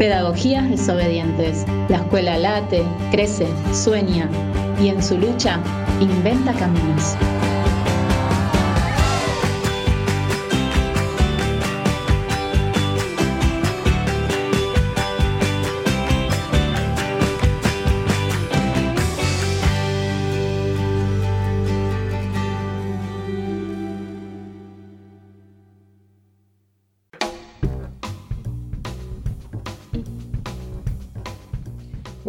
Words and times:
Pedagogías 0.00 0.66
desobedientes. 0.70 1.66
La 1.90 1.98
escuela 1.98 2.38
late, 2.38 2.82
crece, 3.10 3.46
sueña 3.74 4.30
y 4.80 4.88
en 4.88 5.02
su 5.02 5.18
lucha 5.18 5.60
inventa 6.00 6.54
caminos. 6.54 7.18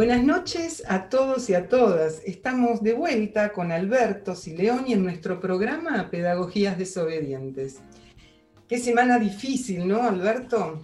Buenas 0.02 0.24
noches 0.24 0.84
a 0.88 1.10
todos 1.10 1.48
y 1.52 1.54
a 1.54 1.70
todas. 1.70 2.24
Estamos 2.26 2.82
de 2.82 2.94
vuelta 2.94 3.54
con 3.54 3.72
Alberto 3.72 4.34
Sileoni 4.34 4.94
en 4.94 5.04
nuestro 5.04 5.40
programa 5.40 6.10
Pedagogías 6.10 6.76
Desobedientes. 6.76 7.82
Qué 8.68 8.80
semana 8.80 9.20
difícil, 9.20 9.88
¿no, 9.88 10.02
Alberto? 10.02 10.82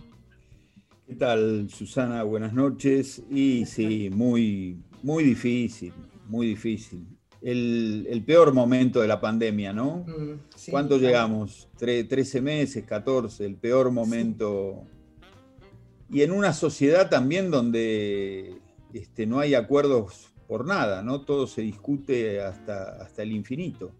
¿Qué 1.07 1.15
tal, 1.15 1.67
Susana? 1.67 2.21
Buenas 2.21 2.53
noches. 2.53 3.23
Y 3.31 3.65
sí, 3.65 4.11
muy, 4.11 4.83
muy 5.01 5.23
difícil, 5.23 5.93
muy 6.27 6.49
difícil. 6.49 7.07
El, 7.41 8.23
peor 8.23 8.53
momento 8.53 9.01
de 9.01 9.07
la 9.07 9.19
pandemia, 9.19 9.73
¿no? 9.73 10.05
Mm, 10.07 10.69
¿Cuánto 10.69 10.99
llegamos? 10.99 11.69
¿13 11.79 12.39
meses, 12.39 12.85
14? 12.85 13.43
El 13.47 13.55
peor 13.55 13.89
momento. 13.89 14.83
Y 16.07 16.21
en 16.21 16.29
una 16.29 16.53
sociedad 16.53 17.09
también 17.09 17.49
donde 17.49 18.61
este, 18.93 19.25
no 19.25 19.39
hay 19.39 19.55
acuerdos 19.55 20.33
por 20.47 20.65
nada, 20.65 21.01
¿no? 21.01 21.21
Todo 21.21 21.47
se 21.47 21.61
discute 21.61 22.41
hasta, 22.41 23.01
hasta 23.01 23.23
el 23.23 23.31
infinito. 23.33 23.91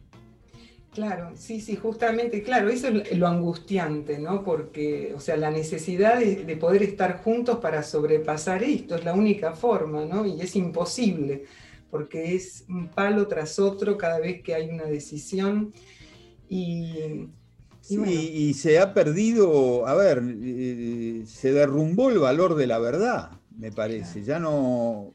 Claro, 0.94 1.34
sí, 1.36 1.62
sí, 1.62 1.76
justamente, 1.76 2.42
claro, 2.42 2.70
eso 2.70 2.88
es 2.88 3.16
lo 3.16 3.28
angustiante, 3.28 4.18
¿no? 4.18 4.44
Porque, 4.44 5.14
o 5.16 5.20
sea, 5.20 5.38
la 5.38 5.52
necesidad 5.52 6.20
de, 6.20 6.58
poder 6.58 6.82
estar 6.82 7.22
juntos 7.22 7.58
para 7.58 7.84
sobrepasar 7.84 8.64
esto 8.64 8.96
es 8.96 9.06
la 9.06 9.14
única 9.14 9.54
forma, 9.54 10.06
¿no? 10.06 10.26
Y 10.26 10.42
es 10.42 10.56
imposible, 10.56 11.44
porque 11.92 12.34
es 12.34 12.66
un 12.68 12.88
palo 12.88 13.28
tras 13.28 13.60
otro 13.60 13.96
cada 13.96 14.20
vez 14.20 14.42
que 14.42 14.56
hay 14.56 14.70
una 14.70 14.86
decisión. 14.86 15.72
Y, 16.50 17.30
Sí, 17.80 18.32
y 18.34 18.54
se 18.54 18.80
ha 18.80 18.94
perdido, 18.94 19.88
a 19.88 19.94
ver, 19.94 20.22
eh, 20.22 21.24
se 21.26 21.54
derrumbó 21.54 22.10
el 22.10 22.20
valor 22.20 22.56
de 22.56 22.68
la 22.68 22.80
verdad 22.80 23.37
me 23.58 23.72
parece. 23.72 24.24
Ya 24.24 24.40
no. 24.40 25.14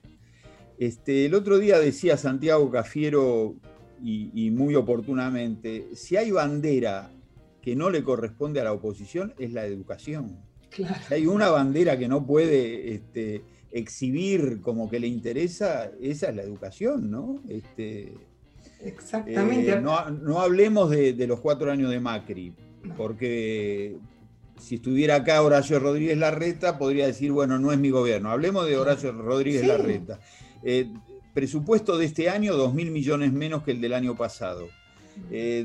Este, 0.79 1.27
el 1.27 1.35
otro 1.35 1.59
día 1.59 1.79
decía 1.79 2.17
Santiago 2.17 2.71
Cafiero, 2.71 3.57
y, 4.05 4.51
muy 4.51 4.75
oportunamente, 4.75 5.91
si 5.95 6.17
hay 6.17 6.33
bandera 6.33 7.11
que 7.61 7.77
no 7.77 7.89
le 7.89 8.03
corresponde 8.03 8.61
a 8.61 8.65
la 8.65 8.73
oposición, 8.73 9.33
es 9.39 9.53
la 9.53 9.65
educación. 9.65 10.41
Si 10.71 10.85
hay 11.15 11.27
una 11.27 11.51
bandera 11.51 11.97
que 11.99 12.09
no 12.09 12.27
puede 12.27 12.95
este, 12.95 13.45
exhibir 13.71 14.61
como 14.61 14.91
que 14.91 14.99
le 14.99 15.07
interesa, 15.07 15.93
esa 16.01 16.31
es 16.31 16.37
la 16.37 16.43
educación, 16.43 17.11
¿no? 17.11 17.43
Este, 17.49 18.15
Exactamente. 18.81 19.71
Eh, 19.71 19.81
no, 19.81 20.41
hablemos 20.41 20.91
de, 20.91 21.13
de, 21.13 21.27
los 21.29 21.39
cuatro 21.39 21.71
años 21.71 21.91
de 21.91 22.01
Macri, 22.01 22.53
porque 22.97 23.99
si 24.63 24.77
estuviera 24.77 25.17
acá 25.17 25.43
Horacio 25.43 25.79
Rodríguez 25.79 26.17
Larreta, 26.17 26.79
podría 26.79 27.07
decir, 27.07 27.33
bueno, 27.33 27.59
no 27.59 27.73
es 27.73 27.79
mi 27.79 27.91
gobierno. 27.91 28.31
Hablemos 28.31 28.67
de 28.67 28.77
Horacio 28.77 29.13
Rodríguez 29.13 29.67
Larreta. 29.67 30.21
Eh, 30.63 30.89
presupuesto 31.35 31.99
de 31.99 32.07
este 32.07 32.31
año, 32.31 32.57
2 32.57 32.73
mil 32.73 32.91
millones 32.91 33.33
menos 33.33 33.65
que 33.65 33.73
el 33.73 33.81
del 33.81 33.93
año 33.93 34.17
pasado. 34.17 34.69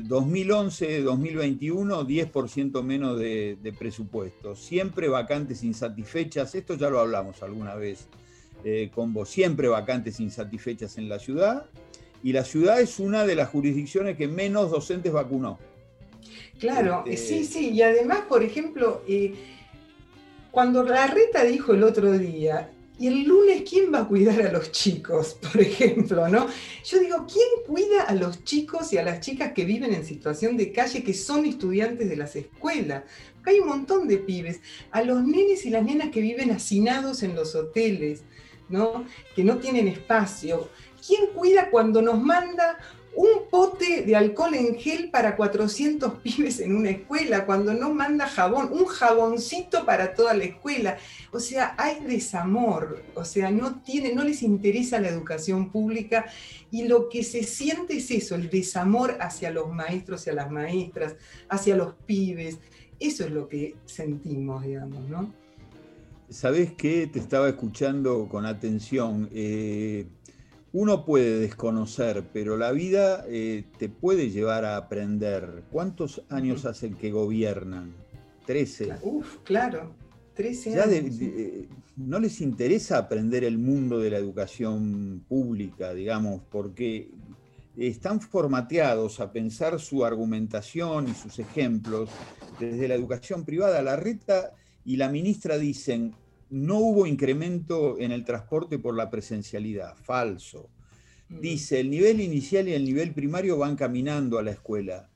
2011, 0.02 1.02
2021, 1.02 2.06
10% 2.06 2.82
menos 2.82 3.18
de, 3.18 3.74
presupuesto. 3.78 4.54
Siempre 4.54 5.08
vacantes 5.08 5.62
insatisfechas, 5.62 6.54
esto 6.54 6.74
ya 6.74 6.90
lo 6.90 7.00
hablamos 7.00 7.42
alguna 7.42 7.74
vez 7.74 8.08
eh, 8.64 8.90
con 8.94 9.14
vos, 9.14 9.30
siempre 9.30 9.68
vacantes 9.68 10.20
insatisfechas 10.20 10.98
en 10.98 11.08
la 11.08 11.18
ciudad. 11.18 11.66
Y 12.22 12.32
la 12.32 12.44
ciudad 12.44 12.80
es 12.80 12.98
una 12.98 13.24
de 13.24 13.36
las 13.36 13.48
jurisdicciones 13.48 14.16
que 14.16 14.26
menos 14.26 14.70
docentes 14.70 15.12
vacunó. 15.12 15.58
Claro, 16.58 17.04
eh, 17.06 17.16
sí, 17.16 17.40
este, 17.40 17.58
sí, 17.58 17.70
y 17.70 17.82
además, 17.82 18.20
por 18.28 18.42
ejemplo, 18.42 19.02
eh, 19.08 19.34
cuando 20.50 20.82
la 20.82 21.06
reta 21.06 21.44
dijo 21.44 21.72
el 21.72 21.84
otro 21.84 22.12
día, 22.12 22.70
y 22.98 23.06
el 23.06 23.22
lunes, 23.22 23.62
¿quién 23.68 23.94
va 23.94 24.00
a 24.00 24.08
cuidar 24.08 24.42
a 24.42 24.50
los 24.50 24.72
chicos, 24.72 25.34
por 25.52 25.60
ejemplo? 25.60 26.28
¿no? 26.28 26.48
Yo 26.84 26.98
digo, 26.98 27.26
¿quién 27.32 27.64
cuida 27.66 28.02
a 28.02 28.14
los 28.14 28.42
chicos 28.42 28.92
y 28.92 28.98
a 28.98 29.04
las 29.04 29.20
chicas 29.20 29.52
que 29.52 29.64
viven 29.64 29.94
en 29.94 30.04
situación 30.04 30.56
de 30.56 30.72
calle, 30.72 31.04
que 31.04 31.14
son 31.14 31.44
estudiantes 31.44 32.08
de 32.08 32.16
las 32.16 32.34
escuelas? 32.34 33.04
Porque 33.38 33.50
hay 33.52 33.60
un 33.60 33.68
montón 33.68 34.06
de 34.08 34.18
pibes. 34.18 34.60
A 34.90 35.02
los 35.02 35.24
nenes 35.24 35.64
y 35.64 35.70
las 35.70 35.84
nenas 35.84 36.10
que 36.10 36.20
viven 36.20 36.50
hacinados 36.50 37.22
en 37.22 37.34
los 37.34 37.54
hoteles, 37.54 38.22
¿no? 38.68 39.04
Que 39.34 39.44
no 39.44 39.58
tienen 39.58 39.88
espacio. 39.88 40.68
¿Quién 41.06 41.28
cuida 41.34 41.70
cuando 41.70 42.02
nos 42.02 42.20
manda 42.22 42.78
un 43.18 43.48
pote 43.50 44.02
de 44.02 44.14
alcohol 44.14 44.54
en 44.54 44.78
gel 44.78 45.10
para 45.10 45.34
400 45.34 46.20
pibes 46.22 46.60
en 46.60 46.76
una 46.76 46.90
escuela, 46.90 47.46
cuando 47.46 47.74
no 47.74 47.92
manda 47.92 48.28
jabón, 48.28 48.70
un 48.70 48.86
jaboncito 48.86 49.84
para 49.84 50.14
toda 50.14 50.34
la 50.34 50.44
escuela. 50.44 50.98
O 51.32 51.40
sea, 51.40 51.74
hay 51.78 51.98
desamor, 52.04 53.02
o 53.16 53.24
sea, 53.24 53.50
no, 53.50 53.82
tiene, 53.82 54.14
no 54.14 54.22
les 54.22 54.42
interesa 54.42 55.00
la 55.00 55.08
educación 55.08 55.72
pública 55.72 56.26
y 56.70 56.84
lo 56.84 57.08
que 57.08 57.24
se 57.24 57.42
siente 57.42 57.96
es 57.96 58.08
eso, 58.12 58.36
el 58.36 58.50
desamor 58.50 59.18
hacia 59.20 59.50
los 59.50 59.68
maestros 59.68 60.24
y 60.28 60.30
a 60.30 60.34
las 60.34 60.50
maestras, 60.50 61.16
hacia 61.48 61.74
los 61.74 61.94
pibes. 62.06 62.58
Eso 63.00 63.24
es 63.24 63.30
lo 63.30 63.48
que 63.48 63.76
sentimos, 63.86 64.64
digamos, 64.64 65.08
¿no? 65.08 65.32
¿Sabés 66.28 66.72
qué? 66.72 67.06
Te 67.06 67.18
estaba 67.18 67.48
escuchando 67.48 68.28
con 68.28 68.44
atención. 68.44 69.28
Eh, 69.32 70.06
uno 70.72 71.04
puede 71.04 71.38
desconocer, 71.38 72.24
pero 72.32 72.56
la 72.56 72.72
vida 72.72 73.24
eh, 73.28 73.64
te 73.78 73.88
puede 73.88 74.30
llevar 74.30 74.64
a 74.64 74.76
aprender. 74.76 75.62
¿Cuántos 75.70 76.22
años 76.28 76.66
hacen 76.66 76.94
que 76.94 77.10
gobiernan? 77.10 77.94
Trece. 78.44 78.92
Uf, 79.02 79.38
claro, 79.44 79.94
trece 80.34 80.78
años. 80.78 81.14
no 81.96 82.18
les 82.18 82.40
interesa 82.40 82.98
aprender 82.98 83.44
el 83.44 83.58
mundo 83.58 83.98
de 83.98 84.10
la 84.10 84.18
educación 84.18 85.24
pública, 85.28 85.94
digamos, 85.94 86.42
porque 86.50 87.10
están 87.76 88.20
formateados 88.20 89.20
a 89.20 89.32
pensar 89.32 89.78
su 89.78 90.04
argumentación 90.04 91.08
y 91.08 91.14
sus 91.14 91.38
ejemplos 91.38 92.10
desde 92.58 92.88
la 92.88 92.94
educación 92.94 93.44
privada. 93.44 93.82
La 93.82 93.96
reta 93.96 94.52
y 94.84 94.96
la 94.96 95.08
ministra 95.08 95.58
dicen, 95.58 96.14
no 96.50 96.78
hubo 96.78 97.06
incremento 97.06 97.98
en 97.98 98.12
el 98.12 98.24
transporte 98.24 98.78
por 98.78 98.96
la 98.96 99.10
presencialidad, 99.10 99.96
falso. 99.96 100.70
Mm. 101.28 101.40
Dice, 101.40 101.80
el 101.80 101.90
nivel 101.90 102.20
inicial 102.20 102.68
y 102.68 102.72
el 102.72 102.84
nivel 102.84 103.12
primario 103.12 103.58
van 103.58 103.76
caminando 103.76 104.38
a 104.38 104.42
la 104.42 104.52
escuela. 104.52 105.10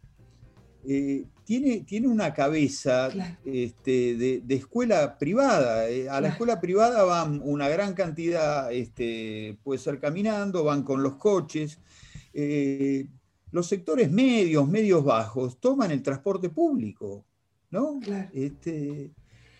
Eh, 0.85 1.27
tiene, 1.45 1.81
tiene, 1.81 2.09
una 2.09 2.35
cabeza 2.35 3.09
este, 3.45 4.17
de, 4.17 4.55
escuela 4.55 5.17
privada. 5.19 5.89
Eh, 5.89 6.09
a 6.09 6.21
la 6.21 6.29
escuela 6.29 6.61
privada 6.61 7.05
van 7.05 7.41
una 7.43 7.69
gran 7.69 7.95
cantidad, 7.95 8.73
este, 8.73 9.59
puede 9.63 9.79
ser 9.79 10.01
caminando, 10.01 10.65
van 10.65 10.83
con 10.83 11.03
los 11.03 11.15
coches. 11.15 11.79
Eh, 12.33 13.07
los 13.51 13.67
sectores 13.67 14.11
medios, 14.11 14.67
medios 14.69 15.05
bajos, 15.05 15.61
toman 15.61 15.91
el 15.91 16.03
transporte 16.03 16.49
público, 16.49 17.27
¿no? 17.73 17.99
Este, 18.33 19.11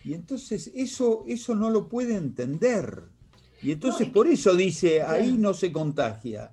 y 0.05 0.13
entonces 0.13 0.71
eso, 0.73 1.25
eso 1.27 1.55
no 1.55 1.69
lo 1.69 1.89
puede 1.89 2.15
entender. 2.15 3.03
Y 3.61 3.71
entonces 3.71 4.09
por 4.09 4.27
eso 4.27 4.55
dice, 4.55 5.01
ahí 5.01 5.33
no 5.37 5.53
se 5.53 5.71
contagia. 5.71 6.51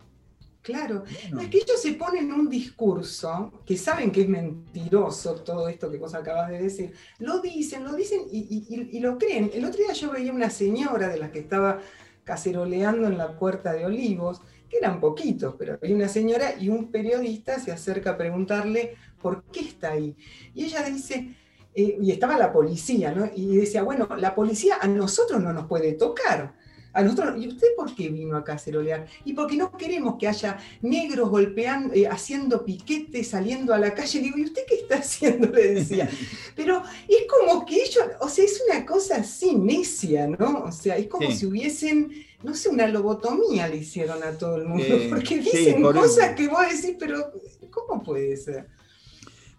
Claro, 0.62 1.04
es 1.06 1.48
que 1.48 1.56
ellos 1.56 1.80
se 1.80 1.94
ponen 1.94 2.30
un 2.32 2.48
discurso 2.48 3.62
que 3.64 3.78
saben 3.78 4.12
que 4.12 4.22
es 4.22 4.28
mentiroso 4.28 5.36
todo 5.36 5.68
esto 5.68 5.90
que 5.90 5.96
vos 5.96 6.14
acabas 6.14 6.50
de 6.50 6.62
decir. 6.62 6.92
Lo 7.18 7.40
dicen, 7.40 7.82
lo 7.82 7.94
dicen 7.94 8.20
y, 8.30 9.00
lo 9.00 9.16
creen. 9.16 9.50
El 9.54 9.64
otro 9.64 9.78
día 9.78 9.94
yo 9.94 10.12
veía 10.12 10.32
una 10.32 10.50
señora 10.50 11.08
de 11.08 11.18
las 11.18 11.30
que 11.30 11.38
estaba 11.40 11.80
caceroleando 12.24 13.06
en 13.06 13.16
la 13.16 13.38
puerta 13.38 13.72
de 13.72 13.86
Olivos, 13.86 14.42
que 14.68 14.76
eran 14.76 15.00
poquitos, 15.00 15.56
pero 15.58 15.78
había 15.82 15.96
una 15.96 16.08
señora 16.08 16.54
y 16.60 16.68
un 16.68 16.92
periodista 16.92 17.58
se 17.58 17.72
acerca 17.72 18.10
a 18.10 18.18
preguntarle 18.18 18.96
por 19.20 19.44
qué 19.44 19.60
está 19.60 19.92
ahí. 19.92 20.14
Y 20.54 20.64
ella 20.64 20.82
dice, 20.82 21.34
y 21.74 22.10
estaba 22.10 22.36
la 22.36 22.52
policía, 22.52 23.12
¿no? 23.12 23.30
Y 23.34 23.56
decía, 23.56 23.82
bueno, 23.82 24.08
la 24.18 24.34
policía 24.34 24.78
a 24.80 24.88
nosotros 24.88 25.40
no 25.40 25.52
nos 25.52 25.66
puede 25.66 25.92
tocar, 25.92 26.54
A 26.92 27.02
nosotros, 27.02 27.40
¿y 27.40 27.46
usted 27.46 27.68
por 27.76 27.94
qué 27.94 28.08
vino 28.08 28.36
acá 28.36 28.54
a 28.54 28.58
cerolear? 28.58 29.06
Y 29.24 29.32
porque 29.32 29.56
no 29.56 29.70
queremos 29.70 30.16
que 30.18 30.26
haya 30.26 30.58
negros 30.82 31.30
golpeando, 31.30 31.94
eh, 31.94 32.08
haciendo 32.08 32.64
piquetes, 32.64 33.28
saliendo 33.28 33.72
a 33.72 33.78
la 33.78 33.94
calle. 33.94 34.18
Digo, 34.18 34.36
¿y 34.38 34.44
usted 34.44 34.62
qué 34.68 34.74
está 34.74 34.96
haciendo? 34.96 35.46
Le 35.48 35.74
decía. 35.74 36.10
Pero 36.56 36.82
es 37.06 37.26
como 37.28 37.64
que 37.64 37.76
ellos, 37.76 38.04
o 38.20 38.28
sea, 38.28 38.44
es 38.44 38.60
una 38.68 38.84
cosa 38.84 39.18
así 39.18 39.54
necia, 39.54 40.26
¿no? 40.26 40.64
O 40.64 40.72
sea, 40.72 40.96
es 40.96 41.06
como 41.06 41.30
si 41.30 41.46
hubiesen, 41.46 42.10
no 42.42 42.54
sé, 42.54 42.68
una 42.68 42.88
lobotomía 42.88 43.68
le 43.68 43.76
hicieron 43.76 44.24
a 44.24 44.32
todo 44.32 44.56
el 44.56 44.64
mundo, 44.64 44.96
porque 45.10 45.38
dicen 45.38 45.80
cosas 45.82 46.34
que 46.34 46.48
vos 46.48 46.62
decís, 46.68 46.96
pero 46.98 47.30
¿cómo 47.70 48.02
puede 48.02 48.36
ser? 48.36 48.66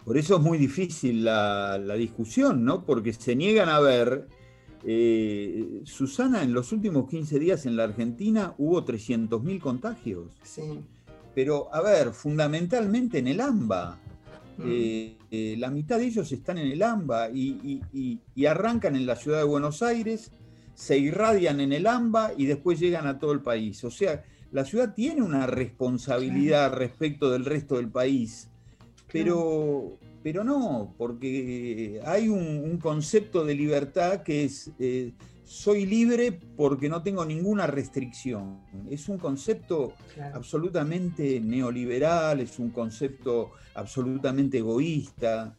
Por 0.05 0.17
eso 0.17 0.37
es 0.37 0.41
muy 0.41 0.57
difícil 0.57 1.23
la, 1.23 1.77
la 1.77 1.95
discusión, 1.95 2.65
¿no? 2.65 2.85
Porque 2.85 3.13
se 3.13 3.35
niegan 3.35 3.69
a 3.69 3.79
ver 3.79 4.27
eh, 4.83 5.81
Susana, 5.83 6.43
en 6.43 6.53
los 6.53 6.71
últimos 6.71 7.07
15 7.09 7.39
días 7.39 7.65
en 7.65 7.75
la 7.75 7.83
Argentina 7.83 8.55
hubo 8.57 8.83
300.000 8.83 9.59
contagios. 9.59 10.37
Sí. 10.43 10.79
Pero, 11.35 11.73
a 11.73 11.81
ver, 11.81 12.11
fundamentalmente 12.13 13.19
en 13.19 13.27
el 13.27 13.41
AMBA. 13.41 13.99
Mm. 14.57 14.63
Eh, 14.65 15.17
eh, 15.29 15.55
la 15.57 15.69
mitad 15.69 15.97
de 15.97 16.05
ellos 16.05 16.31
están 16.31 16.57
en 16.57 16.67
el 16.71 16.81
AMBA 16.81 17.29
y, 17.31 18.19
arrancan 18.47 18.95
en 18.95 19.05
la 19.05 19.15
ciudad 19.15 19.37
de 19.37 19.43
Buenos 19.45 19.81
Aires, 19.81 20.31
se 20.73 20.97
irradian 20.97 21.61
en 21.61 21.73
el 21.73 21.87
AMBA 21.87 22.33
y 22.37 22.45
después 22.47 22.79
llegan 22.79 23.07
a 23.07 23.19
todo 23.19 23.31
el 23.31 23.41
país. 23.41 23.83
O 23.83 23.91
sea, 23.91 24.23
la 24.51 24.65
ciudad 24.65 24.93
tiene 24.93 25.21
una 25.21 25.47
responsabilidad 25.47 26.73
respecto 26.73 27.31
del 27.31 27.45
resto 27.45 27.77
del 27.77 27.89
país, 27.89 28.49
pero 29.11 29.97
pero 30.23 30.43
no, 30.43 30.93
porque 30.97 31.99
hay 32.05 32.29
un, 32.29 32.77
concepto 32.77 33.43
de 33.43 33.55
libertad 33.55 34.21
que 34.21 34.43
es 34.43 34.71
eh, 34.79 35.13
soy 35.51 35.85
libre 35.85 36.39
porque 36.55 36.87
no 36.87 37.03
tengo 37.03 37.25
ninguna 37.25 37.67
restricción. 37.67 38.61
Es 38.89 39.09
un 39.09 39.17
concepto 39.17 39.93
absolutamente 40.33 41.41
neoliberal, 41.41 42.39
es 42.39 42.57
un 42.57 42.69
concepto 42.69 43.51
absolutamente 43.75 44.59
egoísta. 44.59 45.55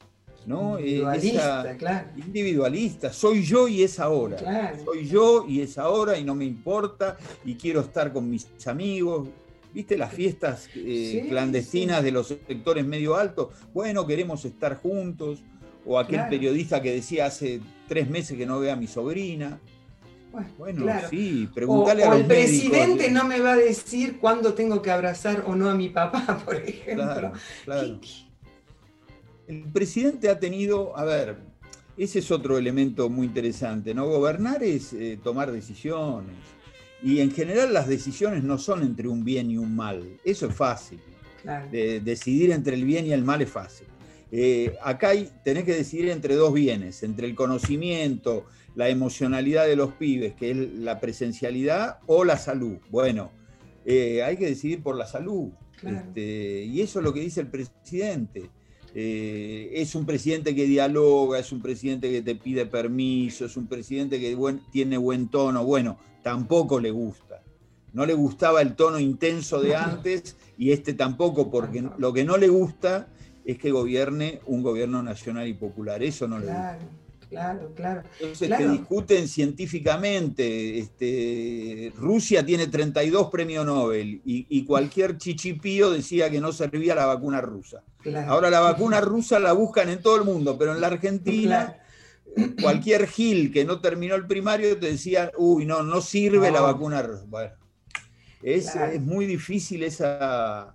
¿no? 0.46 0.78
Eh, 0.78 0.96
individualista, 0.96 1.76
claro. 1.76 2.08
Individualista, 2.16 3.12
soy 3.12 3.42
yo 3.42 3.68
y 3.68 3.82
es 3.82 4.00
ahora. 4.00 4.74
Soy 4.82 5.06
yo 5.06 5.44
y 5.46 5.60
es 5.60 5.76
ahora 5.76 6.18
y 6.18 6.24
no 6.24 6.34
me 6.34 6.46
importa 6.46 7.16
y 7.44 7.54
quiero 7.54 7.80
estar 7.80 8.12
con 8.12 8.30
mis 8.30 8.48
amigos. 8.66 9.28
¿Viste 9.74 9.96
las 9.96 10.12
fiestas 10.12 10.68
eh, 10.74 11.26
clandestinas 11.28 12.02
de 12.02 12.12
los 12.12 12.28
sectores 12.28 12.84
medio 12.84 13.16
altos? 13.16 13.48
Bueno, 13.72 14.06
queremos 14.06 14.44
estar 14.44 14.76
juntos. 14.76 15.42
O 15.84 15.98
aquel 15.98 16.28
periodista 16.28 16.80
que 16.80 16.92
decía 16.92 17.26
hace 17.26 17.60
tres 17.88 18.08
meses 18.08 18.38
que 18.38 18.46
no 18.46 18.60
ve 18.60 18.70
a 18.70 18.76
mi 18.76 18.86
sobrina. 18.86 19.58
Bueno, 20.56 20.86
sí, 21.10 21.48
preguntarle 21.52 22.04
a 22.04 22.10
los 22.10 22.20
el 22.20 22.26
presidente 22.26 23.10
no 23.10 23.24
me 23.24 23.40
va 23.40 23.52
a 23.52 23.56
decir 23.56 24.18
cuándo 24.18 24.54
tengo 24.54 24.80
que 24.80 24.90
abrazar 24.90 25.44
o 25.46 25.56
no 25.56 25.68
a 25.68 25.74
mi 25.74 25.88
papá, 25.88 26.40
por 26.44 26.54
ejemplo. 26.54 27.04
Claro, 27.04 27.32
claro. 27.64 28.00
El 29.48 29.64
presidente 29.72 30.30
ha 30.30 30.38
tenido, 30.38 30.96
a 30.96 31.04
ver, 31.04 31.36
ese 31.96 32.20
es 32.20 32.30
otro 32.30 32.56
elemento 32.56 33.10
muy 33.10 33.26
interesante, 33.26 33.92
¿no? 33.92 34.06
Gobernar 34.06 34.62
es 34.62 34.92
eh, 34.92 35.18
tomar 35.22 35.50
decisiones 35.50 36.36
y 37.02 37.20
en 37.20 37.30
general 37.30 37.72
las 37.72 37.88
decisiones 37.88 38.44
no 38.44 38.58
son 38.58 38.82
entre 38.82 39.08
un 39.08 39.24
bien 39.24 39.50
y 39.50 39.58
un 39.58 39.74
mal. 39.74 40.18
Eso 40.24 40.46
es 40.46 40.54
fácil. 40.54 41.00
decidir 42.02 42.52
entre 42.52 42.74
el 42.76 42.84
bien 42.84 43.06
y 43.06 43.12
el 43.12 43.24
mal 43.24 43.42
es 43.42 43.50
fácil. 43.50 43.86
Eh, 44.34 44.76
acá 44.82 45.10
hay, 45.10 45.30
tenés 45.44 45.64
que 45.64 45.74
decidir 45.74 46.08
entre 46.08 46.36
dos 46.36 46.54
bienes, 46.54 47.02
entre 47.02 47.26
el 47.26 47.34
conocimiento, 47.34 48.46
la 48.74 48.88
emocionalidad 48.88 49.66
de 49.66 49.76
los 49.76 49.92
pibes, 49.92 50.34
que 50.34 50.52
es 50.52 50.56
la 50.56 51.00
presencialidad, 51.00 51.98
o 52.06 52.24
la 52.24 52.38
salud. 52.38 52.78
Bueno, 52.90 53.30
eh, 53.84 54.22
hay 54.22 54.38
que 54.38 54.46
decidir 54.46 54.82
por 54.82 54.96
la 54.96 55.06
salud. 55.06 55.50
Este, 55.82 56.64
y 56.64 56.80
eso 56.80 57.00
es 57.00 57.04
lo 57.04 57.12
que 57.12 57.20
dice 57.20 57.40
el 57.40 57.48
presidente. 57.48 58.48
Eh, 58.94 59.70
es 59.74 59.94
un 59.94 60.04
presidente 60.04 60.54
que 60.54 60.66
dialoga, 60.66 61.38
es 61.38 61.50
un 61.52 61.62
presidente 61.62 62.10
que 62.10 62.22
te 62.22 62.34
pide 62.34 62.66
permiso, 62.66 63.46
es 63.46 63.56
un 63.56 63.66
presidente 63.66 64.20
que 64.20 64.36
tiene 64.70 64.96
buen 64.98 65.28
tono. 65.28 65.64
Bueno, 65.64 65.98
tampoco 66.22 66.78
le 66.78 66.90
gusta. 66.90 67.42
No 67.92 68.06
le 68.06 68.14
gustaba 68.14 68.62
el 68.62 68.74
tono 68.74 68.98
intenso 68.98 69.60
de 69.60 69.76
antes 69.76 70.36
y 70.56 70.72
este 70.72 70.94
tampoco, 70.94 71.50
porque 71.50 71.84
lo 71.98 72.12
que 72.12 72.24
no 72.24 72.36
le 72.36 72.48
gusta 72.48 73.08
es 73.44 73.58
que 73.58 73.70
gobierne 73.70 74.40
un 74.46 74.62
gobierno 74.62 75.02
nacional 75.02 75.48
y 75.48 75.54
popular. 75.54 76.02
Eso 76.02 76.28
no 76.28 76.38
le 76.38 76.46
gusta. 76.46 76.78
Claro, 77.32 77.72
claro. 77.74 78.02
Entonces 78.20 78.50
te 78.50 78.68
discuten 78.68 79.26
científicamente. 79.26 80.78
Este, 80.78 81.90
Rusia 81.96 82.44
tiene 82.44 82.66
32 82.66 83.30
premios 83.30 83.64
Nobel 83.64 84.20
y, 84.22 84.64
cualquier 84.66 85.16
chichipío 85.16 85.90
decía 85.90 86.28
que 86.28 86.42
no 86.42 86.52
servía 86.52 86.94
la 86.94 87.06
vacuna 87.06 87.40
rusa. 87.40 87.82
Ahora 88.26 88.50
la 88.50 88.60
vacuna 88.60 89.00
rusa 89.00 89.38
la 89.38 89.54
buscan 89.54 89.88
en 89.88 90.02
todo 90.02 90.16
el 90.16 90.24
mundo, 90.24 90.58
pero 90.58 90.74
en 90.74 90.82
la 90.82 90.88
Argentina 90.88 91.78
cualquier 92.60 93.06
Gil 93.06 93.50
que 93.50 93.64
no 93.64 93.80
terminó 93.80 94.14
el 94.14 94.26
primario 94.26 94.78
te 94.78 94.90
decía, 94.90 95.32
uy, 95.38 95.64
no, 95.64 95.82
no 95.82 96.02
sirve 96.02 96.50
la 96.50 96.60
vacuna. 96.60 97.02
Bueno, 97.28 97.54
es, 98.42 98.76
muy 99.00 99.24
difícil 99.24 99.84
esa, 99.84 100.74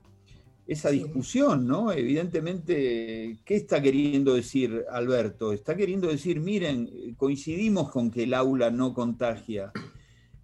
esa 0.68 0.90
discusión, 0.90 1.66
¿no? 1.66 1.92
Evidentemente, 1.92 3.38
¿qué 3.46 3.56
está 3.56 3.82
queriendo 3.82 4.34
decir 4.34 4.86
Alberto? 4.92 5.54
Está 5.54 5.76
queriendo 5.76 6.10
decir, 6.10 6.40
miren, 6.40 7.16
coincidimos 7.16 7.90
con 7.90 8.12
que 8.12 8.24
el 8.24 8.34
aula 8.34 8.70
no 8.70 8.94
contagia, 8.94 9.72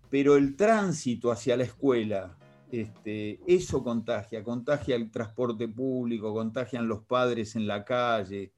pero 0.10 0.38
el 0.38 0.56
tránsito 0.56 1.32
hacia 1.32 1.58
la 1.58 1.64
escuela, 1.64 2.38
este, 2.72 3.40
eso 3.46 3.84
contagia, 3.84 4.44
contagia 4.44 4.96
el 4.96 5.12
transporte 5.12 5.68
público, 5.68 6.34
contagian 6.34 6.88
los 6.88 7.04
padres 7.04 7.56
en 7.56 7.68
la 7.68 7.84
calle, 7.84 8.54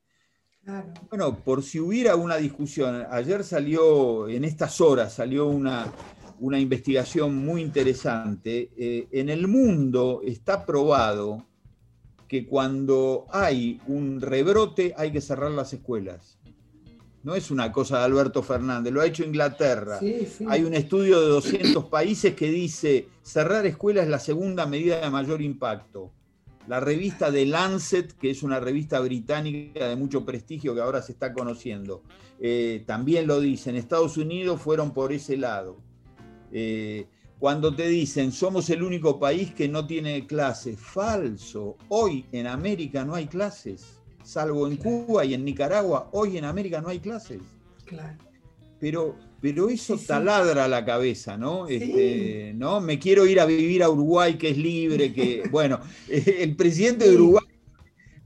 bueno, 1.09 1.37
por 1.43 1.61
si 1.61 1.79
hubiera 1.79 2.15
una 2.15 2.37
discusión, 2.37 3.05
ayer 3.11 3.43
salió, 3.43 4.27
en 4.27 4.43
estas 4.43 4.81
horas, 4.81 5.13
salió 5.13 5.45
una, 5.47 5.93
una 6.39 6.59
investigación 6.59 7.37
muy 7.45 7.61
interesante. 7.61 8.71
Eh, 8.75 9.07
en 9.11 9.29
el 9.29 9.47
mundo 9.47 10.21
está 10.25 10.65
probado 10.65 11.45
que 12.27 12.45
cuando 12.45 13.25
hay 13.31 13.79
un 13.87 14.21
rebrote 14.21 14.93
hay 14.97 15.11
que 15.11 15.21
cerrar 15.21 15.51
las 15.51 15.73
escuelas. 15.73 16.39
No 17.23 17.33
es 17.33 17.49
una 17.49 17.71
cosa 17.71 17.99
de 17.99 18.05
Alberto 18.05 18.43
Fernández, 18.43 18.93
lo 18.93 19.01
ha 19.01 19.07
hecho 19.07 19.23
Inglaterra. 19.23 19.99
Hay 20.47 20.63
un 20.63 20.75
estudio 20.75 21.19
de 21.19 21.27
200 21.27 21.85
países 21.85 22.35
que 22.35 22.51
dice 22.51 23.07
cerrar 23.23 23.65
escuelas 23.65 24.03
es 24.03 24.11
la 24.11 24.19
segunda 24.19 24.67
medida 24.67 24.99
de 24.99 25.09
mayor 25.09 25.41
impacto. 25.41 26.11
La 26.67 26.79
revista 26.79 27.31
The 27.31 27.45
Lancet, 27.45 28.13
que 28.13 28.29
es 28.29 28.43
una 28.43 28.59
revista 28.59 28.99
británica 28.99 29.87
de 29.87 29.95
mucho 29.95 30.25
prestigio 30.25 30.73
que 30.75 30.81
ahora 30.81 31.01
se 31.01 31.11
está 31.11 31.33
conociendo, 31.33 32.03
eh, 32.39 32.83
también 32.85 33.27
lo 33.27 33.39
dice. 33.39 33.71
En 33.71 33.75
Estados 33.75 34.17
Unidos 34.17 34.61
fueron 34.61 34.91
por 34.91 35.11
ese 35.11 35.37
lado. 35.37 35.77
Eh, 36.51 37.07
cuando 37.39 37.75
te 37.75 37.87
dicen 37.87 38.31
somos 38.31 38.69
el 38.69 38.83
único 38.83 39.19
país 39.19 39.53
que 39.53 39.67
no 39.67 39.85
tiene 39.85 40.25
clases, 40.25 40.79
falso. 40.79 41.77
Hoy 41.89 42.25
en 42.31 42.47
América 42.47 43.03
no 43.03 43.15
hay 43.15 43.27
clases, 43.27 43.99
salvo 44.23 44.67
en 44.67 44.77
Cuba 44.77 45.25
y 45.25 45.33
en 45.33 45.45
Nicaragua. 45.45 46.09
Hoy 46.11 46.37
en 46.37 46.45
América 46.45 46.81
no 46.81 46.89
hay 46.89 46.99
clases. 46.99 47.41
Claro. 47.85 48.17
Pero 48.79 49.15
pero 49.45 49.69
eso 49.69 49.95
taladra 49.99 50.67
la 50.67 50.83
cabeza, 50.83 51.37
¿no? 51.37 51.67
Este, 51.67 52.51
¿no? 52.55 52.81
Me 52.81 52.97
quiero 52.97 53.27
ir 53.27 53.39
a 53.39 53.45
vivir 53.45 53.83
a 53.83 53.89
Uruguay, 53.91 54.39
que 54.39 54.49
es 54.49 54.57
libre, 54.57 55.13
que, 55.13 55.43
bueno, 55.51 55.81
el 56.09 56.55
presidente 56.55 57.07
de 57.07 57.15
Uruguay 57.15 57.45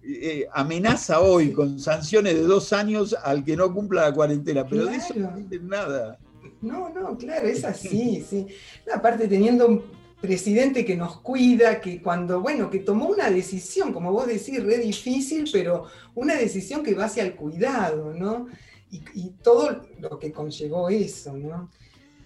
eh, 0.02 0.48
amenaza 0.54 1.20
hoy 1.20 1.52
con 1.52 1.78
sanciones 1.78 2.36
de 2.36 2.44
dos 2.44 2.72
años 2.72 3.18
al 3.22 3.44
que 3.44 3.58
no 3.58 3.74
cumpla 3.74 4.04
la 4.04 4.14
cuarentena, 4.14 4.66
pero 4.66 4.86
de 4.86 4.96
eso 4.96 5.14
no 5.16 5.36
dicen 5.36 5.68
nada. 5.68 6.18
No, 6.62 6.90
no, 6.90 7.18
claro, 7.18 7.48
es 7.48 7.64
así, 7.64 8.26
sí. 8.28 8.48
Aparte 8.94 9.28
teniendo 9.28 9.68
un 9.68 9.84
presidente 10.20 10.84
que 10.84 10.98
nos 10.98 11.22
cuida, 11.22 11.80
que 11.80 12.02
cuando, 12.02 12.42
bueno, 12.42 12.70
que 12.70 12.80
tomó 12.80 13.08
una 13.08 13.30
decisión, 13.30 13.94
como 13.94 14.12
vos 14.12 14.28
decís, 14.28 14.62
re 14.64 14.78
difícil, 14.78 15.50
pero 15.52 15.86
una 16.16 16.36
decisión 16.36 16.84
que 16.84 16.94
va 16.94 17.06
hacia 17.06 17.24
el 17.24 17.36
cuidado, 17.36 18.14
¿no? 18.14 18.48
y, 18.92 19.30
todo 19.44 19.82
lo 20.00 20.18
que 20.20 20.32
conllevó 20.32 20.90
eso, 20.90 21.38
¿no? 21.38 21.70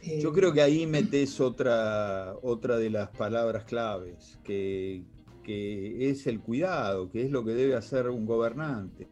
Yo 0.02 0.34
creo 0.34 0.52
que 0.52 0.62
ahí 0.62 0.86
metes 0.86 1.40
otra, 1.40 2.36
otra 2.42 2.78
de 2.78 2.90
las 2.90 3.10
palabras 3.10 3.64
claves, 3.64 4.38
que, 4.44 5.04
es 5.46 6.28
el 6.28 6.40
cuidado, 6.40 7.10
que 7.10 7.24
es 7.24 7.32
lo 7.32 7.44
que 7.44 7.52
debe 7.52 7.76
hacer 7.76 8.10
un 8.10 8.26
gobernante. 8.26 9.08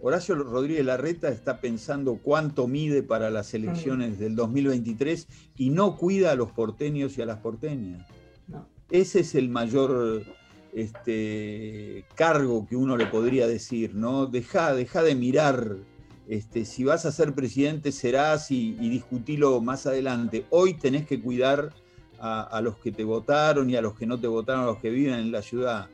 Horacio 0.00 0.34
Rodríguez 0.34 0.84
Larreta 0.84 1.28
está 1.28 1.60
pensando 1.60 2.18
cuánto 2.22 2.66
mide 2.68 3.02
para 3.02 3.30
las 3.30 3.54
elecciones 3.54 4.18
del 4.18 4.36
2023 4.36 5.28
y 5.56 5.70
no 5.70 5.96
cuida 5.96 6.32
a 6.32 6.36
los 6.36 6.52
porteños 6.52 7.18
y 7.18 7.22
a 7.22 7.26
las 7.26 7.38
porteñas. 7.38 8.06
Ese 8.90 9.20
es 9.20 9.34
el 9.34 9.48
mayor 9.48 10.22
este, 10.72 12.04
cargo 12.14 12.66
que 12.68 12.76
uno 12.76 12.96
le 12.96 13.06
podría 13.06 13.48
decir, 13.48 13.94
¿no? 13.94 14.26
Deja, 14.26 14.74
deja 14.74 15.02
de 15.02 15.14
mirar 15.14 15.76
Este, 16.28 16.64
si 16.64 16.82
vas 16.82 17.06
a 17.06 17.12
ser 17.12 17.34
presidente 17.34 17.92
serás 17.92 18.50
y, 18.50 18.72
discutilo 18.72 19.60
más 19.60 19.86
adelante. 19.86 20.44
Hoy 20.50 20.74
tenés 20.74 21.06
que 21.06 21.20
cuidar 21.20 21.72
a, 22.18 22.60
los 22.62 22.78
que 22.78 22.90
te 22.90 23.04
votaron 23.04 23.70
y 23.70 23.76
a 23.76 23.80
los 23.80 23.94
que 23.94 24.06
no 24.06 24.18
te 24.18 24.26
votaron, 24.26 24.64
a 24.64 24.66
los 24.66 24.78
que 24.78 24.90
viven 24.90 25.14
en 25.14 25.30
la 25.30 25.40
ciudad. 25.40 25.88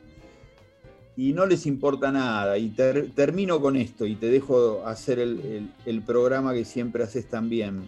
Y 1.15 1.33
no 1.33 1.45
les 1.45 1.65
importa 1.65 2.11
nada. 2.11 2.57
Y 2.57 2.69
termino 2.69 3.61
con 3.61 3.75
esto 3.75 4.05
y 4.05 4.15
te 4.15 4.27
dejo 4.29 4.85
hacer 4.85 5.19
el, 5.19 6.01
programa 6.05 6.53
que 6.53 6.65
siempre 6.65 7.03
haces 7.03 7.27
también. 7.27 7.83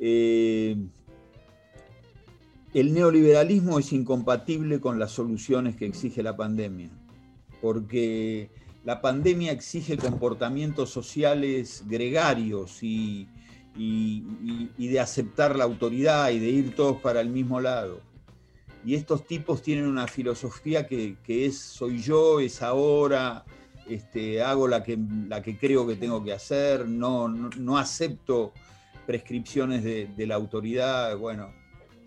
Eh, 0.00 0.76
el 2.74 2.92
neoliberalismo 2.92 3.78
es 3.78 3.92
incompatible 3.92 4.80
con 4.80 4.98
las 4.98 5.12
soluciones 5.12 5.76
que 5.76 5.86
exige 5.86 6.24
la 6.24 6.36
pandemia, 6.36 6.90
porque 7.62 8.50
la 8.84 9.00
pandemia 9.00 9.52
exige 9.52 9.96
comportamientos 9.96 10.90
sociales 10.90 11.84
gregarios 11.86 12.82
y, 12.82 13.28
de 13.76 15.00
aceptar 15.00 15.56
la 15.56 15.62
autoridad 15.62 16.30
y 16.30 16.40
de 16.40 16.48
ir 16.48 16.74
todos 16.74 17.00
para 17.00 17.20
el 17.20 17.28
mismo 17.30 17.60
lado. 17.60 18.00
Y 18.84 18.94
estos 18.94 19.26
tipos 19.26 19.62
tienen 19.62 19.86
una 19.86 20.06
filosofía 20.06 20.86
que, 20.86 21.16
es 21.26 21.58
soy 21.58 22.00
yo, 22.00 22.40
es 22.40 22.62
ahora, 22.62 23.44
este, 23.88 24.42
hago 24.42 24.68
la 24.68 24.82
que, 24.82 24.98
la 25.28 25.42
que 25.42 25.56
creo 25.56 25.86
que 25.86 25.96
tengo 25.96 26.22
que 26.22 26.32
hacer, 26.32 26.86
no, 26.86 27.28
no, 27.28 27.78
acepto 27.78 28.52
prescripciones 29.06 29.82
de, 29.84 30.08
de, 30.14 30.26
la 30.26 30.34
autoridad. 30.34 31.16
Bueno, 31.16 31.50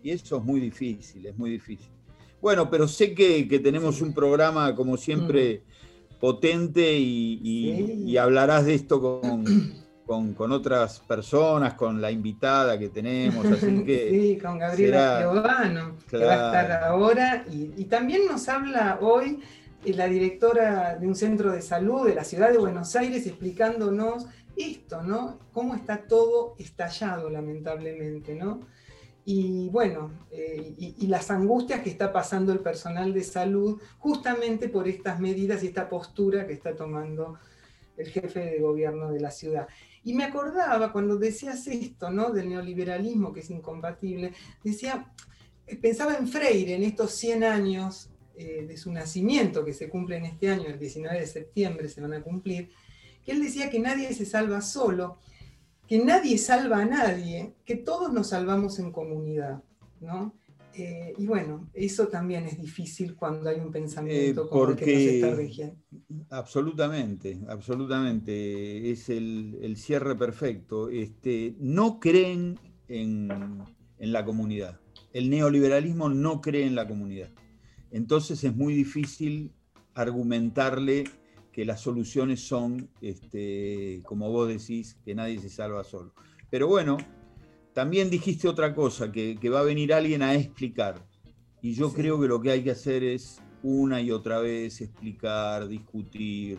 y 0.03 0.11
eso 0.11 0.37
es 0.37 0.43
muy 0.43 0.59
difícil, 0.59 1.25
es 1.25 1.37
muy 1.37 1.49
difícil. 1.51 1.97
Bueno, 2.41 2.69
pero 2.69 2.87
sé 2.87 3.13
que, 3.13 3.43
tenemos 3.63 4.01
un 4.01 4.13
programa, 4.13 4.75
como 4.75 4.97
siempre, 4.97 5.63
mm. 5.63 6.19
potente 6.19 6.97
y, 6.97 8.15
hablarás 8.17 8.65
de 8.65 8.75
esto 8.75 9.01
con, 9.01 9.43
con, 10.07 10.51
otras 10.51 11.01
personas, 11.01 11.73
con 11.73 12.01
la 12.01 12.09
invitada 12.09 12.79
que 12.79 12.89
tenemos. 12.89 13.45
Así 13.51 13.83
que 13.83 14.09
sí, 14.09 14.39
con 14.41 14.57
Gabriela 14.57 15.19
Giovano, 15.19 15.97
que 16.09 16.17
va 16.17 16.33
a 16.33 16.61
estar 16.61 16.83
ahora. 16.83 17.45
Y, 17.51 17.85
también 17.85 18.21
nos 18.25 18.47
habla 18.47 18.99
hoy 19.01 19.41
eh, 19.85 19.93
la 19.93 20.07
directora 20.07 20.95
de 20.95 21.07
un 21.07 21.15
centro 21.15 21.51
de 21.51 21.61
salud 21.61 22.07
de 22.07 22.15
la 22.15 22.23
ciudad 22.23 22.51
de 22.51 22.57
Buenos 22.57 22.95
Aires 22.95 23.27
explicándonos 23.27 24.25
esto, 24.55 25.03
¿no? 25.03 25.39
Cómo 25.51 25.75
está 25.75 25.97
todo 26.07 26.55
estallado, 26.57 27.29
lamentablemente, 27.29 28.33
¿no? 28.33 28.61
y 29.29 29.67
bueno, 29.71 30.25
eh, 30.31 30.73
y, 30.77 31.05
las 31.07 31.29
angustias 31.31 31.81
que 31.81 31.89
está 31.89 32.13
pasando 32.13 32.53
el 32.53 32.59
personal 32.59 33.13
de 33.13 33.25
salud 33.25 33.77
justamente 33.97 34.69
por 34.69 34.87
estas 34.87 35.19
medidas 35.19 35.63
y 35.63 35.67
esta 35.67 35.89
postura 35.89 36.47
que 36.47 36.53
está 36.53 36.73
tomando 36.77 37.37
el 37.97 38.07
jefe 38.07 38.39
de 38.39 38.59
gobierno 38.59 39.11
de 39.11 39.19
la 39.19 39.31
ciudad. 39.31 39.67
Y 40.03 40.13
me 40.13 40.23
acordaba 40.23 40.91
cuando 40.91 41.17
decías 41.17 41.67
esto, 41.67 42.09
¿no? 42.09 42.31
Del 42.31 42.49
neoliberalismo 42.49 43.33
que 43.33 43.41
es 43.41 43.49
incompatible, 43.49 44.33
decía, 44.63 45.11
pensaba 45.81 46.15
en 46.15 46.27
Freire 46.27 46.75
en 46.75 46.83
estos 46.83 47.11
100 47.11 47.43
años 47.43 48.09
eh, 48.35 48.65
de 48.67 48.77
su 48.77 48.91
nacimiento, 48.91 49.65
que 49.65 49.73
se 49.73 49.89
cumplen 49.89 50.25
este 50.25 50.49
año, 50.49 50.67
el 50.67 50.79
19 50.79 51.19
de 51.19 51.27
septiembre 51.27 51.89
se 51.89 52.01
van 52.01 52.13
a 52.13 52.21
cumplir, 52.21 52.69
que 53.25 53.31
él 53.31 53.41
decía 53.41 53.69
que 53.69 53.79
nadie 53.79 54.13
se 54.13 54.25
salva 54.25 54.61
solo, 54.61 55.17
que 55.87 55.99
nadie 55.99 56.37
salva 56.37 56.79
a 56.79 56.85
nadie, 56.85 57.55
que 57.65 57.75
todos 57.75 58.13
nos 58.13 58.29
salvamos 58.29 58.79
en 58.79 58.91
comunidad, 58.91 59.63
¿no? 59.99 60.33
Eh, 60.77 61.13
y 61.17 61.25
bueno, 61.25 61.69
eso 61.73 62.07
también 62.07 62.45
es 62.45 62.61
difícil 62.61 63.15
cuando 63.15 63.49
hay 63.49 63.59
un 63.59 63.71
pensamiento 63.71 64.45
eh, 64.45 64.49
como 64.49 64.69
el 64.69 64.75
que 64.75 64.85
nos 64.85 65.01
está 65.01 65.35
rigiendo. 65.35 65.75
Absolutamente, 66.29 67.39
absolutamente. 67.47 68.91
Es 68.91 69.09
el, 69.09 69.75
cierre 69.75 70.15
perfecto. 70.15 70.89
Este, 70.89 71.55
no 71.59 71.99
creen 71.99 72.59
en, 72.87 73.29
en 73.97 74.11
la 74.11 74.23
comunidad. 74.23 74.79
El 75.13 75.29
neoliberalismo 75.29 76.09
no 76.09 76.41
cree 76.41 76.67
en 76.67 76.75
la 76.75 76.87
comunidad. 76.87 77.31
Entonces 77.89 78.43
es 78.43 78.55
muy 78.55 78.75
difícil 78.75 79.51
argumentarle 79.95 81.05
que 81.51 81.65
las 81.65 81.81
soluciones 81.81 82.41
son, 82.41 82.87
este, 83.01 84.03
como 84.05 84.31
vos 84.31 84.47
decís, 84.47 84.95
que 85.03 85.15
nadie 85.15 85.39
se 85.39 85.49
salva 85.49 85.83
solo. 85.83 86.13
Pero 86.51 86.67
bueno, 86.67 86.97
también 87.77 88.09
dijiste 88.09 88.47
otra 88.47 88.73
cosa, 88.73 89.11
que, 89.11 89.37
va 89.51 89.59
a 89.59 89.63
venir 89.63 89.93
alguien 89.93 90.23
a 90.23 90.33
explicar. 90.33 90.95
Y 91.61 91.75
yo 91.75 91.93
creo 91.93 92.19
que 92.19 92.27
lo 92.27 92.41
que 92.41 92.49
hay 92.49 92.63
que 92.63 92.71
hacer 92.71 93.03
es 93.03 93.39
una 93.61 94.01
y 94.01 94.09
otra 94.09 94.39
vez 94.39 94.81
explicar, 94.81 95.67
discutir, 95.67 96.57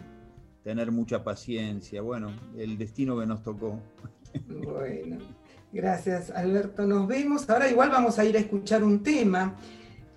tener 0.63 0.93
mucha 0.93 1.25
paciencia. 1.25 2.03
Bueno, 2.03 2.31
el 2.57 2.79
destino 2.79 3.19
que 3.19 3.27
nos 3.27 3.43
tocó. 3.43 3.83
Bueno, 4.47 5.19
gracias 5.73 6.31
Alberto. 6.31 6.87
Nos 6.87 7.09
vemos. 7.09 7.51
Ahora 7.51 7.69
igual 7.69 7.91
vamos 7.91 8.17
a 8.21 8.25
ir 8.25 8.37
a 8.37 8.39
escuchar 8.39 8.85
un 8.85 9.03
tema 9.03 9.57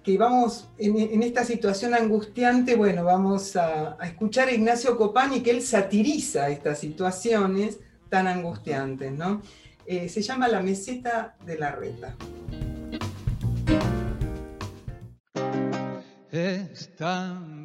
que 0.03 0.19
vamos 0.19 0.69
en, 0.77 1.23
esta 1.23 1.43
situación 1.43 1.95
angustiante, 1.95 2.75
bueno, 2.75 3.03
vamos 3.03 3.55
a, 3.55 3.97
escuchar 4.03 4.49
a 4.49 4.51
Ignacio 4.51 4.95
Copani 4.97 5.41
que 5.41 5.49
él 5.49 5.63
satiriza 5.63 6.49
estas 6.49 6.77
situaciones 6.77 7.79
tan 8.07 8.27
angustiantes, 8.27 9.11
¿no? 9.13 9.41
Eh, 9.93 10.07
se 10.07 10.21
llama 10.21 10.47
La 10.47 10.61
meseta 10.61 11.35
de 11.45 11.57
la 11.57 11.69
reta. 11.69 12.15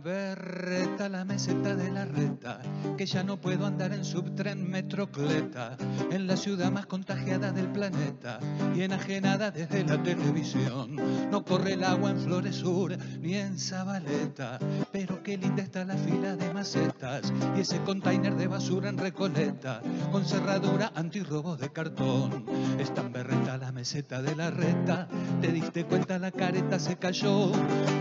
Berreta 0.06 1.08
la 1.08 1.24
meseta 1.24 1.74
de 1.74 1.90
la 1.90 2.04
reta 2.04 2.60
que 2.96 3.06
ya 3.06 3.24
no 3.24 3.40
puedo 3.40 3.66
andar 3.66 3.92
en 3.92 4.04
subtren 4.04 4.70
metrocleta 4.70 5.76
en 6.12 6.28
la 6.28 6.36
ciudad 6.36 6.70
más 6.70 6.86
contagiada 6.86 7.50
del 7.50 7.66
planeta 7.72 8.38
y 8.76 8.82
enajenada 8.82 9.50
desde 9.50 9.82
la 9.82 10.00
televisión. 10.00 10.94
No 11.28 11.44
corre 11.44 11.72
el 11.72 11.82
agua 11.82 12.10
en 12.10 12.20
Flores 12.20 12.54
Sur 12.54 12.96
ni 13.20 13.34
en 13.34 13.58
Zabaleta, 13.58 14.60
pero 14.92 15.24
qué 15.24 15.38
linda 15.38 15.64
está 15.64 15.84
la 15.84 15.96
fila 15.96 16.36
de 16.36 16.54
macetas 16.54 17.32
y 17.56 17.62
ese 17.62 17.80
container 17.80 18.36
de 18.36 18.46
basura 18.46 18.88
en 18.88 18.98
Recoleta 18.98 19.82
con 20.12 20.24
cerradura 20.24 20.92
antirrobo 20.94 21.56
de 21.56 21.72
cartón. 21.72 22.46
Es 22.78 22.94
tan 22.94 23.12
berreta 23.12 23.58
la 23.58 23.72
meseta 23.72 24.22
de 24.22 24.36
la 24.36 24.52
reta, 24.52 25.08
te 25.40 25.50
diste 25.50 25.84
cuenta 25.84 26.20
la 26.20 26.30
careta 26.30 26.78
se 26.78 26.96
cayó. 26.96 27.50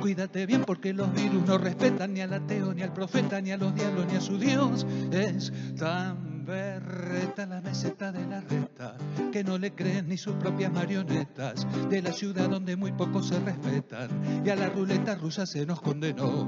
Cuídate 0.02 0.46
bien 0.46 0.66
porque 0.66 0.94
los 0.94 1.12
virus 1.12 1.48
no 1.48 1.58
respetan 1.58 1.95
ni 2.08 2.22
al 2.22 2.34
ateo, 2.34 2.74
ni 2.74 2.82
al 2.82 2.94
profeta, 2.94 3.40
ni 3.42 3.52
a 3.52 3.58
los 3.58 3.74
diablos, 3.74 4.06
ni 4.08 4.18
a 4.18 4.22
su 4.22 4.38
Dios. 4.38 4.86
Es 5.12 5.52
tan 5.78 6.35
berreta 6.46 7.46
la 7.46 7.62
meseta 7.62 8.12
de 8.12 8.25
la 8.28 8.40
reta, 8.40 8.96
que 9.32 9.44
no 9.44 9.58
le 9.58 9.74
creen 9.74 10.08
ni 10.08 10.18
sus 10.18 10.36
propias 10.36 10.72
marionetas, 10.72 11.66
de 11.90 12.02
la 12.02 12.14
ciudad 12.14 12.50
donde 12.50 12.75
muy 12.75 12.92
pocos 12.92 13.28
se 13.28 13.40
respetan, 13.40 14.10
y 14.46 14.50
a 14.50 14.56
la 14.56 14.70
ruleta 14.70 15.16
rusa 15.16 15.46
se 15.46 15.66
nos 15.66 15.82
condenó. 15.82 16.48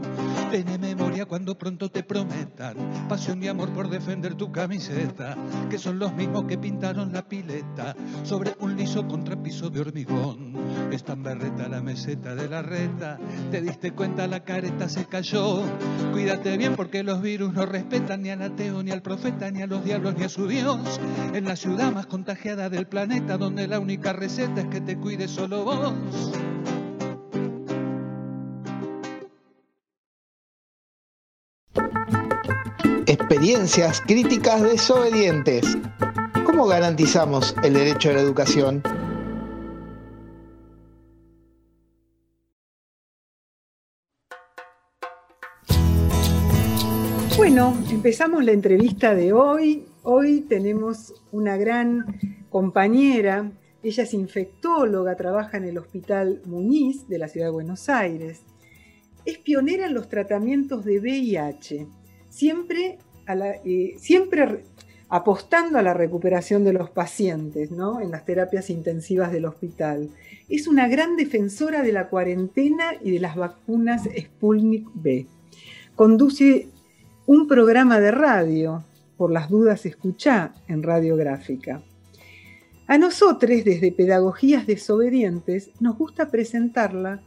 Ten 0.51 0.79
memoria 0.79 1.25
cuando 1.25 1.57
pronto 1.57 1.89
te 1.89 2.03
prometan 2.03 2.77
pasión 3.09 3.41
y 3.41 3.47
amor 3.47 3.73
por 3.73 3.89
defender 3.89 4.35
tu 4.35 4.51
camiseta, 4.51 5.35
que 5.69 5.77
son 5.77 5.97
los 5.97 6.13
mismos 6.13 6.43
que 6.43 6.57
pintaron 6.57 7.11
la 7.11 7.27
pileta 7.27 7.95
sobre 8.23 8.55
un 8.59 8.77
liso 8.77 9.07
contrapiso 9.07 9.69
de 9.69 9.81
hormigón. 9.81 10.55
Es 10.91 11.03
tan 11.03 11.23
berreta 11.23 11.67
la 11.67 11.81
meseta 11.81 12.35
de 12.35 12.47
la 12.47 12.61
reta, 12.61 13.17
te 13.51 13.61
diste 13.61 13.91
cuenta 13.91 14.27
la 14.27 14.43
careta 14.43 14.87
se 14.87 15.05
cayó. 15.05 15.63
Cuídate 16.11 16.55
bien 16.57 16.75
porque 16.75 17.03
los 17.03 17.21
virus 17.21 17.53
no 17.53 17.65
respetan 17.65 18.21
ni 18.21 18.29
al 18.29 18.41
ateo, 18.41 18.83
ni 18.83 18.91
al 18.91 19.01
profeta, 19.01 19.49
ni 19.49 19.61
a 19.61 19.67
los 19.67 19.83
diablos 19.87 20.15
ni 20.17 20.25
a 20.25 20.29
su 20.29 20.47
Dios, 20.47 20.99
en 21.33 21.45
la 21.45 21.55
ciudad 21.55 21.93
más 21.93 22.07
contagiada 22.07 22.69
del 22.69 22.87
planeta, 22.87 23.37
donde 23.37 23.67
la 23.67 23.79
única 23.79 24.11
receta 24.11 24.59
es 24.59 24.67
que 24.67 24.81
te 24.81 24.97
cuide 24.97 25.29
solo 25.29 25.63
vos. 25.63 25.93
Experiencias 33.05 34.01
críticas 34.01 34.61
desobedientes. 34.61 35.77
¿Cómo 36.45 36.67
garantizamos 36.67 37.55
el 37.63 37.73
derecho 37.73 38.09
a 38.09 38.13
la 38.13 38.19
educación? 38.19 38.83
Bueno, 47.57 47.75
empezamos 47.89 48.45
la 48.45 48.51
entrevista 48.51 49.15
de 49.15 49.33
hoy. 49.33 49.87
Hoy 50.03 50.41
tenemos 50.41 51.15
una 51.31 51.57
gran 51.57 52.05
compañera. 52.51 53.51
Ella 53.81 54.03
es 54.03 54.13
infectóloga, 54.13 55.15
trabaja 55.15 55.57
en 55.57 55.63
el 55.63 55.79
Hospital 55.79 56.43
Muñiz 56.45 57.07
de 57.07 57.17
la 57.17 57.27
Ciudad 57.27 57.47
de 57.47 57.53
Buenos 57.53 57.89
Aires. 57.89 58.41
Es 59.25 59.39
pionera 59.39 59.87
en 59.87 59.95
los 59.95 60.07
tratamientos 60.07 60.85
de 60.85 60.99
VIH, 60.99 61.87
siempre, 62.29 62.99
eh, 63.65 63.95
siempre 63.97 64.63
apostando 65.09 65.79
a 65.79 65.81
la 65.81 65.95
recuperación 65.95 66.63
de 66.63 66.73
los 66.73 66.91
pacientes 66.91 67.71
¿no? 67.71 68.01
en 68.01 68.11
las 68.11 68.23
terapias 68.23 68.69
intensivas 68.69 69.31
del 69.31 69.45
hospital. 69.45 70.11
Es 70.47 70.67
una 70.67 70.87
gran 70.87 71.15
defensora 71.15 71.81
de 71.81 71.91
la 71.91 72.07
cuarentena 72.09 72.91
y 73.01 73.09
de 73.09 73.19
las 73.19 73.35
vacunas 73.35 74.03
Sputnik 74.15 74.87
B. 74.93 75.25
Conduce 75.95 76.69
un 77.27 77.45
programa 77.45 77.99
de 77.99 78.11
radio 78.11 78.85
por 79.17 79.33
las 79.33 79.49
dudas 79.49 79.85
escuchá 79.85 80.53
en 80.69 80.81
radiográfica. 80.81 81.83
A 82.87 82.97
nosotros, 82.97 83.65
desde 83.65 83.91
Pedagogías 83.91 84.65
Desobedientes, 84.65 85.71
nos 85.81 85.97
gusta 85.97 86.31
presentarla 86.31 87.21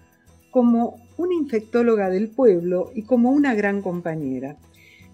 como 0.51 0.97
una 1.19 1.35
infectóloga 1.35 2.09
del 2.09 2.31
pueblo 2.31 2.91
y 2.95 3.03
como 3.03 3.31
una 3.31 3.55
gran 3.55 3.83
compañera. 3.83 4.57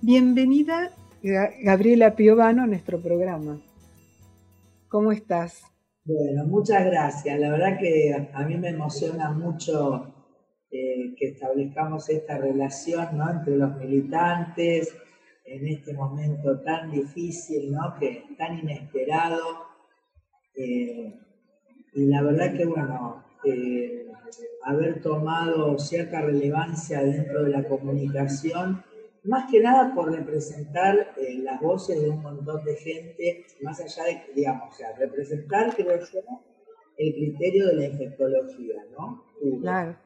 Bienvenida, 0.02 0.92
Gabriela 1.20 2.14
Piovano, 2.14 2.62
a 2.62 2.68
nuestro 2.68 3.02
programa. 3.02 3.60
¿Cómo 4.86 5.10
estás? 5.10 5.64
Bueno, 6.04 6.44
muchas 6.46 6.84
gracias. 6.86 7.40
La 7.40 7.50
verdad 7.50 7.76
que 7.80 8.30
a 8.32 8.44
mí 8.44 8.56
me 8.56 8.68
emociona 8.68 9.32
mucho 9.32 10.15
eh, 10.78 11.14
que 11.16 11.28
establezcamos 11.28 12.08
esta 12.10 12.36
relación 12.36 13.18
entre 13.30 13.56
los 13.56 13.76
militantes 13.76 14.94
en 15.46 15.68
este 15.68 15.94
momento 15.94 16.60
tan 16.60 16.90
difícil, 16.90 17.72
¿no? 17.72 17.94
que 17.98 18.24
tan 18.36 18.58
inesperado. 18.58 19.40
Eh, 20.54 21.14
y 21.94 22.06
la 22.06 22.22
verdad 22.22 22.52
que, 22.54 22.66
bueno, 22.66 23.24
eh, 23.44 24.06
haber 24.64 25.00
tomado 25.00 25.78
cierta 25.78 26.20
relevancia 26.20 27.02
dentro 27.02 27.44
de 27.44 27.50
la 27.50 27.66
comunicación 27.66 28.82
más 29.24 29.50
que 29.50 29.60
nada 29.60 29.94
por 29.94 30.12
representar 30.12 31.14
las 31.42 31.60
voces 31.60 32.02
de 32.02 32.10
un 32.10 32.22
montón 32.22 32.62
de 32.64 32.76
gente, 32.76 33.46
más 33.62 33.80
allá 33.80 34.04
de, 34.04 34.34
digamos, 34.34 34.78
o 34.78 34.98
representar, 34.98 35.74
creo 35.74 35.98
yo, 35.98 36.20
el 36.98 37.14
criterio 37.14 37.66
de 37.68 37.74
la 37.76 37.86
infectología, 37.86 38.84
¿no? 38.92 39.24
claro. 39.62 40.05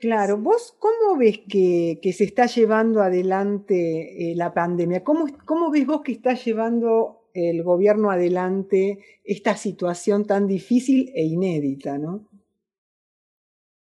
Claro, 0.00 0.36
¿vos 0.36 0.76
cómo 0.78 1.16
ves 1.16 1.40
que, 1.48 1.98
se 2.12 2.24
está 2.24 2.46
llevando 2.46 3.00
adelante 3.00 4.32
eh, 4.32 4.36
la 4.36 4.52
pandemia? 4.52 5.02
¿Cómo, 5.02 5.26
¿Cómo 5.46 5.70
ves 5.70 5.86
vos 5.86 6.02
que 6.02 6.12
está 6.12 6.34
llevando 6.34 7.28
el 7.32 7.62
gobierno 7.62 8.10
adelante 8.10 8.98
esta 9.24 9.56
situación 9.56 10.26
tan 10.26 10.46
difícil 10.46 11.10
e 11.14 11.24
inédita, 11.24 11.98
¿no? 11.98 12.28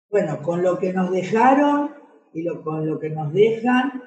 Bueno, 0.10 0.42
con 0.42 0.64
lo 0.64 0.78
que 0.78 0.94
nos 0.94 1.12
dejaron 1.12 1.92
y 2.34 2.44
lo, 2.44 2.64
con 2.64 2.88
lo 2.88 3.00
que 3.00 3.10
nos 3.10 3.34
dejan, 3.34 4.04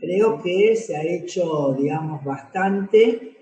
creo 0.00 0.40
que 0.40 0.76
se 0.76 0.96
ha 0.96 1.02
hecho, 1.02 1.74
digamos, 1.76 2.22
bastante. 2.24 3.36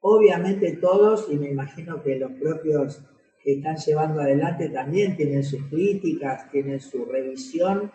Obviamente 0.00 0.76
todos, 0.76 1.28
y 1.30 1.36
me 1.36 1.50
imagino 1.50 2.02
que 2.02 2.16
los 2.16 2.32
propios 2.32 3.02
que 3.44 3.52
están 3.52 3.76
llevando 3.76 4.20
adelante 4.20 4.70
también 4.70 5.16
tienen 5.16 5.44
sus 5.44 5.62
críticas, 5.64 6.50
tienen 6.50 6.80
su 6.80 7.04
revisión. 7.04 7.92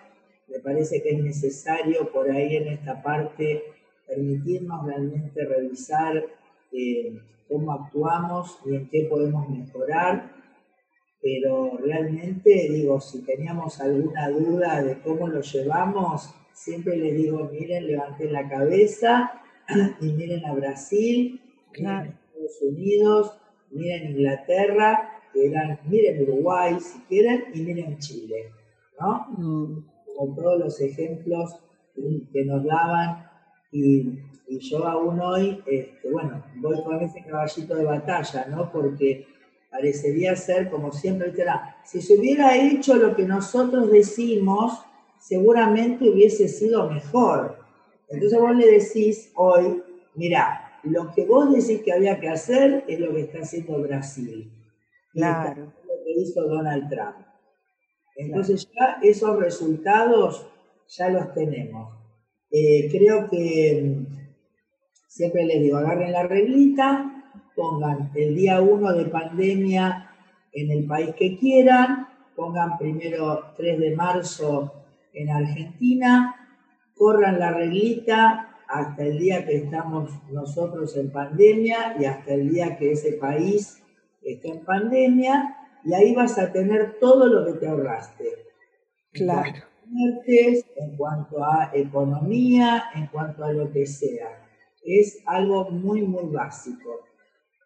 Me 0.47 0.59
parece 0.59 1.01
que 1.01 1.09
es 1.09 1.23
necesario 1.23 2.11
por 2.11 2.29
ahí 2.29 2.55
en 2.57 2.67
esta 2.67 3.01
parte 3.01 3.63
permitirnos 4.07 4.85
realmente 4.85 5.45
revisar 5.45 6.23
eh, 6.71 7.19
cómo 7.47 7.73
actuamos 7.73 8.59
y 8.65 8.75
en 8.75 8.89
qué 8.89 9.07
podemos 9.09 9.49
mejorar 9.49 10.39
pero 11.21 11.77
realmente 11.77 12.67
digo, 12.69 12.99
si 13.01 13.23
teníamos 13.23 13.79
alguna 13.81 14.29
duda 14.29 14.81
de 14.81 14.99
cómo 15.01 15.27
lo 15.27 15.41
llevamos, 15.41 16.33
siempre 16.53 16.95
les 16.95 17.15
digo, 17.15 17.49
miren, 17.51 17.87
levanten 17.87 18.31
la 18.31 18.47
cabeza 18.47 19.31
y 20.01 20.13
miren 20.13 20.45
a 20.45 20.53
Brasil, 20.53 21.41
miren 21.73 21.87
a 21.87 22.05
Estados 22.05 22.61
Unidos, 22.61 23.37
miren 23.71 24.11
Inglaterra, 24.11 25.18
miren 25.33 26.21
Uruguay 26.23 26.77
si 26.79 26.99
quieren 27.01 27.45
y 27.53 27.61
miren 27.61 27.97
Chile, 27.97 28.51
¿no? 28.99 29.27
Mm. 29.37 29.85
Con 30.17 30.35
todos 30.35 30.59
los 30.59 30.81
ejemplos 30.81 31.55
que 32.33 32.45
nos 32.45 32.63
daban 32.65 33.29
y, 33.71 34.19
yo 34.47 34.85
aún 34.87 35.19
hoy, 35.19 35.61
este, 35.67 36.09
bueno, 36.11 36.43
voy 36.55 36.81
con 36.83 36.99
ese 37.01 37.23
caballito 37.23 37.75
de 37.75 37.85
batalla, 37.85 38.47
¿no? 38.49 38.71
Porque 38.71 39.27
parecería 39.69 40.35
ser, 40.35 40.71
como 40.71 40.91
siempre 40.91 41.31
será, 41.33 41.77
si 41.85 42.01
se 42.01 42.17
hubiera 42.17 42.57
hecho 42.57 42.95
lo 42.95 43.15
que 43.15 43.25
nosotros 43.25 43.91
decimos, 43.91 44.79
seguramente 45.19 46.09
hubiese 46.09 46.47
sido 46.47 46.89
mejor. 46.89 47.59
Entonces 48.09 48.39
vos 48.39 48.55
le 48.55 48.71
decís 48.71 49.31
hoy, 49.35 49.83
mira, 50.15 50.79
lo 50.83 51.13
que 51.13 51.25
vos 51.25 51.53
decís 51.53 51.83
que 51.83 51.93
había 51.93 52.19
que 52.19 52.29
hacer 52.29 52.83
es 52.87 52.99
lo 52.99 53.13
que 53.13 53.21
está 53.21 53.39
haciendo 53.39 53.79
Brasil. 53.81 54.51
Claro. 55.13 55.73
Lo 55.85 56.03
que 56.03 56.11
hizo 56.21 56.43
Donald 56.47 56.89
Trump. 56.89 57.25
Entonces 58.15 58.69
ya 58.75 58.97
esos 59.01 59.39
resultados 59.39 60.47
ya 60.87 61.09
los 61.09 61.33
tenemos. 61.33 61.95
Eh, 62.51 62.89
creo 62.91 63.29
que 63.29 63.81
mm, 63.83 64.19
siempre 65.07 65.45
les 65.45 65.61
digo, 65.61 65.77
agarren 65.77 66.11
la 66.11 66.23
reglita, 66.23 67.31
pongan 67.55 68.11
el 68.15 68.35
día 68.35 68.61
1 68.61 68.93
de 68.93 69.05
pandemia 69.05 70.11
en 70.51 70.71
el 70.71 70.85
país 70.85 71.13
que 71.15 71.37
quieran, 71.37 72.07
pongan 72.35 72.77
primero 72.77 73.53
3 73.55 73.79
de 73.79 73.95
marzo 73.95 74.73
en 75.13 75.29
Argentina, 75.29 76.35
corran 76.95 77.39
la 77.39 77.51
reglita 77.51 78.57
hasta 78.67 79.03
el 79.03 79.17
día 79.17 79.45
que 79.45 79.57
estamos 79.57 80.11
nosotros 80.31 80.95
en 80.97 81.11
pandemia 81.11 81.95
y 81.99 82.05
hasta 82.05 82.33
el 82.33 82.49
día 82.49 82.77
que 82.77 82.91
ese 82.91 83.13
país 83.13 83.81
esté 84.33 84.49
en 84.49 84.65
pandemia, 84.65 85.55
y 85.83 85.93
ahí 85.93 86.13
vas 86.13 86.37
a 86.37 86.51
tener 86.51 86.99
todo 86.99 87.27
lo 87.27 87.45
que 87.45 87.59
te 87.59 87.67
ahorraste. 87.67 88.25
Claro. 89.13 89.63
En 90.75 90.95
cuanto 90.97 91.43
a 91.43 91.71
economía, 91.73 92.85
en 92.93 93.07
cuanto 93.07 93.43
a 93.43 93.51
lo 93.51 93.71
que 93.71 93.85
sea. 93.85 94.45
Es 94.83 95.23
algo 95.25 95.69
muy, 95.71 96.03
muy 96.03 96.31
básico. 96.31 97.05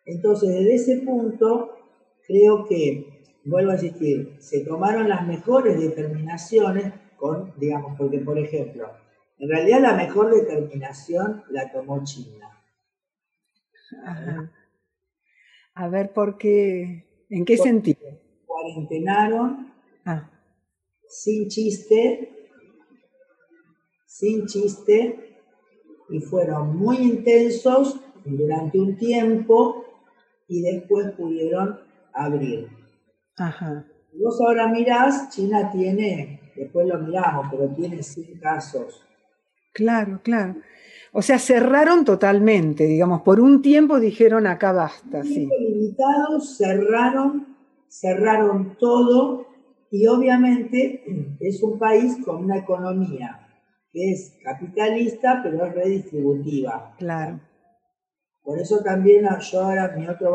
Entonces, 0.06 0.49
desde 0.49 0.76
ese 0.76 0.97
punto, 1.06 1.78
creo 2.26 2.65
que, 2.65 3.41
vuelvo 3.45 3.71
a 3.71 3.76
insistir, 3.76 4.38
se 4.39 4.62
tomaron 4.62 5.10
las 5.10 5.28
mejores 5.28 5.80
determinaciones 5.80 6.93
con, 7.17 7.54
digamos, 7.58 7.97
porque, 7.97 8.19
por 8.19 8.38
ejemplo, 8.38 8.89
en 9.38 9.49
realidad 9.49 9.82
la 9.82 9.93
mejor 9.93 10.34
determinación 10.34 11.43
la 11.49 11.71
tomó 11.71 12.04
China. 12.04 12.49
A 15.75 15.88
ver, 15.88 16.13
¿por 16.13 16.38
qué? 16.38 17.05
¿En 17.29 17.45
qué 17.45 17.57
sentido? 17.57 17.99
Cuarentenaron 18.45 19.71
ah. 20.05 20.29
sin 21.07 21.47
chiste, 21.49 22.29
sin 24.05 24.45
chiste, 24.45 25.39
y 26.09 26.19
fueron 26.19 26.77
muy 26.77 26.97
intensos 26.97 27.99
durante 28.23 28.79
un 28.79 28.95
tiempo 28.97 29.83
y 30.47 30.62
después 30.62 31.12
pudieron 31.13 31.79
abrir. 32.13 32.69
Ajá. 33.38 33.88
Vos 34.13 34.39
ahora 34.41 34.67
mirás, 34.67 35.29
China 35.31 35.71
tiene, 35.71 36.39
después 36.55 36.86
lo 36.86 36.99
miramos, 36.99 37.47
pero 37.49 37.67
tiene 37.69 38.03
100 38.03 38.39
casos. 38.39 39.03
Claro, 39.73 40.21
claro. 40.23 40.55
O 41.15 41.21
sea, 41.21 41.38
cerraron 41.38 42.06
totalmente, 42.06 42.86
digamos, 42.86 43.21
por 43.21 43.39
un 43.39 43.62
tiempo 43.62 43.99
dijeron 43.99 44.47
acá 44.47 44.71
basta. 44.71 45.23
Sí. 45.23 45.47
limitados, 45.60 46.58
cerraron, 46.58 47.56
cerraron 47.88 48.76
todo 48.80 49.45
y 49.91 50.08
obviamente 50.08 51.04
es 51.39 51.62
un 51.62 51.78
país 51.78 52.17
con 52.26 52.43
una 52.43 52.58
economía 52.58 53.47
que 53.91 54.12
es 54.12 54.36
capitalista, 54.43 55.41
pero 55.43 55.63
es 55.63 55.76
redistributiva. 55.76 56.95
Claro. 56.97 57.39
Por 58.41 58.60
eso 58.60 58.82
también 58.84 59.28
yo 59.39 59.62
ahora 59.62 59.93
mi 59.95 60.08
otro 60.08 60.34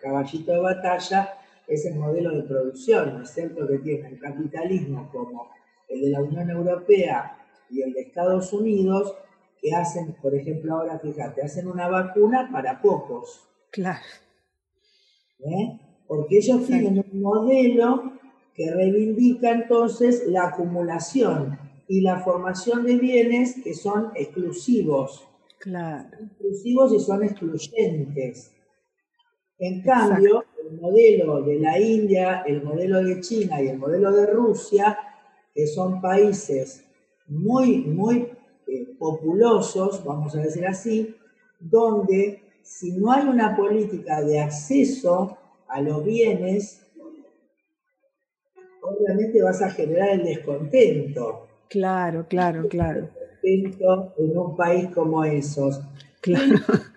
caballito 0.00 0.52
de 0.52 0.60
batalla 0.60 1.30
es 1.66 1.84
el 1.84 1.96
modelo 1.96 2.30
de 2.30 2.42
producción, 2.42 3.14
¿no 3.14 3.22
es 3.24 3.30
cierto? 3.30 3.66
Que 3.66 3.78
tiene 3.78 4.08
el 4.08 4.20
capitalismo 4.20 5.10
como 5.10 5.50
el 5.88 6.00
de 6.00 6.10
la 6.10 6.22
Unión 6.22 6.48
Europea 6.48 7.36
y 7.68 7.82
el 7.82 7.92
de 7.92 8.02
Estados 8.02 8.52
Unidos, 8.52 9.16
que 9.62 9.74
hacen, 9.74 10.14
por 10.20 10.34
ejemplo, 10.34 10.74
ahora 10.74 10.98
fíjate, 10.98 11.42
hacen 11.42 11.68
una 11.68 11.88
vacuna 11.88 12.50
para 12.52 12.82
pocos. 12.82 13.48
Claro. 13.70 14.04
¿Eh? 15.38 15.80
Porque 16.06 16.38
ellos 16.38 16.66
tienen 16.66 16.98
un 16.98 17.22
modelo 17.22 18.12
que 18.54 18.70
reivindica 18.70 19.52
entonces 19.52 20.24
la 20.26 20.48
acumulación 20.48 21.58
y 21.88 22.02
la 22.02 22.20
formación 22.20 22.84
de 22.84 22.98
bienes 22.98 23.62
que 23.62 23.72
son 23.72 24.10
exclusivos 24.14 25.26
Claro. 25.62 26.08
Inclusivos 26.20 26.92
y 26.92 26.98
son 26.98 27.22
excluyentes. 27.22 28.52
En 29.60 29.80
cambio, 29.82 30.44
el 30.60 30.80
modelo 30.80 31.40
de 31.42 31.60
la 31.60 31.78
India, 31.78 32.42
el 32.44 32.64
modelo 32.64 33.00
de 33.04 33.20
China 33.20 33.62
y 33.62 33.68
el 33.68 33.78
modelo 33.78 34.10
de 34.10 34.26
Rusia, 34.26 34.98
que 35.54 35.68
son 35.68 36.00
países 36.00 36.84
muy, 37.28 37.78
muy 37.78 38.28
eh, 38.74 38.94
populosos, 38.98 40.04
vamos 40.04 40.34
a 40.34 40.40
decir 40.40 40.66
así, 40.66 41.14
donde 41.60 42.42
si 42.62 42.92
no 42.92 43.12
hay 43.12 43.26
una 43.26 43.56
política 43.56 44.22
de 44.22 44.40
acceso 44.40 45.36
a 45.68 45.80
los 45.80 46.04
bienes, 46.04 46.86
obviamente 48.82 49.42
vas 49.42 49.62
a 49.62 49.70
generar 49.70 50.10
el 50.10 50.24
descontento. 50.24 51.48
Claro, 51.68 52.26
claro, 52.28 52.68
claro. 52.68 53.08
respeto 53.42 54.14
en 54.18 54.36
un 54.36 54.56
país 54.56 54.88
como 54.94 55.24
esos. 55.24 55.80
Claro. 56.20 56.56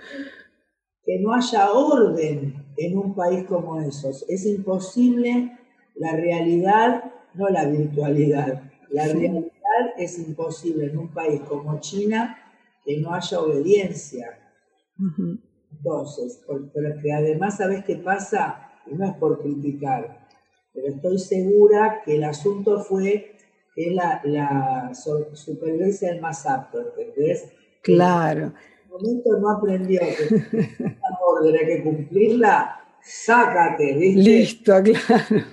Que 1.07 1.19
no 1.19 1.35
haya 1.35 1.71
orden 1.71 2.65
en 2.77 2.97
un 2.97 3.13
país 3.13 3.43
como 3.43 3.79
esos. 3.79 4.25
Es 4.27 4.43
imposible 4.47 5.55
la 5.93 6.15
realidad, 6.15 7.13
no 7.35 7.47
la 7.49 7.65
virtualidad. 7.65 8.63
La 8.89 9.05
realidad 9.05 9.43
es 9.97 10.17
imposible 10.19 10.85
en 10.85 10.97
un 10.97 11.13
país 11.13 11.41
como 11.41 11.79
China 11.79 12.37
que 12.83 12.97
no 12.99 13.13
haya 13.13 13.39
obediencia. 13.39 14.39
Entonces, 15.71 16.41
pero 16.73 17.01
que 17.01 17.11
además, 17.11 17.57
¿sabes 17.57 17.83
qué 17.83 17.95
pasa? 17.95 18.61
no 18.91 19.05
es 19.05 19.13
por 19.17 19.41
criticar, 19.41 20.27
pero 20.73 20.87
estoy 20.87 21.19
segura 21.19 22.01
que 22.05 22.17
el 22.17 22.23
asunto 22.23 22.79
fue 22.79 23.35
que 23.73 23.91
la, 23.91 24.21
la 24.23 24.91
supervivencia 24.93 26.11
del 26.11 26.21
más 26.21 26.45
apto, 26.45 26.79
¿entendés? 26.81 27.51
Claro. 27.81 28.43
En 28.43 28.91
un 28.91 29.01
momento 29.01 29.39
no 29.39 29.49
aprendió 29.51 29.99
que 29.99 30.35
esta 30.35 31.19
orden 31.27 31.55
hay 31.57 31.65
que 31.65 31.83
cumplirla, 31.83 32.79
sácate, 33.01 33.93
¿viste? 33.93 34.21
Listo, 34.21 34.73
claro. 34.83 35.45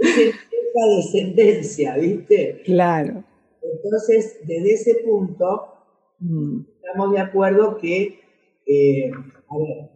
Esa 0.00 0.86
descendencia, 0.96 1.96
¿viste? 1.96 2.62
Claro. 2.64 3.24
Entonces, 3.62 4.40
desde 4.46 4.72
ese 4.72 4.94
punto, 5.04 5.74
mm. 6.18 6.60
estamos 6.76 7.12
de 7.12 7.20
acuerdo 7.20 7.76
que, 7.76 8.20
eh, 8.66 9.10
a 9.48 9.58
ver, 9.58 9.90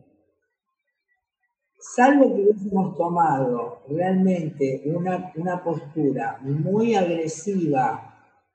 salvo 1.79 2.35
que 2.35 2.43
hubiésemos 2.43 2.97
tomado 2.97 3.83
realmente 3.89 4.83
una, 4.87 5.33
una 5.37 5.63
postura 5.63 6.39
muy 6.43 6.95
agresiva 6.95 8.11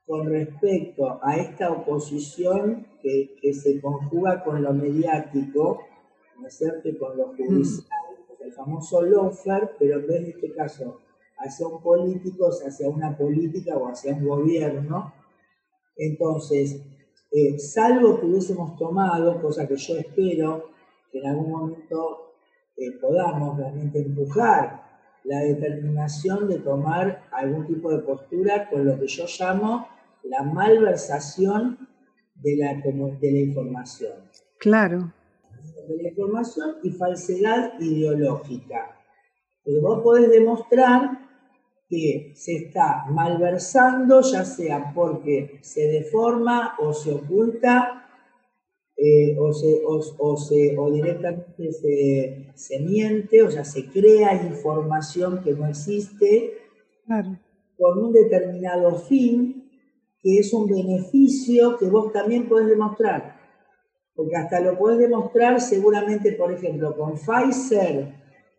con 0.06 0.28
respecto 0.28 1.19
a 1.22 1.38
esta 1.38 1.72
oposición 1.72 2.88
que, 3.02 3.36
que, 3.41 3.54
se 3.54 3.80
conjuga 3.80 4.43
con 4.43 4.63
lo 4.63 4.74
mediático, 4.74 5.82
¿no 6.39 6.48
es 6.48 6.58
cierto? 6.58 6.89
Con 7.00 7.17
lo 7.17 7.28
judicial, 7.36 7.88
mm. 8.39 8.43
el 8.43 8.54
famoso 8.54 9.02
lofer, 9.04 9.72
pero 9.78 10.00
en 10.00 10.08
vez 10.08 10.22
de 10.24 10.30
este 10.32 10.54
caso 10.54 11.02
hacia 11.39 11.67
un 11.67 11.82
político, 11.82 12.49
hacia 12.49 12.89
una 12.89 13.17
política 13.17 13.78
o 13.78 13.88
hacia 13.88 14.13
un 14.13 14.28
gobierno. 14.28 15.13
Entonces, 15.95 16.82
eh, 17.32 17.58
salvo 17.60 18.19
que 18.19 18.25
hubiésemos 18.25 18.78
tomado, 18.78 19.41
cosa 19.41 19.67
que 19.67 19.75
yo 19.75 19.97
espero 19.97 20.69
que 21.12 21.19
en 21.19 21.28
algún 21.28 21.52
momento 21.52 22.30
podamos 23.02 23.58
realmente 23.58 23.99
empujar 23.99 24.84
la 25.23 25.39
determinación 25.39 26.47
de 26.47 26.60
tomar 26.60 27.23
algún 27.32 27.67
tipo 27.67 27.91
de 27.91 27.99
postura 27.99 28.69
con 28.69 28.86
lo 28.86 28.99
que 28.99 29.08
yo 29.08 29.25
llamo 29.39 29.88
la 30.23 30.43
malversación 30.43 31.88
de 32.36 32.58
la, 32.58 32.73
de 32.75 33.32
la 33.32 33.39
información. 33.39 34.13
Claro. 34.60 35.13
De 35.88 36.04
la 36.04 36.10
información 36.10 36.75
y 36.84 36.91
falsedad 36.91 37.80
ideológica. 37.80 38.97
Pero 39.63 39.82
vos 39.82 40.02
podés 40.02 40.30
demostrar 40.30 41.29
que 41.89 42.34
se 42.36 42.56
está 42.56 43.06
malversando, 43.10 44.21
ya 44.21 44.45
sea 44.45 44.93
porque 44.93 45.60
se 45.62 45.88
deforma 45.88 46.75
o 46.80 46.93
se 46.93 47.12
oculta 47.12 48.06
eh, 48.95 49.36
o, 49.39 49.52
se, 49.54 49.82
o, 49.86 50.38
se, 50.38 50.78
o, 50.78 50.91
directamente 50.91 51.71
se, 51.71 52.52
se, 52.54 52.80
miente, 52.82 53.41
o 53.41 53.49
sea, 53.49 53.63
se 53.63 53.86
crea 53.86 54.36
información 54.45 55.41
que 55.41 55.54
no 55.54 55.67
existe 55.67 56.58
con 57.78 57.97
un 57.97 58.12
determinado 58.12 58.97
fin, 58.97 59.71
que 60.21 60.39
es 60.39 60.54
un 60.54 60.67
beneficio 60.67 61.78
que 61.78 61.86
vos 61.86 62.12
también 62.12 62.49
podés 62.49 62.67
demostrar. 62.67 63.39
Porque 64.13 64.36
hasta 64.36 64.60
lo 64.60 64.78
podés 64.78 64.99
demostrar 64.99 65.62
seguramente, 65.62 66.34
por 66.34 66.52
ejemplo, 66.52 66.95
con 66.97 67.13
Pfizer, 67.13 68.13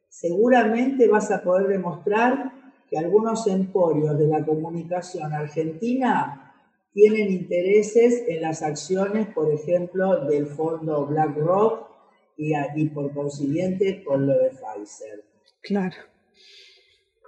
seguramente 0.09 1.07
vas 1.07 1.31
a 1.31 1.43
poder 1.43 1.69
demostrar 1.69 2.60
que 2.91 2.99
algunos 2.99 3.47
emporios 3.47 4.19
de 4.19 4.27
la 4.27 4.45
comunicación 4.45 5.33
argentina 5.33 6.53
tienen 6.93 7.31
intereses 7.31 8.25
en 8.27 8.43
las 8.43 8.63
acciones, 8.63 9.29
por 9.29 9.53
ejemplo, 9.53 10.25
del 10.27 10.47
fondo 10.47 11.07
BlackRock 11.07 11.89
y, 12.37 12.53
y 12.75 12.89
por 12.89 13.15
consiguiente 13.15 14.03
con 14.03 14.27
lo 14.27 14.33
de 14.35 14.51
Pfizer. 14.51 15.25
Claro. 15.63 15.97